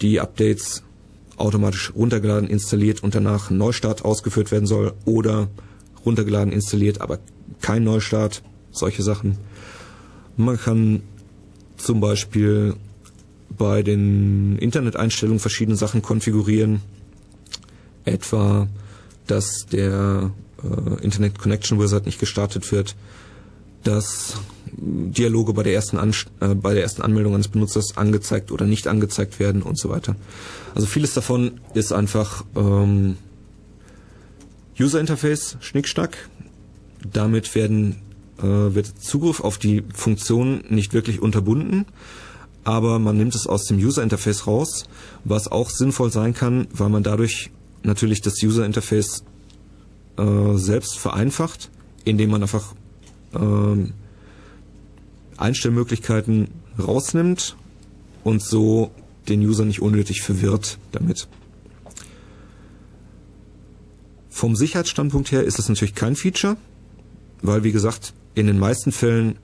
die 0.00 0.20
Updates 0.20 0.82
automatisch 1.36 1.92
runtergeladen, 1.94 2.48
installiert 2.48 3.02
und 3.02 3.14
danach 3.14 3.50
Neustart 3.50 4.04
ausgeführt 4.04 4.50
werden 4.50 4.66
soll 4.66 4.92
oder 5.04 5.48
runtergeladen, 6.04 6.52
installiert, 6.52 7.00
aber 7.00 7.18
kein 7.60 7.84
Neustart, 7.84 8.42
solche 8.70 9.02
Sachen. 9.02 9.38
Man 10.36 10.58
kann 10.58 11.02
zum 11.76 12.00
Beispiel 12.00 12.74
bei 13.56 13.82
den 13.82 14.58
Internet-Einstellungen 14.58 15.40
verschiedene 15.40 15.76
Sachen 15.76 16.02
konfigurieren, 16.02 16.80
etwa, 18.04 18.68
dass 19.26 19.66
der 19.70 20.30
äh, 20.62 21.02
Internet 21.02 21.38
Connection 21.38 21.80
Wizard 21.80 22.06
nicht 22.06 22.20
gestartet 22.20 22.70
wird, 22.72 22.96
dass 23.84 24.34
Dialoge 24.76 25.52
bei 25.52 25.62
der 25.62 25.74
ersten 25.74 25.98
An 25.98 26.12
äh, 26.40 26.54
bei 26.54 26.74
der 26.74 26.82
ersten 26.82 27.02
Anmeldung 27.02 27.34
eines 27.34 27.48
Benutzers 27.48 27.96
angezeigt 27.96 28.50
oder 28.52 28.66
nicht 28.66 28.86
angezeigt 28.86 29.38
werden 29.38 29.62
und 29.62 29.78
so 29.78 29.88
weiter. 29.88 30.16
Also 30.74 30.86
vieles 30.86 31.14
davon 31.14 31.60
ist 31.74 31.92
einfach 31.92 32.44
ähm, 32.56 33.16
User 34.78 35.00
Interface 35.00 35.56
Schnickschnack. 35.60 36.16
Damit 37.12 37.54
werden 37.54 37.96
äh, 38.38 38.42
wird 38.42 38.86
Zugriff 39.00 39.40
auf 39.40 39.58
die 39.58 39.82
Funktion 39.94 40.62
nicht 40.68 40.94
wirklich 40.94 41.20
unterbunden, 41.20 41.86
aber 42.64 42.98
man 42.98 43.16
nimmt 43.16 43.34
es 43.34 43.46
aus 43.46 43.64
dem 43.64 43.78
User 43.78 44.02
Interface 44.02 44.46
raus, 44.46 44.84
was 45.24 45.50
auch 45.50 45.70
sinnvoll 45.70 46.12
sein 46.12 46.34
kann, 46.34 46.68
weil 46.72 46.88
man 46.88 47.02
dadurch 47.02 47.50
natürlich 47.82 48.20
das 48.20 48.42
User 48.42 48.66
Interface 48.66 49.24
äh, 50.18 50.56
selbst 50.56 50.98
vereinfacht, 50.98 51.70
indem 52.04 52.30
man 52.30 52.42
einfach 52.42 52.74
äh, 53.34 53.86
Einstellmöglichkeiten 55.36 56.48
rausnimmt 56.78 57.56
und 58.24 58.42
so 58.42 58.90
den 59.28 59.40
User 59.40 59.64
nicht 59.64 59.80
unnötig 59.80 60.22
verwirrt 60.22 60.78
damit. 60.92 61.28
Vom 64.28 64.56
Sicherheitsstandpunkt 64.56 65.32
her 65.32 65.44
ist 65.44 65.58
das 65.58 65.68
natürlich 65.68 65.94
kein 65.94 66.16
Feature, 66.16 66.56
weil 67.42 67.64
wie 67.64 67.72
gesagt 67.72 68.14
in 68.34 68.46
den 68.46 68.58
meisten 68.58 68.92
Fällen 68.92 69.36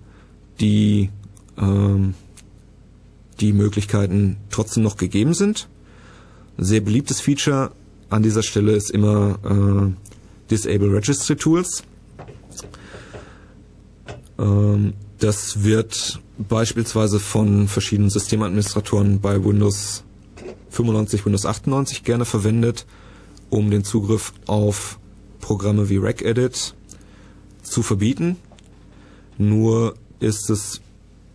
die 0.60 1.10
ähm, 1.58 2.14
die 3.40 3.52
Möglichkeiten 3.52 4.36
trotzdem 4.50 4.84
noch 4.84 4.96
gegeben 4.96 5.34
sind. 5.34 5.68
Sehr 6.56 6.80
beliebtes 6.80 7.20
Feature 7.20 7.72
an 8.10 8.22
dieser 8.22 8.44
Stelle 8.44 8.72
ist 8.72 8.90
immer 8.90 9.38
äh, 9.44 9.92
Disable 10.50 10.92
Registry 10.92 11.36
Tools. 11.36 11.82
Ähm, 14.38 14.94
das 15.18 15.62
wird 15.62 16.20
beispielsweise 16.38 17.20
von 17.20 17.68
verschiedenen 17.68 18.10
Systemadministratoren 18.10 19.20
bei 19.20 19.42
Windows 19.42 20.04
95, 20.70 21.24
Windows 21.24 21.46
98 21.46 22.02
gerne 22.02 22.24
verwendet, 22.24 22.84
um 23.50 23.70
den 23.70 23.84
Zugriff 23.84 24.32
auf 24.46 24.98
Programme 25.40 25.88
wie 25.88 25.98
regedit 25.98 26.74
zu 27.62 27.82
verbieten. 27.82 28.36
Nur 29.38 29.94
ist 30.20 30.50
es 30.50 30.80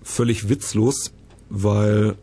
völlig 0.03 0.49
witzlos, 0.49 1.11
weil 1.49 2.15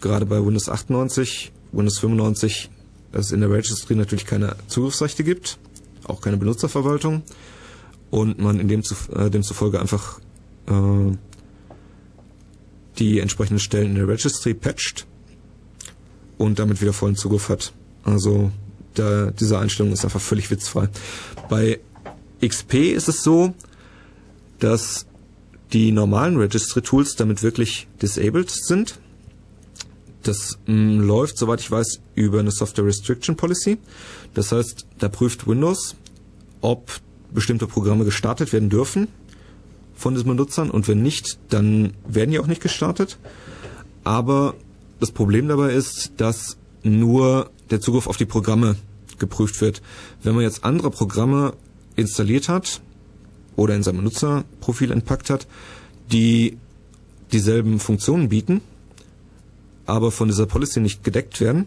gerade 0.00 0.26
bei 0.26 0.44
Windows 0.44 0.68
98, 0.68 1.52
Windows 1.72 1.98
95 1.98 2.70
es 3.12 3.30
in 3.30 3.40
der 3.40 3.50
Registry 3.50 3.94
natürlich 3.94 4.26
keine 4.26 4.56
Zugriffsrechte 4.68 5.24
gibt 5.24 5.58
auch 6.06 6.20
keine 6.20 6.36
Benutzerverwaltung 6.36 7.22
und 8.10 8.38
man 8.38 8.60
in 8.60 8.68
dem 8.68 8.82
zu, 8.82 8.94
äh, 9.14 9.30
demzufolge 9.30 9.80
einfach 9.80 10.20
äh, 10.66 11.16
die 12.98 13.18
entsprechenden 13.18 13.58
Stellen 13.58 13.90
in 13.90 13.94
der 13.96 14.08
Registry 14.08 14.54
patcht 14.54 15.06
und 16.38 16.58
damit 16.58 16.80
wieder 16.80 16.92
vollen 16.92 17.16
Zugriff 17.16 17.48
hat. 17.48 17.72
Also 18.04 18.52
da, 18.94 19.30
diese 19.30 19.58
Einstellung 19.58 19.92
ist 19.92 20.04
einfach 20.04 20.20
völlig 20.20 20.50
witzfrei. 20.50 20.88
Bei 21.48 21.80
XP 22.40 22.74
ist 22.94 23.08
es 23.08 23.22
so, 23.22 23.54
dass 24.58 25.06
die 25.72 25.90
normalen 25.90 26.36
Registry 26.36 26.82
Tools 26.82 27.16
damit 27.16 27.42
wirklich 27.42 27.88
disabled 28.00 28.50
sind. 28.50 29.00
Das 30.24 30.58
mh, 30.66 30.74
mm, 30.74 31.00
läuft, 31.00 31.38
soweit 31.38 31.60
ich 31.60 31.70
weiß, 31.70 32.00
über 32.14 32.40
eine 32.40 32.50
Software 32.50 32.84
Restriction 32.84 33.36
Policy. 33.36 33.78
Das 34.34 34.52
heißt, 34.52 34.86
da 34.98 35.08
prüft 35.08 35.46
Windows, 35.46 35.94
ob 36.60 36.90
bestimmte 37.32 37.66
Programme 37.66 38.04
gestartet 38.04 38.52
werden 38.52 38.70
dürfen 38.70 39.08
von 39.94 40.14
diesen 40.14 40.28
Benutzern 40.28 40.70
und 40.70 40.88
wenn 40.88 41.02
nicht, 41.02 41.38
dann 41.50 41.94
werden 42.06 42.30
die 42.30 42.38
auch 42.38 42.46
nicht 42.46 42.62
gestartet. 42.62 43.18
Aber 44.02 44.54
das 45.00 45.12
Problem 45.12 45.48
dabei 45.48 45.72
ist, 45.72 46.12
dass 46.16 46.56
nur 46.82 47.50
der 47.70 47.80
Zugriff 47.80 48.06
auf 48.06 48.16
die 48.16 48.26
Programme 48.26 48.76
geprüft 49.18 49.60
wird. 49.60 49.82
Wenn 50.22 50.34
man 50.34 50.42
jetzt 50.42 50.64
andere 50.64 50.90
Programme 50.90 51.54
installiert 51.96 52.48
hat 52.48 52.80
oder 53.56 53.74
in 53.74 53.82
seinem 53.82 54.04
Nutzerprofil 54.04 54.90
entpackt 54.90 55.30
hat, 55.30 55.46
die 56.12 56.58
dieselben 57.32 57.80
Funktionen 57.80 58.28
bieten, 58.28 58.60
aber 59.86 60.10
von 60.10 60.28
dieser 60.28 60.46
Policy 60.46 60.80
nicht 60.80 61.04
gedeckt 61.04 61.40
werden, 61.40 61.66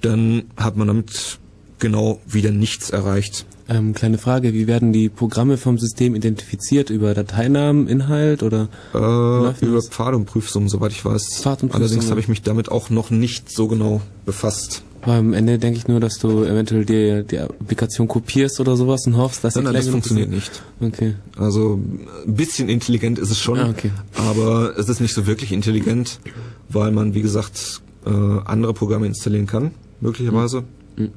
dann 0.00 0.44
hat 0.56 0.76
man 0.76 0.86
damit 0.86 1.38
genau 1.78 2.20
wieder 2.26 2.50
nichts 2.50 2.90
erreicht. 2.90 3.46
Ähm, 3.68 3.94
kleine 3.94 4.18
Frage, 4.18 4.52
wie 4.52 4.66
werden 4.66 4.92
die 4.92 5.08
Programme 5.08 5.56
vom 5.56 5.78
System 5.78 6.14
identifiziert? 6.14 6.90
Über 6.90 7.14
Dateinamen, 7.14 7.88
Inhalt 7.88 8.42
oder? 8.42 8.68
Äh, 8.92 9.64
über 9.64 9.80
Pfad 9.80 10.14
und 10.14 10.26
Prüfsummen, 10.26 10.68
soweit 10.68 10.92
ich 10.92 11.04
weiß. 11.04 11.40
Pfad 11.40 11.62
und 11.62 11.74
Allerdings 11.74 12.10
habe 12.10 12.20
ich 12.20 12.28
mich 12.28 12.42
damit 12.42 12.70
auch 12.70 12.90
noch 12.90 13.10
nicht 13.10 13.50
so 13.50 13.66
genau 13.66 14.02
befasst. 14.26 14.82
Aber 15.04 15.14
am 15.14 15.32
Ende 15.32 15.58
denke 15.58 15.78
ich 15.78 15.86
nur, 15.86 16.00
dass 16.00 16.18
du 16.18 16.44
eventuell 16.44 16.84
die, 16.84 17.24
die 17.24 17.38
Applikation 17.38 18.08
kopierst 18.08 18.58
oder 18.60 18.76
sowas 18.76 19.06
und 19.06 19.16
hoffst, 19.16 19.44
dass 19.44 19.54
nein, 19.54 19.64
nein, 19.64 19.74
das 19.74 19.88
funktioniert 19.88 20.30
nicht. 20.30 20.62
Okay. 20.80 21.14
Also 21.36 21.78
ein 22.26 22.34
bisschen 22.34 22.68
intelligent 22.68 23.18
ist 23.18 23.30
es 23.30 23.38
schon, 23.38 23.58
ah, 23.58 23.70
okay. 23.70 23.90
aber 24.14 24.76
es 24.78 24.88
ist 24.88 25.00
nicht 25.00 25.14
so 25.14 25.26
wirklich 25.26 25.52
intelligent, 25.52 26.20
weil 26.68 26.90
man, 26.90 27.14
wie 27.14 27.22
gesagt, 27.22 27.82
äh, 28.06 28.10
andere 28.10 28.74
Programme 28.74 29.06
installieren 29.06 29.46
kann, 29.46 29.72
möglicherweise. 30.00 30.64
Mhm. 30.96 31.10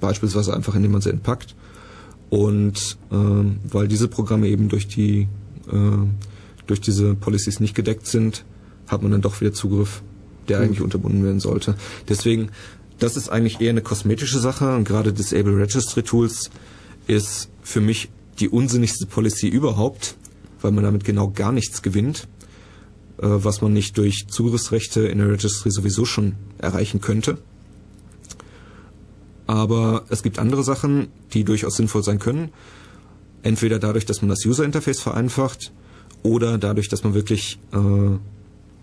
Beispielsweise 0.00 0.54
einfach, 0.54 0.74
indem 0.74 0.92
man 0.92 1.00
sie 1.00 1.10
entpackt. 1.10 1.54
Und 2.30 2.98
äh, 3.10 3.14
weil 3.14 3.88
diese 3.88 4.08
Programme 4.08 4.48
eben 4.48 4.68
durch 4.68 4.86
die 4.86 5.28
äh, 5.72 6.06
durch 6.68 6.80
diese 6.80 7.14
Policies 7.14 7.58
nicht 7.58 7.74
gedeckt 7.74 8.06
sind, 8.06 8.44
hat 8.86 9.02
man 9.02 9.10
dann 9.10 9.22
doch 9.22 9.40
wieder 9.40 9.52
Zugriff, 9.52 10.02
der 10.48 10.58
mhm. 10.58 10.64
eigentlich 10.64 10.80
unterbunden 10.80 11.24
werden 11.24 11.40
sollte. 11.40 11.74
Deswegen 12.08 12.50
das 12.98 13.16
ist 13.16 13.28
eigentlich 13.28 13.60
eher 13.60 13.70
eine 13.70 13.82
kosmetische 13.82 14.38
Sache 14.38 14.74
und 14.74 14.84
gerade 14.84 15.12
Disable 15.12 15.56
Registry 15.56 16.02
Tools 16.02 16.50
ist 17.06 17.48
für 17.62 17.80
mich 17.80 18.08
die 18.40 18.48
unsinnigste 18.48 19.06
Policy 19.06 19.48
überhaupt, 19.48 20.16
weil 20.60 20.72
man 20.72 20.84
damit 20.84 21.04
genau 21.04 21.28
gar 21.28 21.52
nichts 21.52 21.82
gewinnt, 21.82 22.28
äh, 23.18 23.26
was 23.26 23.60
man 23.60 23.72
nicht 23.72 23.96
durch 23.98 24.26
Zugriffsrechte 24.28 25.02
in 25.02 25.18
der 25.18 25.30
Registry 25.30 25.70
sowieso 25.70 26.04
schon 26.04 26.34
erreichen 26.58 27.00
könnte. 27.00 27.38
Aber 29.46 30.04
es 30.10 30.22
gibt 30.22 30.38
andere 30.38 30.62
Sachen, 30.62 31.08
die 31.32 31.44
durchaus 31.44 31.76
sinnvoll 31.76 32.02
sein 32.02 32.18
können. 32.18 32.50
Entweder 33.42 33.78
dadurch, 33.78 34.04
dass 34.04 34.20
man 34.20 34.28
das 34.28 34.44
User 34.44 34.64
Interface 34.64 35.00
vereinfacht 35.00 35.72
oder 36.22 36.58
dadurch, 36.58 36.88
dass 36.88 37.04
man 37.04 37.14
wirklich 37.14 37.58
äh, 37.72 38.18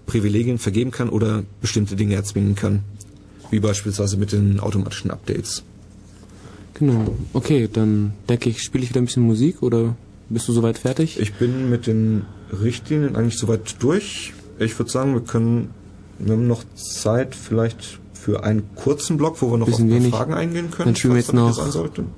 Privilegien 0.05 0.57
vergeben 0.57 0.91
kann 0.91 1.09
oder 1.09 1.43
bestimmte 1.61 1.95
Dinge 1.95 2.15
erzwingen 2.15 2.55
kann 2.55 2.83
wie 3.51 3.59
beispielsweise 3.59 4.17
mit 4.17 4.31
den 4.31 4.59
automatischen 4.59 5.11
Updates. 5.11 5.63
Genau. 6.75 7.15
Okay, 7.33 7.69
dann 7.71 8.13
denke 8.27 8.49
ich, 8.49 8.61
spiele 8.61 8.83
ich 8.83 8.89
wieder 8.89 9.01
ein 9.01 9.05
bisschen 9.05 9.23
Musik 9.23 9.63
oder 9.63 9.95
bist 10.29 10.47
du 10.47 10.53
soweit 10.53 10.77
fertig? 10.77 11.19
Ich 11.19 11.33
bin 11.35 11.69
mit 11.69 11.87
den 11.87 12.23
Richtlinien 12.51 13.15
eigentlich 13.15 13.37
soweit 13.37 13.81
durch. 13.81 14.33
Ich 14.59 14.77
würde 14.77 14.91
sagen, 14.91 15.13
wir 15.13 15.21
können, 15.21 15.69
wir 16.19 16.33
haben 16.33 16.47
noch 16.47 16.63
Zeit 16.75 17.35
vielleicht 17.35 17.99
für 18.13 18.43
einen 18.43 18.63
kurzen 18.75 19.17
Block, 19.17 19.41
wo 19.41 19.51
wir 19.51 19.57
noch 19.57 19.67
bisschen 19.67 19.89
auf 19.89 19.95
wenig. 19.95 20.11
Fragen 20.11 20.33
eingehen 20.33 20.71
können. 20.71 20.87
Dann 20.87 20.95
spielen 20.95 21.13
wir 21.13 21.19
jetzt 21.19 21.33
noch, 21.33 21.55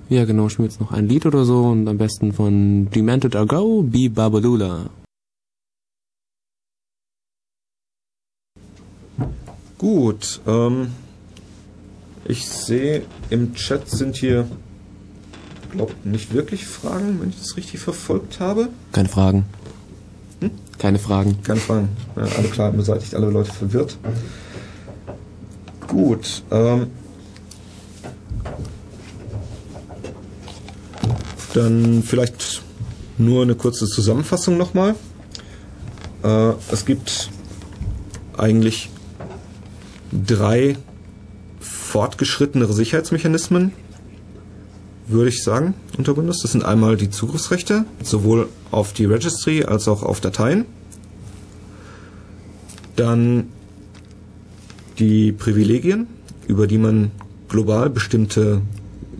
ja 0.09 0.25
genau, 0.25 0.47
spielen 0.47 0.67
wir 0.67 0.71
jetzt 0.71 0.79
noch 0.79 0.91
ein 0.91 1.07
Lied 1.07 1.25
oder 1.25 1.43
so 1.43 1.65
und 1.65 1.87
am 1.87 1.97
besten 1.97 2.31
von 2.31 2.89
Demented 2.91 3.35
or 3.35 3.45
Go, 3.45 3.83
Be 3.83 4.09
Babalula. 4.09 4.89
Gut, 9.77 10.39
ähm, 10.47 10.87
ich 12.27 12.47
sehe, 12.47 13.03
im 13.29 13.53
Chat 13.53 13.89
sind 13.89 14.15
hier, 14.17 14.47
glaube 15.71 15.93
nicht 16.03 16.33
wirklich 16.33 16.65
Fragen, 16.65 17.19
wenn 17.21 17.29
ich 17.29 17.39
das 17.39 17.57
richtig 17.57 17.79
verfolgt 17.79 18.39
habe. 18.39 18.69
Keine 18.91 19.09
Fragen. 19.09 19.45
Hm? 20.41 20.51
Keine 20.77 20.99
Fragen. 20.99 21.41
Keine 21.43 21.59
Fragen. 21.59 21.89
Ja, 22.15 22.23
alle 22.23 22.47
klar 22.49 22.71
beseitigt, 22.71 23.15
alle 23.15 23.29
Leute 23.29 23.51
verwirrt. 23.51 23.97
Gut. 25.87 26.43
Ähm, 26.51 26.87
dann 31.53 32.03
vielleicht 32.03 32.61
nur 33.17 33.41
eine 33.41 33.55
kurze 33.55 33.87
Zusammenfassung 33.87 34.57
nochmal. 34.57 34.95
Äh, 36.23 36.53
es 36.71 36.85
gibt 36.85 37.29
eigentlich 38.37 38.89
drei 40.11 40.75
fortgeschrittenere 41.87 42.73
Sicherheitsmechanismen, 42.73 43.71
würde 45.07 45.29
ich 45.29 45.41
sagen, 45.41 45.73
unter 45.97 46.17
Windows. 46.17 46.41
Das 46.41 46.51
sind 46.51 46.65
einmal 46.65 46.97
die 46.97 47.09
Zugriffsrechte, 47.09 47.85
sowohl 48.03 48.49
auf 48.71 48.91
die 48.91 49.05
Registry 49.05 49.63
als 49.63 49.87
auch 49.87 50.03
auf 50.03 50.19
Dateien. 50.19 50.65
Dann 52.97 53.47
die 54.99 55.31
Privilegien, 55.31 56.07
über 56.47 56.67
die 56.67 56.77
man 56.77 57.11
global 57.47 57.89
bestimmte 57.89 58.61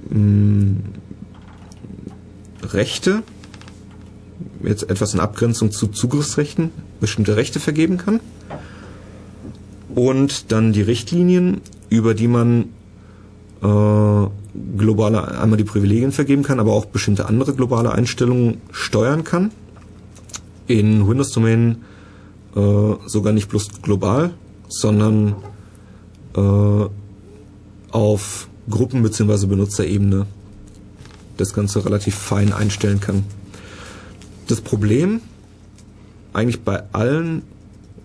mh, 0.10 0.20
mm, 0.20 0.84
Rechte, 2.64 3.24
jetzt 4.62 4.90
etwas 4.90 5.14
in 5.14 5.22
Abgrenzung 5.22 5.72
zu 5.72 5.88
Zugriffsrechten, 5.88 6.72
bestimmte 7.00 7.38
Rechte 7.38 7.62
vergeben 7.62 7.98
kann. 7.98 8.20
Und 9.96 10.52
dann 10.52 10.74
die 10.74 10.82
Richtlinien, 10.82 11.62
über 11.90 12.14
die 12.14 12.28
man 12.28 12.66
äh, 13.62 14.28
globale, 14.78 15.40
einmal 15.40 15.58
die 15.58 15.64
Privilegien 15.64 16.12
vergeben 16.12 16.44
kann, 16.44 16.60
aber 16.60 16.74
auch 16.74 16.86
bestimmte 16.86 17.28
andere 17.28 17.54
globale 17.54 17.92
Einstellungen 17.92 18.62
steuern 18.72 19.24
kann. 19.24 19.52
In 20.68 21.08
Windows-Domänen 21.08 21.84
äh, 22.56 22.94
sogar 23.06 23.34
nicht 23.34 23.50
bloß 23.50 23.82
global, 23.82 24.34
sondern 24.68 25.36
äh, 26.36 26.86
auf 27.92 28.50
Gruppen- 28.70 29.04
bzw. 29.04 29.48
Benutzerebene 29.48 30.26
das 31.38 31.54
Ganze 31.54 31.86
relativ 31.86 32.16
fein 32.16 32.52
einstellen 32.52 33.00
kann. 33.00 33.24
Das 34.48 34.62
Problem 34.62 35.22
eigentlich 36.34 36.62
bei 36.62 36.84
allen 36.94 37.44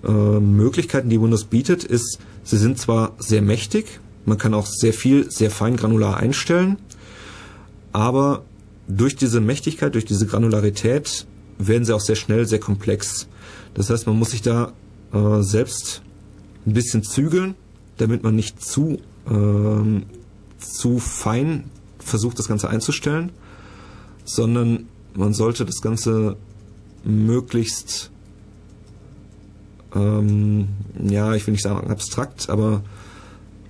äh, 0.04 0.10
Möglichkeiten, 0.10 1.08
die 1.08 1.20
Windows 1.20 1.44
bietet, 1.44 1.84
ist, 1.84 2.18
Sie 2.44 2.56
sind 2.58 2.78
zwar 2.78 3.12
sehr 3.18 3.42
mächtig, 3.42 4.00
man 4.24 4.38
kann 4.38 4.54
auch 4.54 4.66
sehr 4.66 4.92
viel, 4.92 5.30
sehr 5.30 5.50
fein 5.50 5.76
granular 5.76 6.16
einstellen, 6.16 6.76
aber 7.92 8.44
durch 8.88 9.16
diese 9.16 9.40
Mächtigkeit, 9.40 9.94
durch 9.94 10.04
diese 10.04 10.26
Granularität 10.26 11.26
werden 11.58 11.84
sie 11.84 11.94
auch 11.94 12.00
sehr 12.00 12.16
schnell 12.16 12.46
sehr 12.46 12.60
komplex. 12.60 13.28
Das 13.74 13.90
heißt, 13.90 14.06
man 14.06 14.18
muss 14.18 14.30
sich 14.30 14.42
da 14.42 14.72
äh, 15.12 15.42
selbst 15.42 16.02
ein 16.66 16.72
bisschen 16.72 17.02
zügeln, 17.02 17.54
damit 17.96 18.22
man 18.22 18.34
nicht 18.34 18.64
zu, 18.64 18.98
äh, 19.26 20.00
zu 20.58 20.98
fein 20.98 21.64
versucht, 21.98 22.38
das 22.38 22.48
Ganze 22.48 22.68
einzustellen, 22.68 23.32
sondern 24.24 24.86
man 25.14 25.34
sollte 25.34 25.64
das 25.64 25.80
Ganze 25.82 26.36
möglichst 27.04 28.11
ähm, 29.94 30.68
ja, 31.02 31.34
ich 31.34 31.46
will 31.46 31.52
nicht 31.52 31.62
sagen 31.62 31.90
abstrakt, 31.90 32.48
aber 32.48 32.82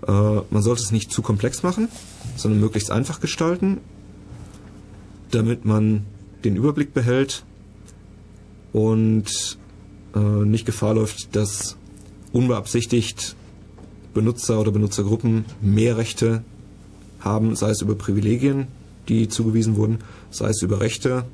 äh, 0.07 0.13
man 0.51 0.63
sollte 0.63 0.83
es 0.83 0.93
nicht 0.93 1.13
zu 1.13 1.23
komplex 1.23 1.63
machen, 1.63 1.89
sondern 2.37 2.61
möglichst 2.61 2.91
einfach 2.91 3.21
gestalten, 3.21 3.79
damit 5.31 5.65
man 5.65 6.05
den 6.45 6.57
Überblick 6.57 6.93
behält 6.95 7.45
und 8.73 9.59
äh, 10.15 10.19
nicht 10.19 10.67
Gefahr 10.67 10.95
läuft, 10.95 11.35
dass 11.37 11.77
unbeabsichtigt 12.33 13.37
Benutzer 14.15 14.61
oder 14.61 14.73
Benutzergruppen 14.73 15.45
mehr 15.61 15.97
Rechte 15.97 16.43
haben, 17.21 17.57
sei 17.57 17.71
es 17.71 17.81
über 17.81 17.95
Privilegien, 17.95 18.67
die 19.09 19.29
zugewiesen 19.29 19.77
wurden, 19.77 19.99
sei 20.31 20.49
es 20.49 20.63
über 20.63 20.81
Rechte, 20.81 21.25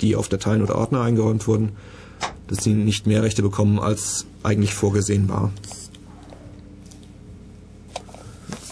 die 0.00 0.16
auf 0.16 0.28
Dateien 0.28 0.62
oder 0.62 0.76
Ordner 0.76 1.02
eingeräumt 1.02 1.46
wurden, 1.46 1.72
dass 2.48 2.64
sie 2.64 2.72
nicht 2.72 3.06
mehr 3.06 3.22
Rechte 3.22 3.42
bekommen, 3.42 3.78
als 3.78 4.26
eigentlich 4.42 4.74
vorgesehen 4.74 5.28
war. 5.28 5.50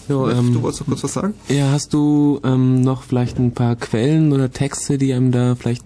So, 0.07 0.29
ähm, 0.29 0.53
du 0.53 0.61
wolltest 0.61 0.81
noch 0.81 0.87
kurz 0.87 1.03
was 1.03 1.13
sagen? 1.13 1.33
Ja, 1.47 1.71
hast 1.71 1.93
du 1.93 2.41
ähm, 2.43 2.81
noch 2.81 3.03
vielleicht 3.03 3.39
ein 3.39 3.53
paar 3.53 3.75
Quellen 3.75 4.33
oder 4.33 4.51
Texte, 4.51 4.97
die 4.97 5.13
einem 5.13 5.31
da 5.31 5.55
vielleicht 5.55 5.85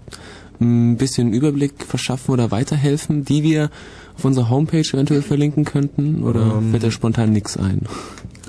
ein 0.60 0.98
bisschen 0.98 1.34
Überblick 1.34 1.84
verschaffen 1.84 2.32
oder 2.32 2.50
weiterhelfen, 2.50 3.26
die 3.26 3.44
wir 3.44 3.70
auf 4.18 4.26
unserer 4.26 4.50
Homepage 4.50 4.88
eventuell 4.94 5.22
verlinken 5.22 5.66
könnten? 5.66 6.24
Oder 6.24 6.56
ähm, 6.58 6.72
fällt 6.72 6.84
da 6.84 6.92
spontan 6.92 7.34
nichts 7.34 7.58
ein? 7.58 7.82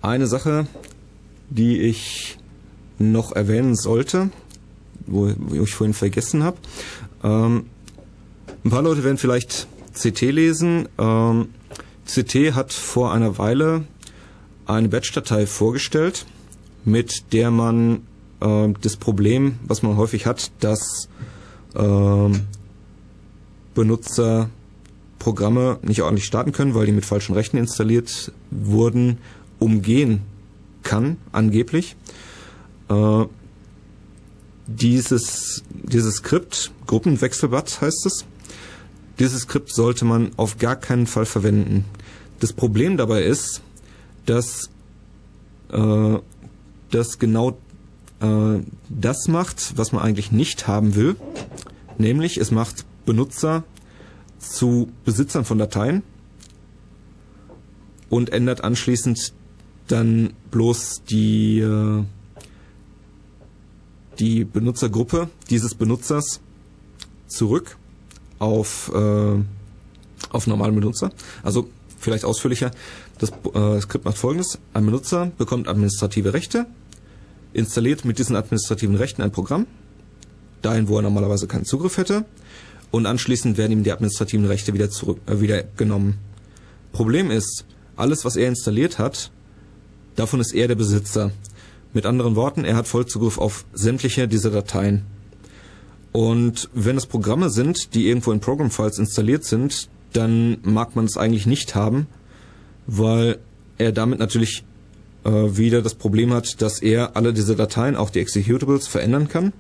eine 0.03 0.27
Sache, 0.27 0.67
die 1.51 1.81
ich 1.81 2.39
noch 2.99 3.33
erwähnen 3.33 3.75
sollte, 3.75 4.31
wo, 5.07 5.33
wo 5.37 5.63
ich 5.63 5.75
vorhin 5.75 5.95
vergessen 5.95 6.43
habe. 6.43 6.57
Ähm, 7.23 7.67
ein 8.65 8.71
paar 8.71 8.83
Leute 8.83 9.05
werden 9.05 9.19
vielleicht 9.19 9.67
CT 9.95 10.21
lesen. 10.33 10.89
Ähm, 10.99 11.49
CT 12.07 12.55
hat 12.55 12.73
vor 12.73 13.13
einer 13.13 13.39
Weile 13.39 13.85
eine 14.67 14.89
Batch-Datei 14.89 15.47
vorgestellt, 15.47 16.27
mit 16.85 17.33
der 17.33 17.51
man 17.51 18.03
äh, 18.41 18.69
das 18.81 18.97
Problem, 18.97 19.59
was 19.67 19.83
man 19.83 19.97
häufig 19.97 20.27
hat, 20.27 20.51
dass 20.61 21.09
ähm, 21.75 22.43
Benutzer 23.75 24.51
Programme 25.19 25.79
nicht 25.83 26.03
ordentlich 26.03 26.27
starten 26.27 26.53
können, 26.53 26.75
weil 26.75 26.87
die 26.87 26.93
mit 26.93 27.05
falschen 27.05 27.35
Rechten 27.35 27.57
installiert 27.57 28.33
wurden, 28.51 29.19
umgehen 29.59 30.21
kann, 30.83 31.17
angeblich. 31.33 31.97
Äh, 32.91 33.25
dieses, 34.67 35.63
dieses 35.73 36.17
Skript, 36.17 36.73
Gruppenwechselbad 36.87 37.81
heißt 37.81 38.07
es, 38.07 38.25
dieses 39.19 39.43
Skript 39.43 39.73
sollte 39.73 40.05
man 40.05 40.33
auf 40.37 40.59
gar 40.59 40.77
keinen 40.77 41.07
Fall 41.07 41.27
verwenden. 41.27 41.85
Das 42.41 42.53
Problem 42.53 42.97
dabei 42.97 43.23
ist, 43.23 43.63
dass 44.27 44.71
äh, 45.71 46.19
das 46.91 47.19
genau 47.19 47.59
äh, 48.21 48.61
das 48.89 49.29
macht, 49.29 49.77
was 49.77 49.93
man 49.93 50.03
eigentlich 50.03 50.33
nicht 50.33 50.67
haben 50.67 50.95
will. 50.95 51.17
Nämlich, 51.99 52.39
es 52.39 52.51
macht 52.51 52.85
Benutzer 53.07 53.65
zu 54.39 54.91
Besitzern 55.05 55.45
von 55.45 55.59
Dateien 55.59 56.03
und 58.11 58.33
ändert 58.33 58.65
anschließend 58.65 59.33
dann 59.87 60.33
bloß 60.51 61.03
die, 61.09 61.61
äh, 61.61 62.05
die 64.19 64.45
Benutzergruppe 64.45 65.29
dieses 65.51 65.75
Benutzers 65.75 66.41
zurück 67.27 67.77
auf, 68.39 68.91
äh, 68.95 69.39
auf 70.31 70.47
normalen 70.47 70.75
Benutzer. 70.75 71.11
Also 71.43 71.69
vielleicht 71.99 72.25
ausführlicher. 72.25 72.71
Das 73.19 73.31
äh, 73.55 73.81
Skript 73.81 74.05
macht 74.05 74.19
folgendes. 74.19 74.59
Ein 74.73 74.87
Benutzer 74.87 75.33
bekommt 75.39 75.69
administrative 75.69 76.35
Rechte, 76.35 76.67
installiert 77.53 78.05
mit 78.05 78.19
diesen 78.19 78.37
administrativen 78.37 78.97
Rechten 78.97 79.23
ein 79.23 79.33
Programm, 79.33 79.67
dahin, 80.63 80.89
wo 80.89 80.97
er 80.97 81.03
normalerweise 81.03 81.47
keinen 81.47 81.65
Zugriff 81.65 81.97
hätte, 81.97 82.25
und 82.91 83.07
anschließend 83.07 83.57
werden 83.57 83.73
ihm 83.73 83.83
die 83.83 83.93
administrativen 83.93 84.47
Rechte 84.47 84.73
wieder 84.75 84.91
zurück, 84.91 85.19
äh, 85.27 85.41
wieder 85.41 85.65
genommen. 85.77 86.19
Problem 86.93 87.31
ist, 87.31 87.65
alles, 87.97 88.25
was 88.25 88.37
er 88.37 88.49
installiert 88.49 88.99
hat, 88.99 89.31
davon 90.17 90.41
ist 90.41 90.53
er 90.53 90.69
der 90.69 90.75
Besitzer. 90.75 91.33
Mit 91.93 92.07
anderen 92.07 92.35
Worten, 92.37 92.65
er 92.65 92.77
hat 92.77 92.89
Vollzugriff 92.89 93.39
auf 93.39 93.65
sämtliche 93.73 94.27
dieser 94.27 94.51
Dateien. 94.51 95.05
Und 96.17 96.71
wenn 96.73 96.97
es 96.97 97.07
Programme 97.07 97.51
sind, 97.51 97.93
die 97.95 98.07
irgendwo 98.07 98.31
in 98.31 98.39
Program 98.39 98.71
Files 98.71 99.01
installiert 99.01 99.45
sind, 99.45 99.89
dann 100.13 100.59
mag 100.63 100.95
man 100.95 101.07
es 101.07 101.17
eigentlich 101.17 101.45
nicht 101.45 101.75
haben, 101.75 102.07
weil 102.87 103.41
er 103.79 103.91
damit 103.91 104.21
natürlich 104.21 104.63
äh, 105.25 105.31
wieder 105.31 105.83
das 105.83 105.97
Problem 105.97 106.33
hat, 106.33 106.63
dass 106.63 106.81
er 106.81 107.17
alle 107.17 107.33
diese 107.33 107.57
Dateien, 107.57 107.97
auch 107.97 108.11
die 108.11 108.21
Executables, 108.21 108.87
verändern 108.87 109.27
kann 109.29 109.53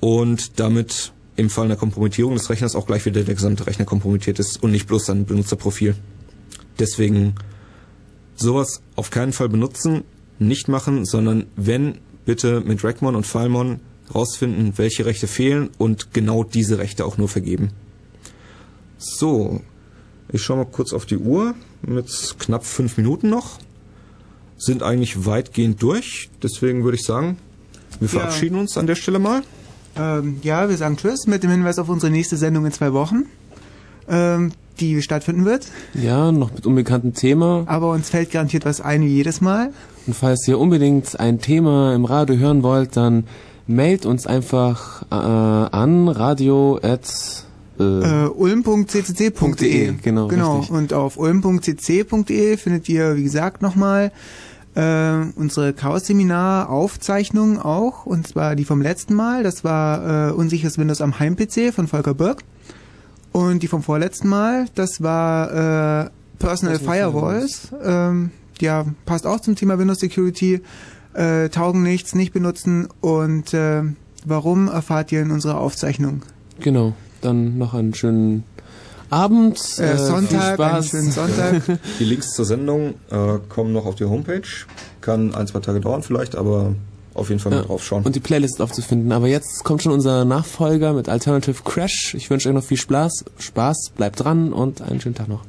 und 0.00 0.58
damit 0.58 1.12
im 1.36 1.50
Fall 1.50 1.66
einer 1.66 1.76
Kompromittierung 1.76 2.32
des 2.32 2.48
Rechners 2.48 2.74
auch 2.74 2.86
gleich 2.86 3.04
wieder 3.04 3.22
der 3.22 3.34
gesamte 3.34 3.66
Rechner 3.66 3.84
kompromittiert 3.84 4.38
ist 4.38 4.62
und 4.62 4.70
nicht 4.70 4.86
bloß 4.86 5.04
sein 5.04 5.26
Benutzerprofil. 5.26 5.96
Deswegen 6.78 7.34
sowas 8.36 8.80
auf 8.96 9.10
keinen 9.10 9.34
Fall 9.34 9.50
benutzen, 9.50 10.04
nicht 10.38 10.68
machen, 10.68 11.04
sondern 11.04 11.44
wenn, 11.56 11.98
bitte 12.24 12.62
mit 12.62 12.82
Rackmon 12.82 13.16
und 13.16 13.26
Filemon 13.26 13.80
rausfinden, 14.14 14.74
welche 14.76 15.06
Rechte 15.06 15.26
fehlen 15.26 15.70
und 15.78 16.12
genau 16.12 16.44
diese 16.44 16.78
Rechte 16.78 17.04
auch 17.04 17.18
nur 17.18 17.28
vergeben. 17.28 17.70
So, 18.98 19.60
ich 20.32 20.42
schaue 20.42 20.58
mal 20.58 20.66
kurz 20.66 20.92
auf 20.92 21.06
die 21.06 21.18
Uhr 21.18 21.54
mit 21.82 22.08
knapp 22.38 22.64
fünf 22.64 22.96
Minuten 22.96 23.28
noch. 23.30 23.58
Sind 24.56 24.82
eigentlich 24.82 25.26
weitgehend 25.26 25.82
durch, 25.82 26.30
deswegen 26.42 26.84
würde 26.84 26.96
ich 26.96 27.04
sagen, 27.04 27.36
wir 27.98 28.06
Ja. 28.08 28.20
verabschieden 28.20 28.56
uns 28.58 28.78
an 28.78 28.86
der 28.86 28.94
Stelle 28.94 29.18
mal. 29.18 29.42
Ähm, 29.96 30.38
ja, 30.42 30.68
wir 30.68 30.76
sagen 30.76 30.96
Tschüss 30.96 31.26
mit 31.26 31.42
dem 31.42 31.50
Hinweis 31.50 31.78
auf 31.78 31.88
unsere 31.88 32.12
nächste 32.12 32.36
Sendung 32.36 32.64
in 32.64 32.72
zwei 32.72 32.92
Wochen, 32.92 33.24
ähm, 34.08 34.52
die 34.80 35.02
stattfinden 35.02 35.44
wird. 35.44 35.66
Ja, 35.94 36.32
noch 36.32 36.52
mit 36.54 36.64
unbekanntem 36.64 37.12
Thema. 37.12 37.64
Aber 37.66 37.90
uns 37.90 38.08
fällt 38.08 38.30
garantiert 38.30 38.64
was 38.64 38.80
ein, 38.80 39.02
wie 39.02 39.08
jedes 39.08 39.40
Mal. 39.40 39.72
Und 40.06 40.14
falls 40.14 40.46
ihr 40.48 40.58
unbedingt 40.58 41.18
ein 41.20 41.40
Thema 41.40 41.94
im 41.94 42.04
Radio 42.04 42.36
hören 42.36 42.62
wollt, 42.62 42.96
dann 42.96 43.24
mailt 43.66 44.06
uns 44.06 44.26
einfach 44.26 45.02
äh, 45.10 45.14
an 45.14 46.08
radio 46.08 46.78
at 46.82 47.46
äh, 47.78 47.82
Äh, 47.82 48.28
ulm.ccc.de. 48.28 49.94
Genau, 50.02 50.28
genau. 50.28 50.58
richtig. 50.58 50.76
Und 50.76 50.92
auf 50.92 51.16
ulm.cc.de 51.16 52.56
findet 52.56 52.88
ihr, 52.88 53.16
wie 53.16 53.22
gesagt, 53.22 53.62
nochmal 53.62 54.12
äh, 54.74 55.14
unsere 55.36 55.72
Chaos-Seminar-Aufzeichnung 55.72 57.58
auch. 57.58 58.06
Und 58.06 58.26
zwar 58.26 58.56
die 58.56 58.64
vom 58.64 58.82
letzten 58.82 59.14
Mal. 59.14 59.42
Das 59.42 59.64
war 59.64 60.30
äh, 60.30 60.32
Unsicheres 60.32 60.78
Windows 60.78 61.00
am 61.00 61.18
Heim-PC 61.18 61.72
von 61.74 61.88
Volker 61.88 62.14
Birk. 62.14 62.42
Und 63.32 63.62
die 63.62 63.68
vom 63.68 63.82
vorletzten 63.82 64.28
Mal, 64.28 64.66
das 64.74 65.02
war 65.02 66.04
äh, 66.06 66.10
Personal 66.38 66.78
Firewalls. 66.78 67.68
Ähm, 67.82 68.30
ja, 68.60 68.84
passt 69.06 69.26
auch 69.26 69.40
zum 69.40 69.56
Thema 69.56 69.78
Windows 69.78 70.00
Security. 70.00 70.60
Äh, 71.14 71.48
taugen 71.50 71.82
nichts, 71.82 72.14
nicht 72.14 72.32
benutzen. 72.32 72.88
Und 73.00 73.52
äh, 73.54 73.82
warum 74.24 74.68
erfahrt 74.68 75.12
ihr 75.12 75.22
in 75.22 75.30
unserer 75.30 75.58
Aufzeichnung? 75.60 76.22
genau. 76.60 76.92
Dann 77.20 77.56
noch 77.56 77.72
einen 77.74 77.94
schönen 77.94 78.42
Abend. 79.08 79.56
Äh, 79.78 79.96
viel 79.96 79.98
Sonntag, 79.98 80.58
einen 80.58 80.82
Spaß. 80.82 80.88
schönen 80.88 81.12
Sonntag. 81.12 81.62
Die 82.00 82.04
Links 82.04 82.32
zur 82.34 82.44
Sendung 82.44 82.94
äh, 83.10 83.38
kommen 83.48 83.72
noch 83.72 83.86
auf 83.86 83.94
die 83.94 84.06
Homepage. 84.06 84.42
Kann 85.00 85.32
ein, 85.34 85.46
zwei 85.46 85.60
Tage 85.60 85.78
dauern 85.80 86.02
vielleicht, 86.02 86.34
aber 86.34 86.74
auf 87.14 87.28
jeden 87.28 87.40
Fall 87.40 87.52
mal 87.52 87.58
Ja, 87.58 87.64
drauf 87.66 87.84
schauen. 87.84 88.02
Und 88.02 88.16
die 88.16 88.20
Playlist 88.20 88.54
ist 88.54 88.60
aufzufinden. 88.60 89.12
Aber 89.12 89.28
jetzt 89.28 89.62
kommt 89.62 89.82
schon 89.84 89.92
unser 89.92 90.24
Nachfolger 90.24 90.94
mit 90.94 91.08
Alternative 91.08 91.62
Crash. 91.62 92.14
Ich 92.16 92.28
wünsche 92.28 92.48
euch 92.48 92.54
noch 92.56 92.64
viel 92.64 92.76
Spaß. 92.78 93.24
Spaß, 93.38 93.92
bleibt 93.96 94.24
dran 94.24 94.52
und 94.52 94.82
einen 94.82 95.00
schönen 95.00 95.14
Tag 95.14 95.28
noch. 95.28 95.42